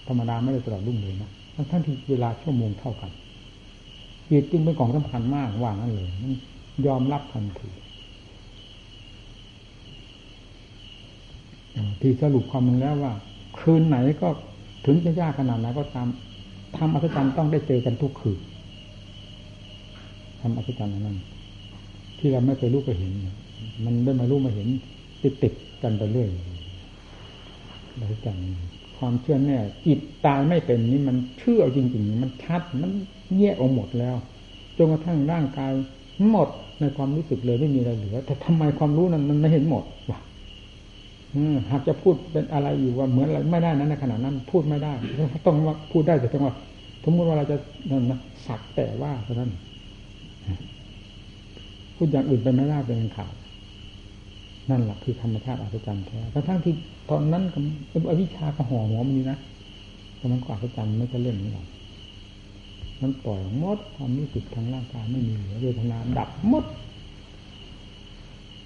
[0.08, 1.30] ธรรมดาไม่ได้ตลอดรุ่งเลยนะ
[1.70, 3.10] ทั้งที่เวลาชั่วโมงเท่ากัน
[4.30, 6.08] จิตจึงเป็นของสำคัญมากว่างั้นเลย
[6.86, 7.68] ยอมรับทันที
[12.00, 13.12] ที่สรุปความมึงแล้วว่า
[13.60, 14.28] คืนไหนก็
[14.86, 16.08] ถึงจะยากขนาดไหนก็ตาม
[16.76, 18.38] ทำอัศจรรย์ต้องได้เจอกันทุกคืน
[20.40, 21.18] ทำอัศจรรย์นั้น
[22.18, 23.12] ที่เราไม่เคยรู้ก็เห็น
[23.84, 24.68] มันได้มารู้มาเห็น
[25.22, 25.52] ติดติด
[25.82, 26.28] กันไปเรื่อย
[28.00, 28.44] อัศจรรย์
[28.96, 32.90] ความเชื่อแน่จิตตายไม่เป็นนี่มันเชื่อจริง ๆ มันชัดมัน
[33.38, 34.16] แยกออกหมดแล้ว
[34.76, 35.70] จนกระทั่งร่างกาย
[36.30, 36.48] หมด
[36.80, 40.18] ในความรู้สึกเลยไม่มีอะไรเหลือ แต่ทำไมความรู้นั้นมันไม่เห็นหมดวะ
[41.70, 44.92] หากจะพูดเป็นอะไรอยู่ว่าเหมือนอะไรไม่ได้นั้นในขณะนั้น พูดไม่ได้
[45.44, 46.54] ต้องว่าพูดได้แต่ต้องว่า
[47.04, 47.56] สมมติว่าเราจะ
[47.90, 49.50] นั่นนะสักแต่ว่าเท่านั้น
[51.96, 53.32] พูดอย่างอื่นไปไม่ได้เป็นข่าว
[54.70, 56.74] นั่นแหละคือธรรมชาติอัศจรรย์แท้กระทั่งที่
[57.10, 57.58] ตอนนั้นก็
[58.10, 59.38] อวิชาก็ห่อหัวมันนี่นะ
[60.16, 61.66] แต่มันก็อัศจรรย์ไม่ใช่เล่นนี่หรอก
[63.02, 66.64] มันปล่อยมดความรู้สึกทางร่างกายไม่มีเหลือเวทนาดับมด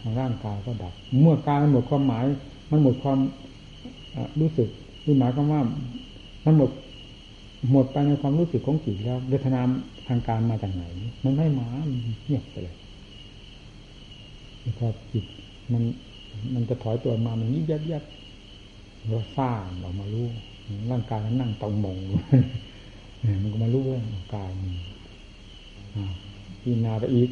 [0.00, 2.24] ทางร่างกายก็ดับ เมื่อกายหมดความหมาย
[2.70, 3.18] มันหมดความ
[4.40, 4.68] รู้สึก
[5.02, 5.60] คือหมายความว่า
[6.44, 6.70] มันหมด
[7.72, 9.60] หมดไปในความรู้สึกของจิตแล้วเวทนา
[10.08, 10.84] ทางการมาจากไหน
[11.24, 11.66] มันไม่มา
[12.24, 12.76] เงียบไปเลย
[14.78, 15.24] พอจิต
[15.72, 15.82] มัน
[16.54, 18.04] มันจะถอยตัวมามันยิบยับยับ
[19.08, 19.50] เราซ่า
[19.82, 20.26] ออกมารู้
[20.90, 21.96] ร่างกายมันนั่งตรงมง
[23.42, 24.04] มันก็มารู้เรื่อง
[24.34, 24.50] กาย
[26.60, 27.30] พิจารณาไปอีก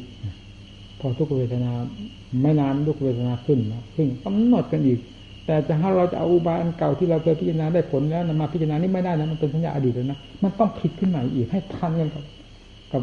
[0.99, 1.71] พอทุกเวทนา
[2.41, 4.99] ไม่นานทุกเวทนาขึ้นนะขึ้นกำหนดกันอีก
[5.45, 12.23] แต่จะให้เราจะเอาอุบายอันเก่าที่เราเคยพิจารณาได้ผลแล้วนมาพิจารณานี่ไม่ได้นะมันเป็นสัญญาอดีตเลยนะมันต้องผิดขึ้นใหม่อีกให้ทันกันกับ
[12.91, 13.01] กับ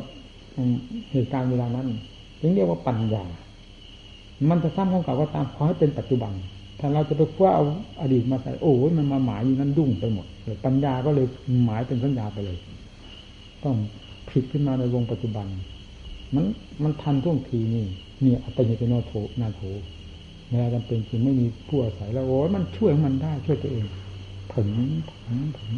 [1.13, 1.87] เหตุการณ์เวลานั้น
[2.41, 3.25] ถึงเรียกว่าปัญญา
[4.51, 6.33] มันจะซ้ำของเก่าก็ตามขอให้เป็นปัจจุบัน
[6.81, 7.65] ถ้าเราจะไปคว้าเอา
[8.03, 10.27] อดีตมาใส่โอ้ยมันมาหมายอยู่นั้นดุ้งไปหมด
[10.65, 11.27] ปัญญาก็เลย
[11.65, 12.57] หมายเป็นสัญญาไปเลย
[13.65, 13.77] ต้อง
[14.31, 15.47] ผิดขึ้นมาในวงปัจจุบัน
[16.35, 16.45] มัน
[16.83, 17.85] มันทันท่วงทีนี่
[18.23, 19.63] เนี่ยอัตยิโนโถนาโถ
[20.53, 23.85] แม้จำเป็นจริงไม่มีผู้อาศัยแล้วโอ้ยมันช่วยมันได้ช่วยตัวเอง
[24.53, 24.69] ผล
[25.11, 25.71] ผลผล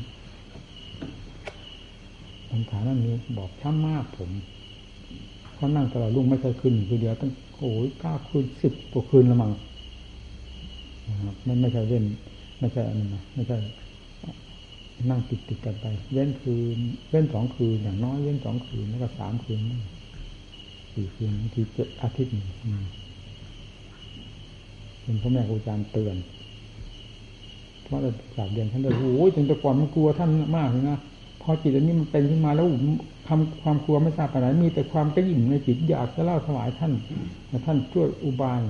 [2.50, 4.30] ปัญหานั้นนี้บอกช้ำมากผม
[5.54, 9.52] เขานั่งตลอดรุ่งไม่ใช่คืนคือเดียวตั้งโอ้ยเก้าคืนสิบกว่าคืนละมั้ง
[11.08, 12.04] นะครับมันไม่ใช่เว้น
[12.58, 13.56] ไม่ใช่อันนั้นนะไม่ใช่
[15.10, 16.78] นั่งติดติดกันไป เว้นคืน
[17.10, 19.58] เว้นสองคืนอย่างน้อยเว้นสองคืนแล้วก็สามคืน
[20.92, 22.48] สี่คืนบางทีเจ็ดอาทิตย์หนึ่ง
[25.04, 26.16] เป็นพ่อแม่ครูอาจารย์เตือน
[27.84, 30.98] เพราะเราสาบเรียนท่านเลยโอ้ยจนแต่ก่อนมันกลัวท่านมากเลยนะ
[31.42, 32.66] พอจิตอันนี้มันเป็นขึ้นมาแล้ว
[33.28, 36.92] ทำความกลัวไม่ทราบไปไหนมีแต่ความกระยิ่มในจิตอยากจะเล่าถวายท่าน
[37.66, 38.60] ท่านช่วยอุบาย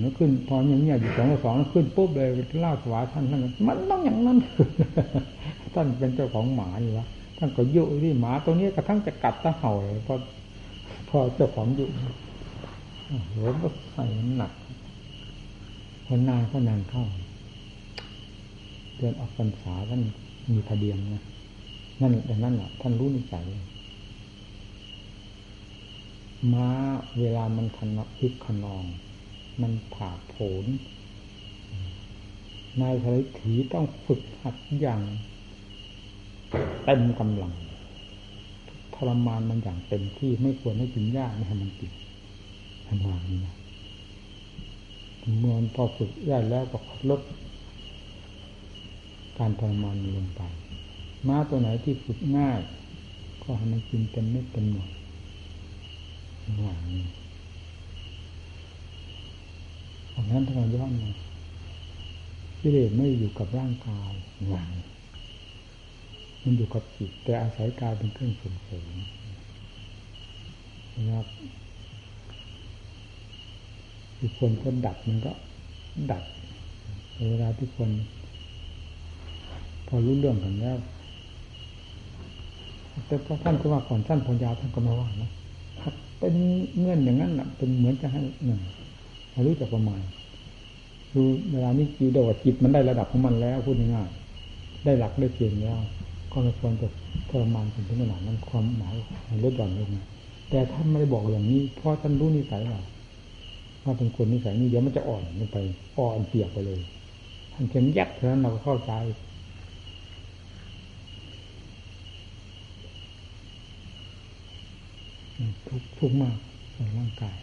[0.00, 4.38] แล้วขึ้นพออย่างเงี้ยอยู่สองต่อสองขึ้นปุ๊บเลยเล่าถวายท่านท่านมันต้องอย่างนั้น
[5.74, 7.06] ท่านเป็นเจ้าของหมาอยู่วะ
[7.38, 10.14] ท่านก็ยุที่หมาตัวนี้กระทั่งจะกัดตะเห่าเลยพอ
[11.08, 11.84] พอเจ้าของยุ
[13.28, 14.04] โหก็ใส่
[14.36, 14.52] หนัก
[16.06, 17.04] คนนานก็นานเข้า
[18.96, 20.02] เดือนออกพรรษาท่าน
[20.52, 21.24] มีทะเบียนนะ
[22.00, 23.46] นั่นแต่นั่นแหละท่านรู้นิสัย
[26.52, 26.68] ม้า
[27.18, 28.84] เวลามันคันพึกขนอง
[29.62, 30.34] มันผ่าโผ
[30.64, 30.66] น
[32.80, 35.00] นายสารถีต้องฝึกหัดอย่าง
[36.84, 37.52] เต็มกำลัง
[38.94, 41.92] ทรมานมันอย่างเต็มที่ไม่ควรให้กินหญ้าไม่ให้มันกิน
[42.90, 43.52] ทันางนี้
[45.38, 46.78] เมื่อพอฝึกได้แล้วก็
[47.10, 47.20] ลด
[49.38, 50.40] การทรมานลงไป
[51.28, 52.60] ม้าตัวไหนที่ฝึกง่าย
[53.42, 54.90] ก็ให้มันกินเต็มเม็ดเต็มหน่วย
[56.58, 56.84] หวัง
[60.14, 61.10] อันนั้นถ้าเราย้อนมา
[62.60, 64.12] กิเลสไม่อยู่กับร่างกาย
[64.48, 64.70] หวัง
[66.42, 68.90] มันอยู่กับจิตแต่อาศัยกายเป็นเครื่องส่งเสริม
[70.96, 71.26] นะครับ
[74.20, 75.32] ที่คนก็ดับมันก็
[76.10, 76.22] ดับ
[77.30, 77.90] เวลาที่คน
[79.86, 80.76] พอรู้เรื่องกันแล้ว
[83.06, 85.30] แต่พอท่านก็ว่าก่อนท่านพยาวท่านก็มาว่านะ
[86.18, 86.34] เป็น
[86.78, 88.60] เงื่อนอย่างนั้นแหละเป็นเหมือนจะให้หนึ่ง
[89.46, 90.00] รู้จักประมาณ
[91.14, 95.78] ดูเวลานี้จิตโดดจิตมันได้ระดับของมันแล้วพูดง่ายๆได้หลักได้เกณฑ์แล้ว
[96.32, 96.88] ก็ไม่ควรจะ
[97.30, 98.94] ทรมานถึงขนาดนั้นความหมาย
[99.44, 99.90] ลดหย่อนลง
[100.50, 102.80] แต่ท่านไม่ได้บอกอย่างนี้เพราะท่านรู้นิสัยเรา
[103.84, 105.58] ว่าเป็นคนนิสัยนี้เดี๋ยวมันจะอ่อนลงไป
[105.98, 106.80] อ่อนเปียกไปเลย
[107.52, 108.92] ท่านเพียงยัดเท่านั้นเราก็เข้าใจ
[115.66, 116.36] ทุกทุกมาก
[116.74, 117.36] ในร่างกาย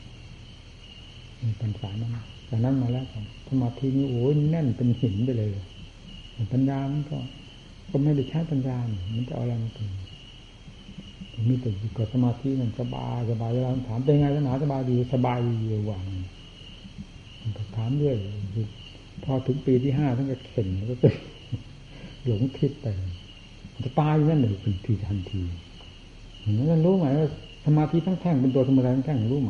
[1.41, 2.12] มีปัญหานั้น
[2.49, 3.06] จากนั้นมาแล้ว
[3.48, 5.49] สมาธินี้โอ้ยแน่นเป็นหินไปเลย
[6.53, 7.18] ปัญญามันก็
[7.91, 8.78] ก็ไม่ได้ใช้ปัญญา
[9.16, 9.88] มันจะเอาอะไรมาเป็น
[11.48, 16.04] มีแต่อยู่กับสมาธิมันสบายสบายเวลาถามเป็นไงสนาสบายดีสบายดีอยู่วาง
[17.42, 18.16] มันถามเรื่อย
[19.24, 21.10] พอถึงปีที่ห้าท่านก็เข็นก็เป็
[22.26, 22.86] หลงทิศไป
[23.84, 25.42] จะตายนั่นเลยเป็นทีทันที
[26.54, 27.30] นั้นรู้ไหมว่า
[27.66, 29.50] สมาธิทั้งแท่งเป็นตัวธรรมดาทั้งแท่งรู้ไหม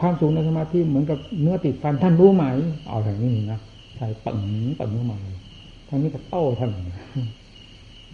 [0.00, 2.44] ความสูงในสมาธิเหมือนกับเนื้อติดฟันท่านรู้ไหม
[2.88, 3.58] เอาอย่างนี้นะ
[3.96, 4.36] ใส่ปัง
[4.78, 5.36] ปังเข้ามาเลย
[5.88, 6.70] ท่านนี้ก็โต้ท่าน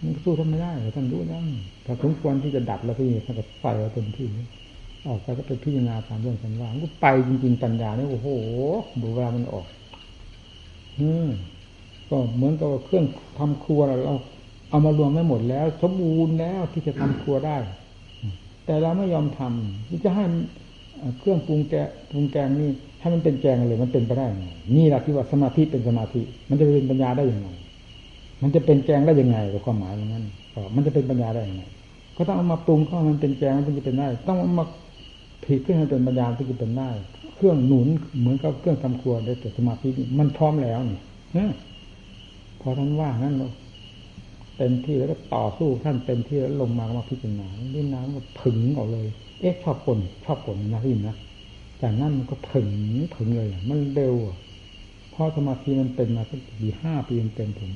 [0.01, 1.45] มันสู้ท่านไม่ได้ท่านรู้นั่น
[1.85, 4.27] ถ้าสมควรที่จะดับแล้วพี่ท่านก็ไฟเอาเต็มที่
[5.07, 8.27] ออกไปก็ไปพิจารณาตามเรื่องสันว่างก็ไปจริงๆปัญญาเนี่ยโอ้โห
[9.01, 9.65] ดูเวลามันออก
[10.99, 11.27] อืม
[12.09, 13.05] ก็เหมือนกับเครื่อง
[13.37, 13.95] ทำครัวเรา
[14.69, 17.57] เอามารวมไม่หมดแล้ว สมบูรณ์แล้วที่จะทำครัวได้
[18.65, 20.23] แต่เราไม่ยอมทำจะให้
[21.19, 21.75] เครื่องปรุงแก
[22.11, 22.69] ปรุงแกงนี่
[22.99, 24.45] ให้มันเป็นแกงเลย มันเป็นไปได้ไง
[24.77, 27.49] นี่แหละที่ว่าสมาธิเป็นสมาธิ มันจะเป็นปัญญาได้อยังไง
[28.41, 30.25] มันจะเป็นแกงได้ยังไงกับความหมายอย่างนั้น
[30.75, 31.63] มันจะเป็นปัญญาได้ยังไง
[32.17, 34.65] ก็ต้องเอามาปรุงเข้ามันเป็นแกงมันจะเป็นได้ ต้องเอามา
[35.43, 36.89] ผิดขึ้นให้เป็นปัญญาถึงจะเป็นได้
[37.35, 37.87] เครื่องหนุน
[38.19, 39.87] เหมือนกับเครื่องทำครัวได้แต่สมาธิ
[40.19, 41.47] มันพร้อมแล้วนี่
[42.61, 43.35] พอท่านว่านั้น
[44.57, 49.07] เต็มที่แล้วก็ต่อสู้ท่านเต็มที่แล้วลงมามาพิจารณาดินน้ำก็ถึงออกเลย
[49.41, 51.15] เอ๊ะชอบปนชอบปนนะพี่นะ
[51.81, 52.69] จากนั้นมันก็ถึง
[53.15, 54.15] ถึงเลยมันเร็ว
[55.19, 57.71] พราะสมาธิมันเป็นมาสักปีห้าปีเต็มผม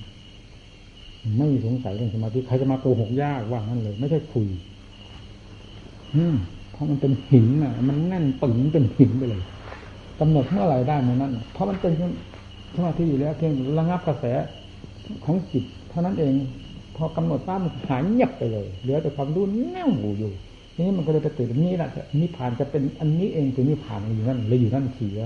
[1.37, 4.47] ไม่มีสงสัยเรื่องสมาธิใครจะมาโกหกยากว่างั้นเลย ไม่ใช่คุย
[6.15, 6.35] อืม
[6.71, 9.41] เพราะมันเป็นหินอะ มันแน่นปึงเป็นหินไปเลย
[10.19, 11.93] กำหนดเมื่อไหร่ได้เมื่อนั้นเพราะมันเป็น
[12.75, 14.25] สมาธิอยู่แล้วเพียงระงับกระแส
[15.25, 16.33] ของจิตเท่านั้นเอง
[16.95, 20.31] พอกำหนดป้ามันหายเงียบไปเลยเหลือแต่ความรู้แน่วอยู่
[20.73, 21.89] ทีนี้มันก็เลยไปติดนี้แหละ
[22.21, 25.21] นิพพานจะเป็นอันนี้เองคือนิพพานอยู่นั่นเลยอยู่นั่นเสีย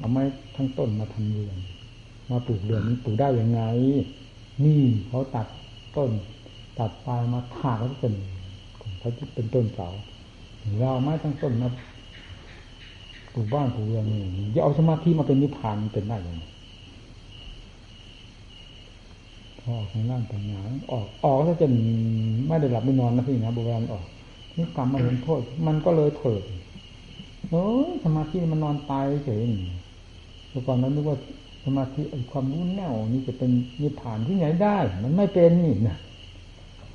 [0.00, 0.22] เอาไม้
[0.56, 1.56] ทั้งต้นมาทำเรือน
[2.30, 3.62] มาปลูกเรือนปลูกได้ยังไง
[4.64, 5.46] นี่เขาตัด
[5.96, 6.10] ต้น
[6.78, 8.14] ตัดปลายมาถากแล้วเป็น
[8.98, 9.88] เขาเป็นต้นเสา
[10.78, 11.68] เราไม้ทั้งต้นมา
[13.32, 14.20] ปลูกบ้านปลูกเรือนนี่
[14.54, 16.42] จะเอาสมาธิมาเป็นนิพพานเป็นได้ยังไง
[19.60, 20.60] พอของร่างปัญญา
[20.92, 21.66] ออกออกถ้าจะ
[22.48, 24.04] ไม่ได้หลับไม่นอนนะพี่นะโบราณออก
[24.56, 26.42] นี่กรรมมาเห็นโทษ มันก็เลยเถิด
[27.50, 27.64] โอ้
[28.04, 29.40] สมาธิมันนอนตายเฉย
[30.50, 31.18] เมื่อก่อนนั้นนึกว่า
[31.76, 33.50] มาธิความรู้แน่วนี่จะเป็น
[33.82, 35.96] นิพพานที่ไหนได้ มันไม่เป็นนี่นะ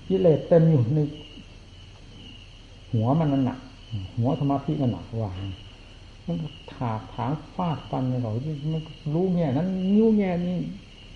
[0.07, 0.99] กิเลสเต็มอยู่ใน
[2.91, 3.59] หัวมันนั่นหนัก
[4.17, 5.37] หัวสมาธิมันหนักวาง
[6.25, 6.35] มัน
[6.73, 8.81] ถากถางฟาดฟันเขาที่มัน
[9.13, 10.57] รู้แง่นั้นนิ้วแง่นี้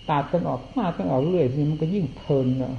[0.09, 2.71] ตัดกันออกฟาดกันออกเรื่อยนี่มันก็ยิ่งเพลินนะ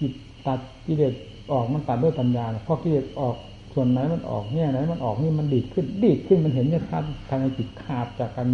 [0.00, 0.12] จิต
[0.46, 1.14] ตัดกิเลส
[1.52, 3.36] ออกมันตัดด้วยปัญญาพอกิเลสออก
[3.74, 8.48] ส่วนไหนมันออกแง่ไหนมันออกนี่มันดีดขึ้นดีดขึ้นมันเห็นชัดทางจิตขาดจากการ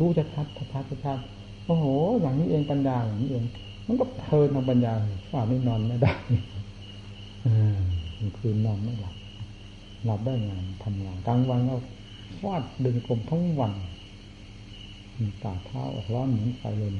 [0.00, 1.18] รู้ชัดชัดชัดชัด
[1.66, 1.86] โอ้โห
[2.20, 3.44] อย่างนี้เองปัญญาอย่างนี้เอง
[3.86, 4.92] มันก็เพลินทางปัญญา
[5.30, 6.12] ฝ่าไม่นอนไม่ได้
[7.46, 7.78] อ่า
[8.38, 9.14] คืนนอนไม่หลับ
[10.04, 11.76] หลับได้งานทำงานกลางวันก็
[12.40, 13.72] ฟาดเดินกลมทั้งวัน
[15.42, 15.82] ตาเท้า
[16.14, 16.90] ร้อนเหมือนไฟเลย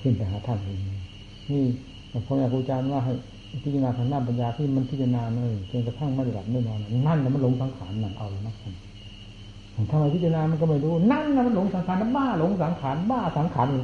[0.00, 0.76] ขึ้นไปหาท่านเลย
[1.50, 1.64] นี่
[2.26, 3.12] พระอาจารย์ว่าให้
[3.62, 8.54] พิจารณาทางด้านปัญญาที่มันพิจารณาเลยจนกระทั่งไม่หลับไม่นอนนั่นแล้วมันลงสังขารนั่นเอาแล้วนะ
[9.90, 13.82] ทำไมพิจารณามันก็ไม่รู้ นั่นนะมันหลงสังขารบ้าหลงสังขารบ้าสังขารมัน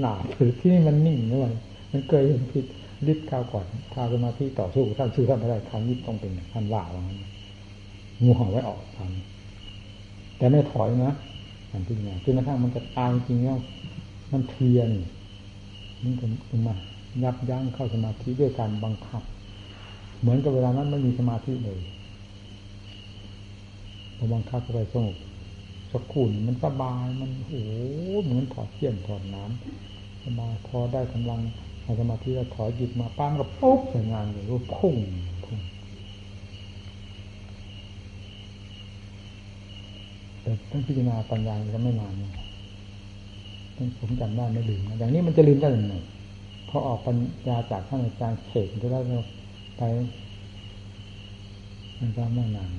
[0.00, 1.50] หนาถือที่นี่มันนิ่งด้วย
[1.92, 2.64] มันเคยเห็นผิด
[3.12, 7.02] ฤทธิ์ข้าวก่อนพาสมาธิต่อสู้ท่านชื่อท่านไม่ได้ครั้งนี้ต้องเป็นท่านว่าว่า
[8.22, 11.12] งูเห่าไว้ออกทำแต่ไม่ถอยนะ
[11.70, 13.58] ท่านพิจารณาจนกระทั่งมันจะตายจริงแล้ว
[14.32, 14.90] มันเทียน
[16.02, 16.26] มันก็
[16.66, 16.74] มา
[17.22, 19.22] ยับยั้งเข้าสมาธิด้วยการบังคับ
[20.20, 21.80] เหมือนกับเวลานั้นไม่มีสมาธิเลย
[24.16, 25.16] พอบังคับเข้าไปสงบ
[25.92, 27.62] สักคุณมันสบายมันโอ้
[28.24, 31.40] เหมือนถอดเที่ยนถอดน้ำสบาพอได้กำลัง
[31.84, 34.96] อาสมาธิแล้วถอยจิตมาปั้งก็ปุ๊บใส่งานเลยรู้พุ่ง
[35.44, 35.58] พุ่ง
[40.42, 42.14] แต่ต้องพิจารณาปัญญาก็ไม่นาน
[43.98, 45.94] ผมจำได้ไม่ลืมอย่างนี้มันจะลืมได้ยังไง
[46.68, 47.16] พอออกปัญ
[47.48, 49.00] ญาจากท่านอาจารย์เขตก็ได้
[49.76, 49.82] ไป
[51.98, 52.70] มันก็ไม่นาน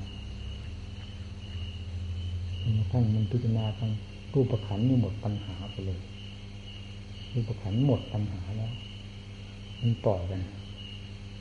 [2.92, 3.92] ท่านมันพิจารณาทาง
[4.34, 6.00] รูปขันนี่หมดปัญหาไปเลย
[7.34, 8.72] รูปขันหมดปัญหาแล้ว
[9.82, 10.42] มันปล่อยกัน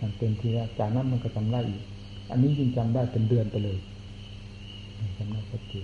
[0.01, 1.83] มันเป็นทีละจากนั้นมันก็จำได้อีก
[2.31, 3.79] อันนี้ยิ่งจำได้เป็นเดือนไปเลย
[5.19, 5.81] จำได้สักที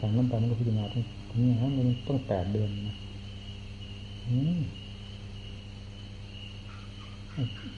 [0.00, 1.04] จากนั้นไปมันก็พิจารณาทั้ง
[1.42, 2.96] นี้ฮะมันต้องแปดเดือนนะ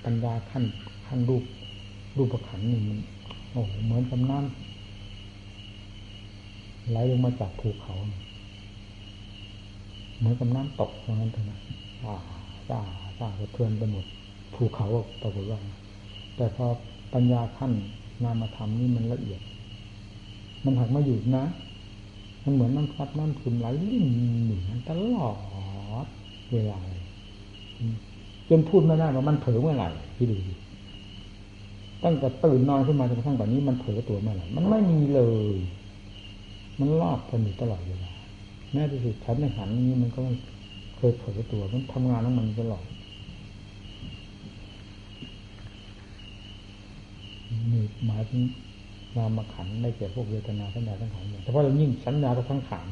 [0.04, 0.64] ปัญญาขั้น
[1.06, 1.44] ขั้นรูป
[2.16, 2.98] รูปขันนี่มัน
[3.50, 4.69] โอ้เหมือนกับน้ำ
[6.88, 7.94] ไหลลงมาจากภูเขา
[10.18, 11.58] เหมือนกับน้ำตกอย่างนั้นเถอะนะ
[12.04, 12.14] อ่า
[12.70, 12.80] จ้า
[13.18, 14.04] จ้าสะเทือนไปหมด
[14.54, 14.86] ภูเขา
[15.20, 15.58] ปรากฏว่า
[16.36, 16.66] แต่พอ
[17.14, 17.72] ปัญญาขั้น
[18.24, 19.40] นามธรรมนี่มันละเอียด
[20.64, 21.44] มันหักมาอยู่นะ
[22.44, 24.06] มันเหมือนน้ำพัดน้ำซึมไหลลิ่น
[24.46, 24.56] หนี
[24.88, 25.28] ตลอ
[26.04, 26.06] ด
[26.52, 26.78] เวลา
[28.48, 30.36] จนพูดไม่ได้ว่ามันเผลอเมื่อไหร่ที่ดู
[32.04, 35.20] ตั้งแต่ตื่นนอนขึ้นมาจนกระทั่งตอนนี้มันเผลอตัวเมื่อไหร่มันไม่มีเล
[35.54, 35.56] ย
[36.80, 38.12] มันรอบกันอยู่ตลอดเวลา
[38.72, 40.20] แม้ที่สุดฉันในหันนี้มันก็
[40.96, 42.84] เคยเผลอตัวมันทำงานแล้วมันตลอด
[47.72, 48.40] นี่หมายถึง
[49.16, 52.84] นามขันได้แก่พวกเวทนาสัญญาทั้งขันเฉพาะยิ่งสัญญากับทั้งขัน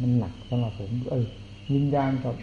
[0.00, 1.26] มันหนักสำหรับผม เออ
[1.74, 2.34] วิญญาณกับ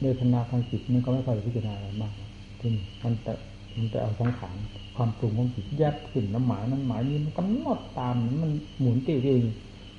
[0.00, 2.12] เวทนาทางจิตมันก็ไม่ค่อยพิจารณาอะไรมาก
[2.58, 2.70] ที่
[3.02, 3.32] มันแต่
[3.78, 4.56] มันแต่เอาสังขาร
[4.96, 8.50] ความปรุงของจิตแยกขึ้นน้ำหมายนั้นหมายนี้มันกำหนดตามมัน
[8.80, 9.42] หมุนติ้วเอง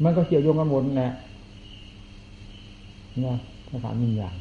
[0.03, 1.13] มันก็เกี่ยวโยงกันหมดแหละ
[3.19, 3.35] เนี่ย
[3.69, 4.35] สังขารมีอย่าง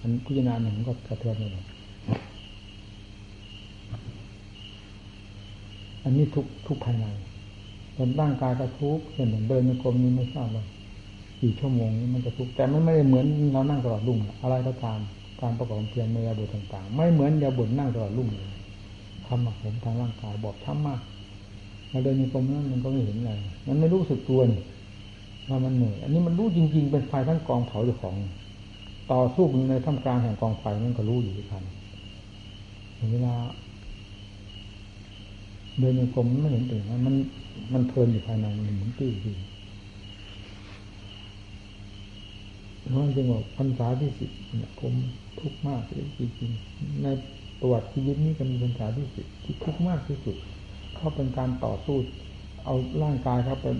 [0.00, 1.66] อันพิจารณาหนึ่งก็กระเทือนเลย
[6.04, 7.06] อันนี้ทุกทุกภายใน
[7.96, 10.64] ตอนร่างกายก็ทุกเห็นเดินในกรมนี้ไม่ทราบว่า
[11.40, 14.98] กี่ชั่วโมงนี้มันจะทุกแต่มันไม่ได้เหมือนเรานั่งตลอดรุ่งอะไรก็ตาม
[15.42, 18.50] การประกอบเพียรในยาบุตรต่าง ๆ ไม่เหมือนยาบุตรนั่งตลอดรุ่งเลย
[19.26, 21.00] ทำมาผมทางร่างกายบอกช้ำมาก
[21.92, 23.32] มาเดินในกรมนั้นมันก็ไม่เห็นอะไร
[23.68, 24.60] มันไม่รู้สึกตัวนี่
[25.48, 28.14] ว่ามันเหนื่อยอันนี้มันรู้จริง ๆ เป็นไฟทั้งกองเผาอยู่ของ
[29.12, 31.64] ต่อสู้ในท่ามกลางแห่งกองไฟนั่นก็รู้อยู่ที่ทัน
[33.12, 33.34] เวลา
[35.78, 37.14] เดินในกรมไม่เห็นตื่นมัน
[37.72, 39.34] มันเพลินอยู่ภายในมันเหมือนตื้อที่
[42.90, 44.92] เพราะจึงบอกพรรษาที่สิบเนี่ยผม
[45.40, 47.06] ทุกข์มากเลยจริงๆใน
[47.60, 50.36] ประวัติชีวิตนี้ก็มีพรรษาที่สิบที่ทุกข์มากที่สุด
[50.94, 51.96] เขาะเป็นการต่อสู้
[52.64, 53.76] เอาร่างกายเขาเป็น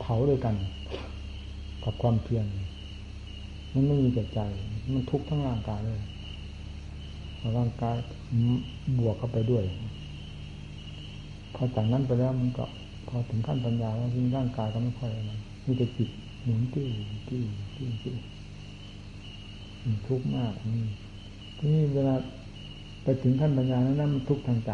[0.00, 0.54] เผาด้วยกัน
[1.84, 2.46] กับความเพียร
[3.72, 4.40] มันไม่มีแต่ใจ
[4.94, 6.00] มันทุกข์ทั้งร่างกายเลย
[7.58, 7.96] ร่างกาย
[8.98, 9.64] บวกเข้าไปด้วย
[11.54, 12.64] พอจากนั้นไปแล้วมันก็
[13.08, 15.32] พอถึงขั้นปัญญาแล้วร่างกายก็ไม่ค่อยอะไร
[15.70, 16.10] มีแต่จิต
[16.42, 16.86] หมุนติ้ว
[17.28, 17.44] ติ้ว
[17.76, 18.16] ติ้วติ้ว
[20.06, 20.84] ทุกข์มากนี่
[21.58, 22.14] ทีนี้เวลา
[23.02, 24.70] ไปถึงขั้นปัญญาแล้วนั้นมันทุกข์ทางใจ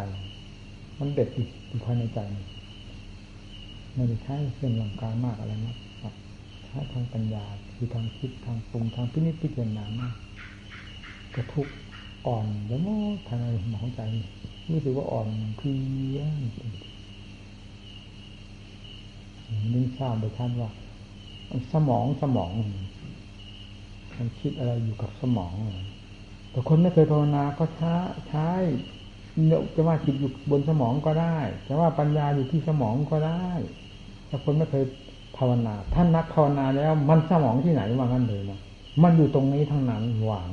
[0.98, 2.20] มันเด็ดอยู่ภายในใจ
[3.94, 5.76] ไม่ได้ใช้เครื่องร่างกายมากอะไรมาก
[6.66, 7.44] ใช้ทางปัญญา
[7.74, 10.14] คือทางคิดทางปรุงทางพินิจพิจารณามาก
[11.34, 11.68] กระทุก
[12.26, 12.88] อ่อนแล้วโม
[13.26, 14.00] ภายในหมองใจ
[14.70, 15.74] รู้สึกว่าอ่อนเพลี
[16.16, 16.20] ย
[19.72, 20.70] นึกทราบโดยท่านว่า
[21.72, 22.50] สมองสมอง
[24.18, 25.54] มันคิดอะไรอยู่กับสมอง
[26.50, 27.94] แต่คนไม่เคยภาวนาก็ใช้
[28.28, 28.48] ใช้
[29.74, 31.36] จะว่าจิตอยู่บนสมองก็ได้
[31.66, 33.46] จะว่าปัญญาอยู่ที่สมองก็ได้
[34.26, 34.84] แต่คนไม่เคย
[35.36, 38.60] ภาวนา ท่านนักภาวนาแล้ว มันสมองที่ไหนว่างั้นเลยนะ
[39.02, 40.48] มันอยู่ตรงนี้ทั้งนั้นวาง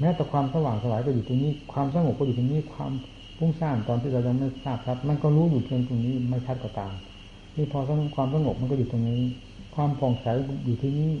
[0.00, 2.92] แม้แต่ความสว่างสวายก็อยู่ตรงนี้ ความสงบก็อยู่ตรงนี้ความ
[3.38, 6.92] พุ่งสร้างตอนที่เรายังไม่ทราบชัดมันก็รู้อยู่เพียงตรงนี้ไม่ชัดก็ตาม
[7.56, 7.80] นี่พอ
[8.16, 9.20] ความสงบมันก็อยู่ตรงนี้
[9.74, 10.26] ความผ่องใส
[10.64, 11.12] อยู่ที่นี่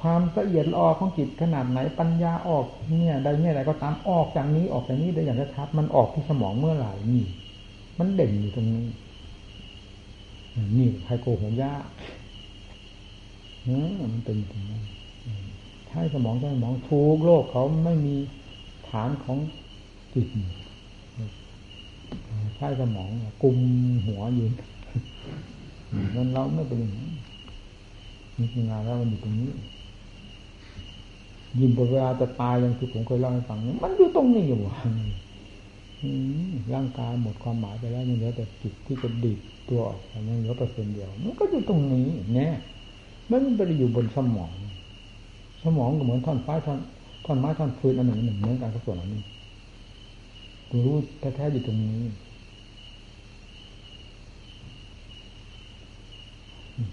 [0.00, 7.24] ความละเอียดลออของจิตขนาดไหนปัญญาออกเนี่ยใดเนี่ยใดก็ตามออกจากนี้ออกจากนี้ได้อย่างชัดมันออกที่สมองเมื่อไหร่นี่
[7.98, 8.86] มันเด่นอยู่ตรงนี้
[10.78, 11.84] นี่ใครโกหกยาก
[13.62, 14.80] เออมันเป็นอย่างนี้
[15.88, 18.16] ใช้สมองใช้สมองถูกโลกเขาไม่มี
[18.88, 19.38] ฐานของ
[20.14, 20.28] จิต
[22.56, 23.10] ใช้สมอง
[23.42, 23.58] กุม
[24.06, 24.52] หัวยืน
[26.14, 27.10] มันเราไม่เป็นอย่างนี้
[28.38, 29.50] มีงานแล้วมันอยู่ตรงนี้
[31.60, 34.60] ยินเวลาจะตายอย่างที่ผมเคยเล่าให้ฟังมันอยู่ตรงนี้อยู่
[36.74, 39.38] ร่างกายหมดความหมายไปแล้วยังเหลือแต่จิตที่จะดิบ
[39.68, 39.98] ตัวออก
[40.28, 42.54] ยังเหลือเปอร์เซ็นต์เดียว มันก็อยู่ตรงนี้เนี่ย
[43.30, 44.52] มันไม่ได้อยู่บนสมอง
[45.62, 46.78] สมองก็เหมือนท่อนไฟท่อน
[47.24, 49.22] ท่อนไม้ท่อนฟืนอันหนึ่งหนึ่งเหมือนกันกับส่วนอันนี้
[50.86, 52.02] รู้แท้ๆอยู่ตรงนี้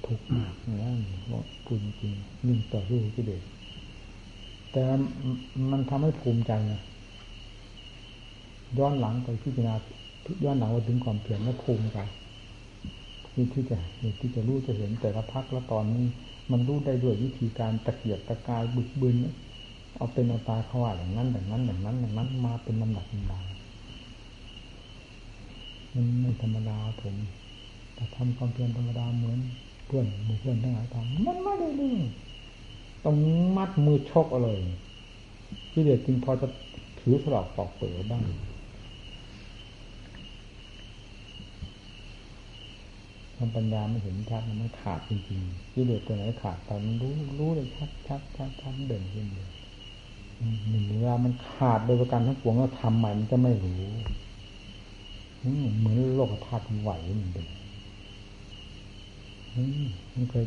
[0.05, 0.93] ทุกข์มากแล้ว
[1.65, 2.13] พูดจริง
[2.47, 3.43] ยิ่งต่อสู้กิเลส
[4.71, 4.83] แต่
[5.71, 6.81] มันทำให้ภูมิใจนะ
[8.77, 9.75] ย้อนหลังไปพิจารณา
[10.43, 11.97] ย้อนหลังว่าถึงความเปลี่ยนและภูมิใจ
[13.35, 16.05] นี่ที่จะนี่ที่จะรู้จะเห็นแต่ละพักละตอนนี้
[16.51, 19.15] มันรู้ได้ด้วยวิธีการตะเกียบตะกายบึกบึน
[19.95, 23.39] เอาเป็นเอาตาเขาว่าอย่างนั้นอย่างนั้นอย่างนั้นอย่างนั้นมาเป็นลำดับลำดา
[25.93, 27.15] มันไม่ธรรมดาผม
[27.95, 29.39] แต่ทำความเพียรธรรมดาเหมือน
[29.91, 31.99] เพื่อนหมู่เพื่อนทั้งหลายทำมันไม่ได้เรื่อง
[33.03, 33.15] ต้อง
[33.57, 34.59] มัดมือชกเลย
[35.71, 36.47] ที่เด็กจริงพอจะ
[36.99, 38.21] ถือสลอกปอกเปลือกบ้าง
[43.37, 49.49] มันปัญญาไม่เห็นชัดมันขาดจริงๆที่เด็กตัวไหนขาดแต่มันรู้รู้เลยชัดชัดชัดชัดเด่นขึ้นเลย
[50.69, 53.83] หนึ่งเวลามันขาดโดยประการทั้งปวงแล้วทำใหม่มันจะไม่รู้
[55.77, 57.60] เหมือนโลกธาตุไหวเหมือนเดิม
[60.13, 60.45] มันเคย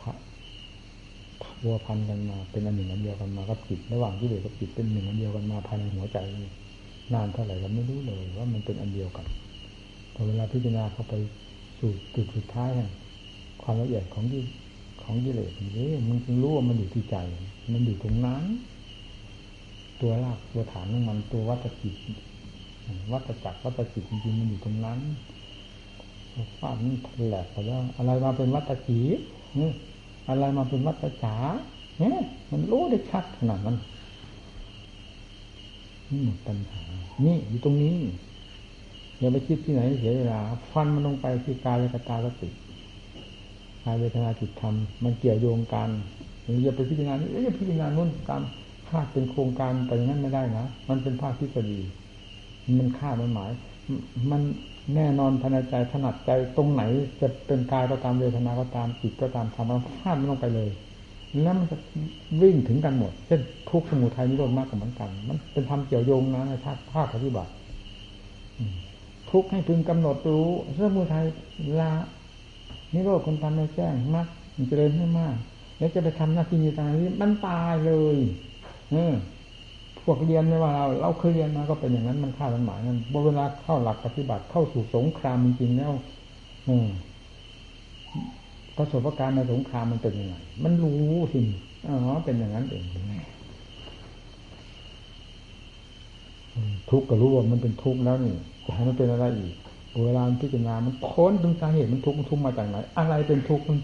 [0.00, 6.18] พัวพันกันมา เป็นอันหนึ่งอันเดียวกันมากับจิตระหว่างที่เด็กกับจิตเป็นหนึ่งอันเดียวกันมาภายในหัวใจ
[7.14, 9.26] นานเท่าไหร่เราไม่รู้เลยว่ามันเป็นอันเดียวกัน
[10.14, 11.14] พอเวลาพิจารณาเข้าไป
[11.78, 12.70] สู่จุดสุดท้าย
[13.62, 14.42] ความละเอียดของที่
[15.02, 17.16] ของกิเลสนี่มันจึงรู้ว่ามันอยู่ที่ใจ
[17.72, 18.44] มันอยู่ตรงนั้น
[20.00, 21.96] ตัวรากตัวฐานของมันตัววัตจิต
[23.12, 24.98] วัตจักรวัตจิตจริงๆมันอยู่ตรงนั้น
[26.58, 26.94] ฟาดมัน
[27.28, 29.00] แหลกไปแล้วอะไรมาเป็นวัตจี
[29.60, 29.70] นี่
[30.28, 31.34] อะไรมาเป็นวัตจ๋า
[31.98, 32.18] เนี่ย
[32.50, 33.76] มันรู้ได้ชัดขนาดนั้น
[36.10, 36.82] นี่หมดปัญหา
[37.24, 37.96] นี่อยู่ตรงนี้
[39.18, 40.40] อย่าไปคิดที่ไหนเสียเวลา
[40.72, 42.48] ฟันมันลงไปที่กายและตาสติ
[43.84, 44.74] กายเวทนาจิตธรรม
[45.04, 45.90] มันเกี่ยวโยงกัน
[46.62, 48.42] อย่าไปพิจารณานี่อย่าพิจารณานู่นตาม
[48.88, 51.78] ภาคเป็นโครงการแต่อย่างนั้นไม่ได้นะ มันเป็นภาคทฤษฎี
[52.78, 53.50] มันค่ามันหมาย
[54.30, 54.42] มัน
[54.94, 56.82] แน่นอนภายในใจถนัดใจตรงไหน
[57.20, 60.70] จะเป็นกายก็ตามเวทนาก็ตามจิตก็ตามทำมันพลาดมันลงไปเลย
[61.42, 61.76] แล้วมันจะ
[62.42, 63.40] วิ่งถึงกันหมด เช่น
[63.70, 67.50] ทุกสมุทัยนิโรธมากกับเหมือนกัน มันเป็นทำเกี่ยวโยงนะในภาคภาคปฏิบัติ
[69.30, 71.24] ทุกให้พึงกำหนดรู้สมุทัย
[71.80, 71.92] ละ
[72.94, 75.34] นิโรธคนทำไม่แจ้งมากมันจริญไม่มาก
[75.78, 78.16] แล้วจะไปทำหน้าที่ในี้ตางนี้มันตายเลย
[78.90, 79.14] เออ
[80.04, 85.92] พวกเรียนไม่ว่าเราเราเคยเรียนมาก็เป็นอย่างนั้นมันค่ามันหมายนั้นเวลาเข้าหลักปฏิบัติเข้าสู่สงครามจริงๆแล้ว
[86.68, 86.88] อืม
[88.76, 91.40] ประสบการณ์ในสงครามมันเป็นยังไงมันรู้สิ
[91.86, 92.84] อ๋อเป็นอย่างนั้นเอง
[96.90, 99.54] ทุกข์ก็รู้ว่ามันเป็นทุกข์แล้วนี่จะให้มันเป็นอะไรอีก
[100.04, 103.78] เวลาพิจารณามันค้นถึงสาเหตุมันทุกข์มันทุกข์มาจากไหนอะไรเป็นทุกข์มัน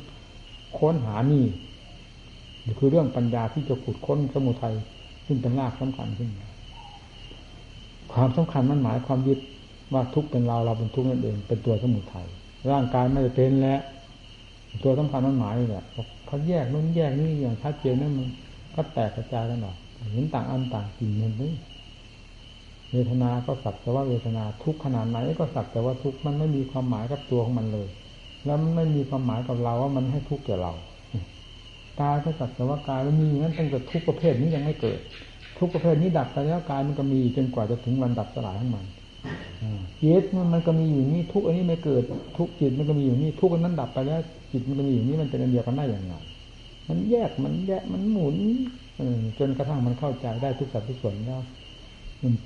[0.78, 1.44] ค้นหานี่
[2.64, 4.74] นี่คือเรื่องปัญญาที่จะขุดค้นสมุทัย
[5.32, 6.30] ซึ่งเป็นรากสำคัญขึ้น
[8.12, 9.38] ความสำคัญมันหมายความยึด
[9.92, 12.26] ว่าทุกเป็นเราเราเป็นทุกนั่นเอง เป็นตัวสมุทัย
[12.70, 13.80] ร่างกายไม่ได้เป็นแล้ว
[14.84, 15.84] ตัวสำคัญมันหมายนี่แหละ
[16.26, 18.26] เขาแยกนู้นแยกนี่อย่างชัดเจนนั่นมัน
[18.74, 19.76] ก็แตกกระจายกันออก
[20.12, 21.52] เห็นต่างอันต่างจริงมันนี่
[22.90, 27.88] เวทนา ก็สักแต่ว่าเวทนาทุกขนาดไหนก็สักแต่ว่าทุกมันไม่มีความหมายกับตัวของมันเลย
[28.44, 30.72] แล้วมันไม่มีความหมายกับเราว่ามันให้ทุกข์แก่เรา
[32.00, 34.98] กายก็สักแต่ว่ากายแล้วมีนั้นตั้งแต่ทุกประเภทนี้ยังไม่เกิด
[35.58, 38.86] ทุกประเภทนี้ดับไปแล้วกายมันก็มีจนกว่าจะถึงวันดับสลายของมัน
[40.02, 42.02] จิตมันมันก็มีอยู่นี่ทุกอันนี้ไม่เกิด
[42.36, 44.20] ทุกจิตมันก็มีอยู่นี่ทุกอันนั้นดับไปแล้ว
[44.52, 46.14] จิตมันก็มีอยู่นี่มันเป็นอันเดียวกันได้อย่างไร
[46.88, 48.36] มันแยกมันแยกมันหมุน
[49.38, 51.42] จนกระทั่งมันเข้าใจได้ทุกสัดทุกส่วนแล้ว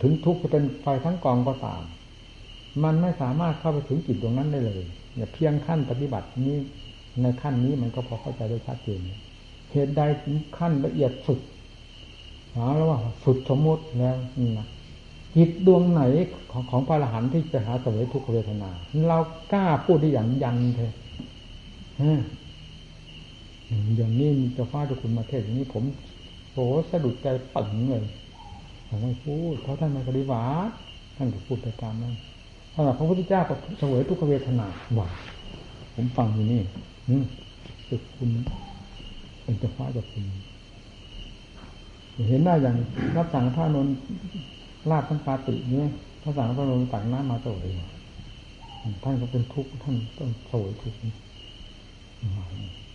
[0.02, 1.82] ถึงทุกจะเป็นไฟทั้งกองก็ตาม
[2.84, 4.82] มันไม่สามารถเข้าไปถึงจิตตรงนั้นได้เลย
[5.34, 6.56] เพียงขั้นปฏิบัตินี้
[7.22, 9.00] ในขั้นนี้มันก็พอเข้าใจได้ชัดเจน
[9.74, 11.40] เหตุใดถึงขั้นละเอียดสุด
[12.54, 14.16] หาแล้วว่าสุดสมมติแล้ว
[14.58, 14.66] นะ
[15.36, 16.02] จิตดวงไหน
[16.50, 18.70] ของของพระอรหันต์ที่จะหาสวยทุกขเวทนา
[19.08, 19.18] เรา
[19.52, 20.94] กล้าพูดได้อย่างยันเถอะ
[23.96, 25.84] อย่างนี้จะฟ้าจะคุณมาเทศอย่างนี้ผม
[26.52, 26.58] โห
[26.90, 28.02] สะดุดใจปังเลย
[28.88, 30.72] ผมไม่พูดเพราะท่านไม่ปฏิบัติ
[31.16, 32.14] ท่านก็พูดไปตามนั้น
[32.72, 34.66] ถ้าพระพุทธเจ้าก็สวยทุกขเวทนา
[34.98, 35.08] ว่า
[35.94, 36.60] ผมฟังอยู่นี่
[37.88, 38.30] สึกคุณ
[39.44, 40.24] เป็นจะฟ้าจะคุณ
[42.28, 42.76] เห็นได้อย่าง
[43.16, 43.88] รับสั่งพระนน
[44.90, 45.90] ลาบทั้งปาติเนี่ย
[46.22, 47.66] พระสั่งพระนนตักน้ำมาสวย
[49.02, 50.98] ท่านก็เป็นทุกข์ท่านต้องเสวยทุกข์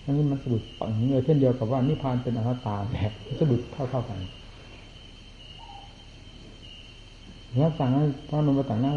[0.04, 4.20] อันนี้มันสะดุดปังเลยเช่นเดียวกับว่านิพพานเป็นอนัตตาแบบสะดุดเท่าๆกัน
[7.58, 8.94] แล้วสั่งให้พระนมต่างหน้า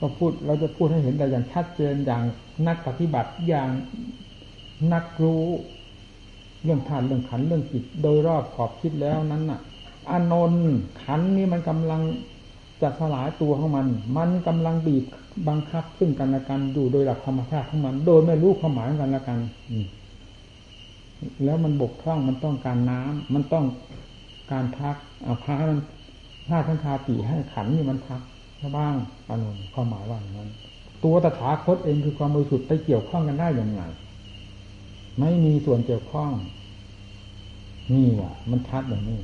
[0.00, 2.22] ก็พูดเราจะพูดให้เห็นแต่อย่างชัดเจนอย่าง
[2.66, 3.70] นักปฏิบัติอย่าง
[4.92, 5.44] นักรู้
[6.66, 9.60] เรื่องทานเรื่องขันเรื่องจิต โดยรอบขอบคิดแล้วนั้นน่ะ
[10.10, 10.66] อานนท์
[11.02, 12.02] ขันนี้มันกำลัง
[12.82, 13.86] จะสลายตัวของมัน
[14.16, 15.04] มันกำลังบีบ
[15.48, 19.38] บังคับซึ่งกันและกันอยู่โดยหลักธรรมชาติของมัน โดยไม่รู้ความหมายของกันและกัน
[21.44, 23.64] แล้วมันบกพร่องมันต้องการน้ำมันต้อง
[24.52, 25.80] การพักเอาพักมัน
[26.48, 28.20] ถ้าทั้งคาปีให้ขันนี่มันพัก
[28.76, 28.94] บ้าง
[29.28, 30.50] อานนท์ความหมายว่าอย่างนั้น
[31.04, 33.82] ตัวตถาคตเองคือความบริสุทธิ์ไปเกี่ยวข้องกันได้อย่างไร
[35.18, 36.32] ไม่มีส่วนเกี่ยวข้อง
[37.92, 39.20] นี่อะ มันชัดอย่างนี้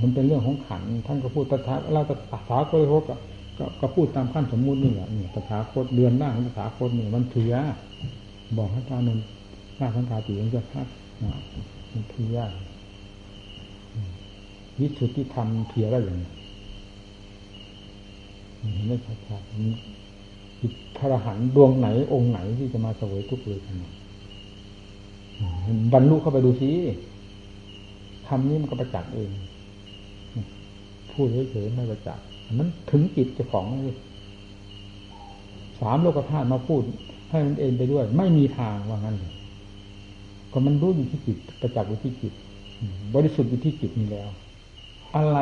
[0.00, 2.12] มันเป็นเรื่องของขันท่านก็พูดตถาเราต
[2.48, 3.02] ถาคต
[3.58, 7.54] ก็ก็พูดตามขั้นสมมุตินี่แหละนี่ตถาคตเดือนหน้าของตถาคตนี่มันเถือ
[8.56, 9.24] บอกให้ตานนท์
[9.76, 10.86] หน้าสังขาติมันจะพัก
[11.92, 12.36] มันเถือ
[14.78, 16.30] วิสุทธิธรรมเพียได้อย่างนี้
[18.88, 19.42] ไม่ชัดชัด
[20.64, 23.76] จิตพระหันดวงไหนองค์ไหนที่จะมาสวยทุกเลยกัน
[25.92, 26.70] บรรลุเข้าไปดูสิ
[28.28, 29.30] คำนี้มันก็ประจักษ์เอง
[31.10, 32.24] พูดเฉยๆไม่ประจักษ์
[32.58, 33.96] มันถึงจิตเจ้าของเลย
[35.80, 36.82] สามโลกธาตุมาพูด
[37.30, 39.32] ให้มันเองไปด้วย ไม่มีทางว่างั้นเลย
[40.52, 42.32] ก็มันรู้อยู่ที่จิตประจักษ์อยู่ที่จิต
[43.14, 44.28] บริสุทธิ์อยู่ที่จิตนี้แล้ว
[45.16, 45.38] อะไร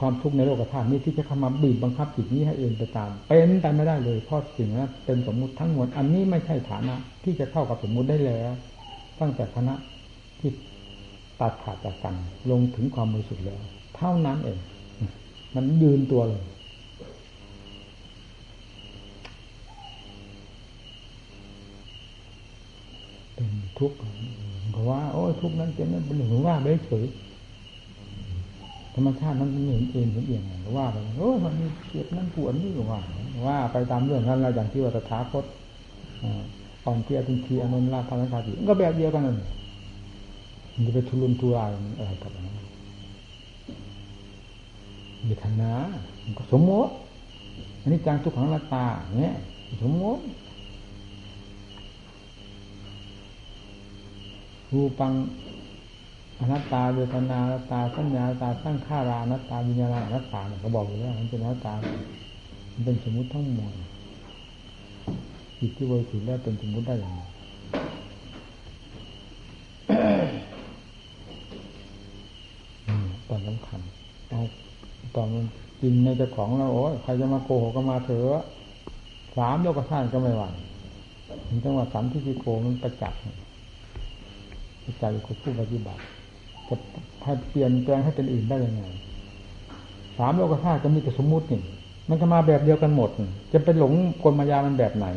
[0.00, 6.94] ความทุกข์ในโลกธาตุนี้ที่จะเข้ามาบีบบังคับจิตนี้ให้เองไปตาม เป็นไปไม่ได้เลยเพราะสิ่งนั้นเป็นสมมุติทั้งหมดอันนี้ไม่ใช่ฐานะ
[7.24, 8.52] ที่จะเข้ากับสมมุติได้แล้ว
[9.20, 9.74] ตั้งแต่คณะ
[10.40, 10.50] ที่
[11.40, 12.14] ตัดขาดจากกัน
[12.50, 13.60] ลงถึงความบริสุทธิ์แล้ว
[13.96, 14.58] เท่านั้นเอง
[15.54, 16.42] มันยืนตัวเลย
[23.34, 23.96] เป็นทุกข์
[24.74, 27.04] ก็ว่า โอ้ยทุกข์นั้นเป็นนั้นเป็นหนึ่งว่าไม่เฉย
[29.00, 30.42] รรมชาติมันม่เห็นเองเห็นเอง
[30.76, 33.00] ว่าไปโอ้มันมีเจ็บนั่นปวดนี่ว่า
[33.46, 35.44] ว่าไปตามเรื่องนั้นเราอย่างที่ว่าตถาคต
[36.84, 39.36] อ่อนเพียตุนทีอนุนลาภานาคาติก็แบบเดียวกันนั่น
[40.74, 42.58] มันจะไปทุรุนทุรายอะไรกับนั้น
[45.28, 45.72] มีฐานะ
[46.24, 46.92] มันก็สมมติ
[47.80, 48.86] อันนี้จังทุกขังละตา
[49.18, 49.34] เนี่ย
[49.82, 50.22] สมมติ
[54.72, 55.12] รูปัง
[56.40, 61.74] อนัตตาเวทนาอนัตตาสัญญาตาตั้งข้ารานัตตาวิญญาณอนัตตาเนี่ยเขาบอกอยู่แล้วมันเป็นอนัตตา
[62.74, 63.72] มันเป็นสมมุติทั้งหมด
[65.58, 67.20] จิตที่บริสุทธิ์แล้วเป็นสมมุติได้อย่างไร
[75.82, 78.44] จริงในเจ้าของเราโอ้ยใครจะมาโกหกก็มาเถอะ
[79.36, 80.54] สามโลกธาตุก็ไม่หวั่น
[81.48, 83.20] ถึงจังหวะสามที่ที่โกมันประจักษ์
[84.84, 86.02] ประจักษ์กับผู้ปฏิบัติ
[86.70, 86.76] จะ
[87.24, 88.82] ให้เปลี่ยนแปลงให้เป็นอื่นได้ยังไง
[90.18, 91.60] สามโลกธาตุก็มีแต่สมมุตินี่
[92.08, 93.10] มันจะมาแบบเดียวกันหมด
[93.52, 93.92] จะเป็นหลง
[94.22, 95.08] กลมายามันแบบไหน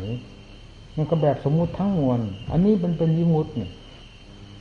[0.96, 2.20] มันก็แบบสมมุติทั้งมวล
[2.50, 3.68] อันนี้มันเป็นยิมุตินี่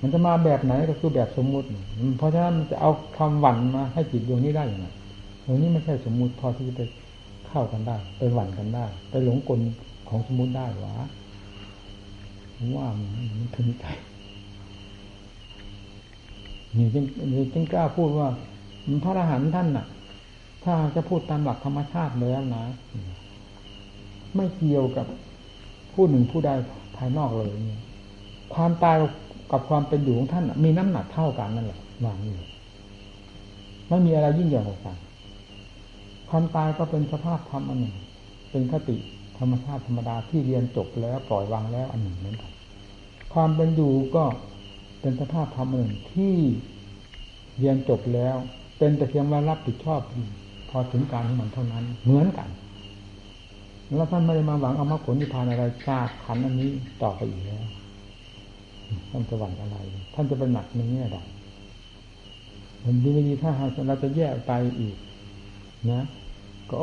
[0.02, 1.68] มันจะมาแบบไหนก็คือแบบสมมุติ
[2.18, 4.88] เพราะฉะนั้นมันจะเอาความหวั่นมาให้จิตดวงนี้ได้อย่างไร
[5.46, 6.82] ตรงนี้ไม่ใช่สมมุติพอที่จะไป
[7.48, 9.60] เข้ากันได้ ไปหวั่นกันได้ ไปหลงกล
[10.10, 10.94] ของสมมุติได้หวะ
[12.78, 13.86] ว่ามันถึงใจ
[16.78, 17.06] นี่จึง
[17.54, 18.30] จึงกล้าพูดว่า
[19.04, 19.86] พระอรหันต์ท่านน่ะ
[20.64, 22.64] ถ้าจะพูดตามหลักธรรมชาติแล้วนะ
[24.36, 25.06] ไม่เกี่ยวกับ
[25.94, 26.52] ผู้หนึ่งผู้ใด
[26.98, 27.82] ภายนอกเลยเนี่ย
[28.54, 28.98] ความตาย
[29.52, 32.44] กับความเป็นอยู่ของท่านมีน้ำหนักเท่ากันนั่นแหละวางอยู่
[33.90, 34.98] ไม่มีอะไรยิ่งใหญ่กว่ากัน
[36.30, 37.96] ความตายก็เป็นสภาพธรรมอันหนึ่ง
[38.52, 38.96] เป็นคติ
[39.38, 42.52] ธรรมชาติธรรมดาที่เรียนจบแล้วปล่อยวางแล้วอันหนึ่งเหมือนกัน
[43.34, 44.24] ความเป็นอยู่ก็
[45.04, 46.36] เป็นสภาพธรรมอันหนึ่งที่
[47.58, 48.36] เรียนจบแล้ว
[48.78, 50.02] เป็นแต่เพียงว่ารับผิดชอบ
[50.70, 52.50] พอถึงการของมันเท่านั้น เหมือนกัน
[53.96, 56.70] แล้วท่านไม่ได้มาหวังเอามาผลนิพพานอะไรจากขันอันนี้
[57.02, 57.66] ต่อไปอีกแล้ว
[59.10, 59.78] ท่านจะหวังอะไร
[60.14, 61.18] ท่านจะเป็นหนักในแง่ใด
[62.84, 63.52] มันดีไม่ดีถ้า
[63.88, 64.96] เราจะแยกไปอีก
[65.92, 66.04] นะ
[66.70, 66.76] ก็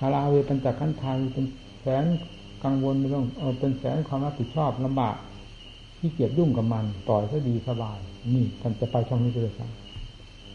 [0.00, 1.46] ฮาราเวปัญจขันธาเป็น
[1.80, 2.04] แสน
[2.64, 5.16] กังวลเรื่องเออเป็นแสนความรับผิดชอบลำบาก
[6.02, 7.98] ที่เกียจยุ่งกับมันต่อยซะดีสบาย
[8.34, 9.70] นี่ท่านจะไปช่องนี้เลยครับ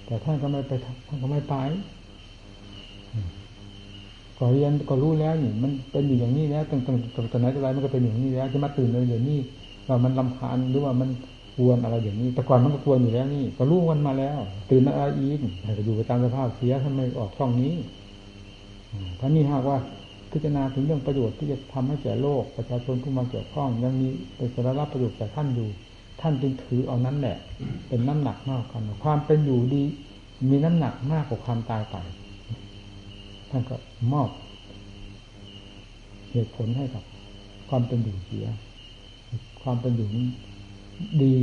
[0.06, 0.72] แต่ท่านก็ไม่ไป
[1.08, 1.56] ท่านก็ไม่ไป
[4.38, 6.92] ก็เรียนก็รู้แล้วนี่มันเป็นอยู่อย่างนี้แล้วตั้งแต่
[7.32, 9.40] ตั้งไหนแต่ไรมันก็เป็นอย่างนี้แล้วจะมาตื่นเลยเดี๋ยวนี้
[9.88, 11.10] ว่ามันลำคาญหรือว่ามัน
[11.58, 17.74] กวนอะไรอย่างนี้แต่ก่อนมันก็กวนอยู่แล้วนี่ ก็รู้กันมาแล้ว ตื่นมาอะไรอีกแต่อยู่ไปตามสภาพเสียทำไมออกช่องนี้
[19.20, 19.78] ถ้านี่หากว่า
[20.32, 25.70] พิจารณาถึงเรื่องประโยชน์ที่จะทำให้แก่โลกประชาชนผู้มาเกี่ยวข้องยังมีเป็นสาระประโยชน์แก่ท่านอยู่
[26.22, 27.38] ท่านจึงถือเอานั้นแหละ
[27.88, 29.84] เป็นน้ำหนักมากกันความเป็นอยู่ดี
[30.50, 31.96] มีน้ำหนักมากกว่าความตายไป
[33.50, 33.76] ท่านก็
[34.14, 34.30] มอบ
[36.32, 37.04] เหตุผลให้กับ
[37.70, 38.48] ความเป็นอยู่เสีย
[39.64, 40.28] ความเป็นอยู่นี้
[41.24, 41.36] ดี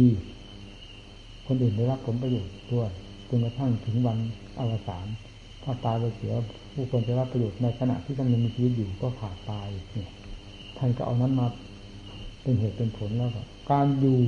[1.47, 2.91] คนอื่นได้รับผลประโยชน์ด้วย
[3.29, 4.19] จนกระทั่งถึงวัน
[4.59, 5.07] อวสาน
[5.65, 6.33] ถ้าตายไปเสีย
[6.75, 10.11] ผู้คนจะรับประโยชน์ในขณะที่ท่านยังมีชีวิตอยู่ก็ขาดตายเนี่ย
[10.79, 11.47] ท่านก็เอานั้นมา
[12.43, 14.19] เป็นเหตุเป็นผลแล้วก็การอยู่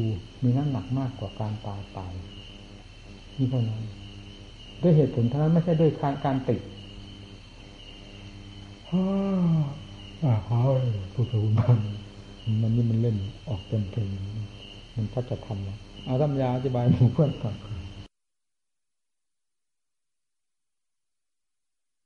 [0.42, 2.12] มีน้ำหนักมากกว่าการตายตาย
[3.36, 3.82] นี่เท่านั้น
[4.82, 5.90] ด้วยเหตุผลเท่านั้นไม่ใช่ด้วย
[6.24, 6.60] การติด
[8.90, 10.60] ฮ่าฮ่า
[11.14, 11.78] ผู้สูงมัน
[12.62, 13.16] มันนี่มันเล่น
[13.48, 14.08] ออกเต็มเพลง
[14.96, 17.54] มันก็จะทำแล้วอารัมยาอธิบายหมู่เพื่อนก่อน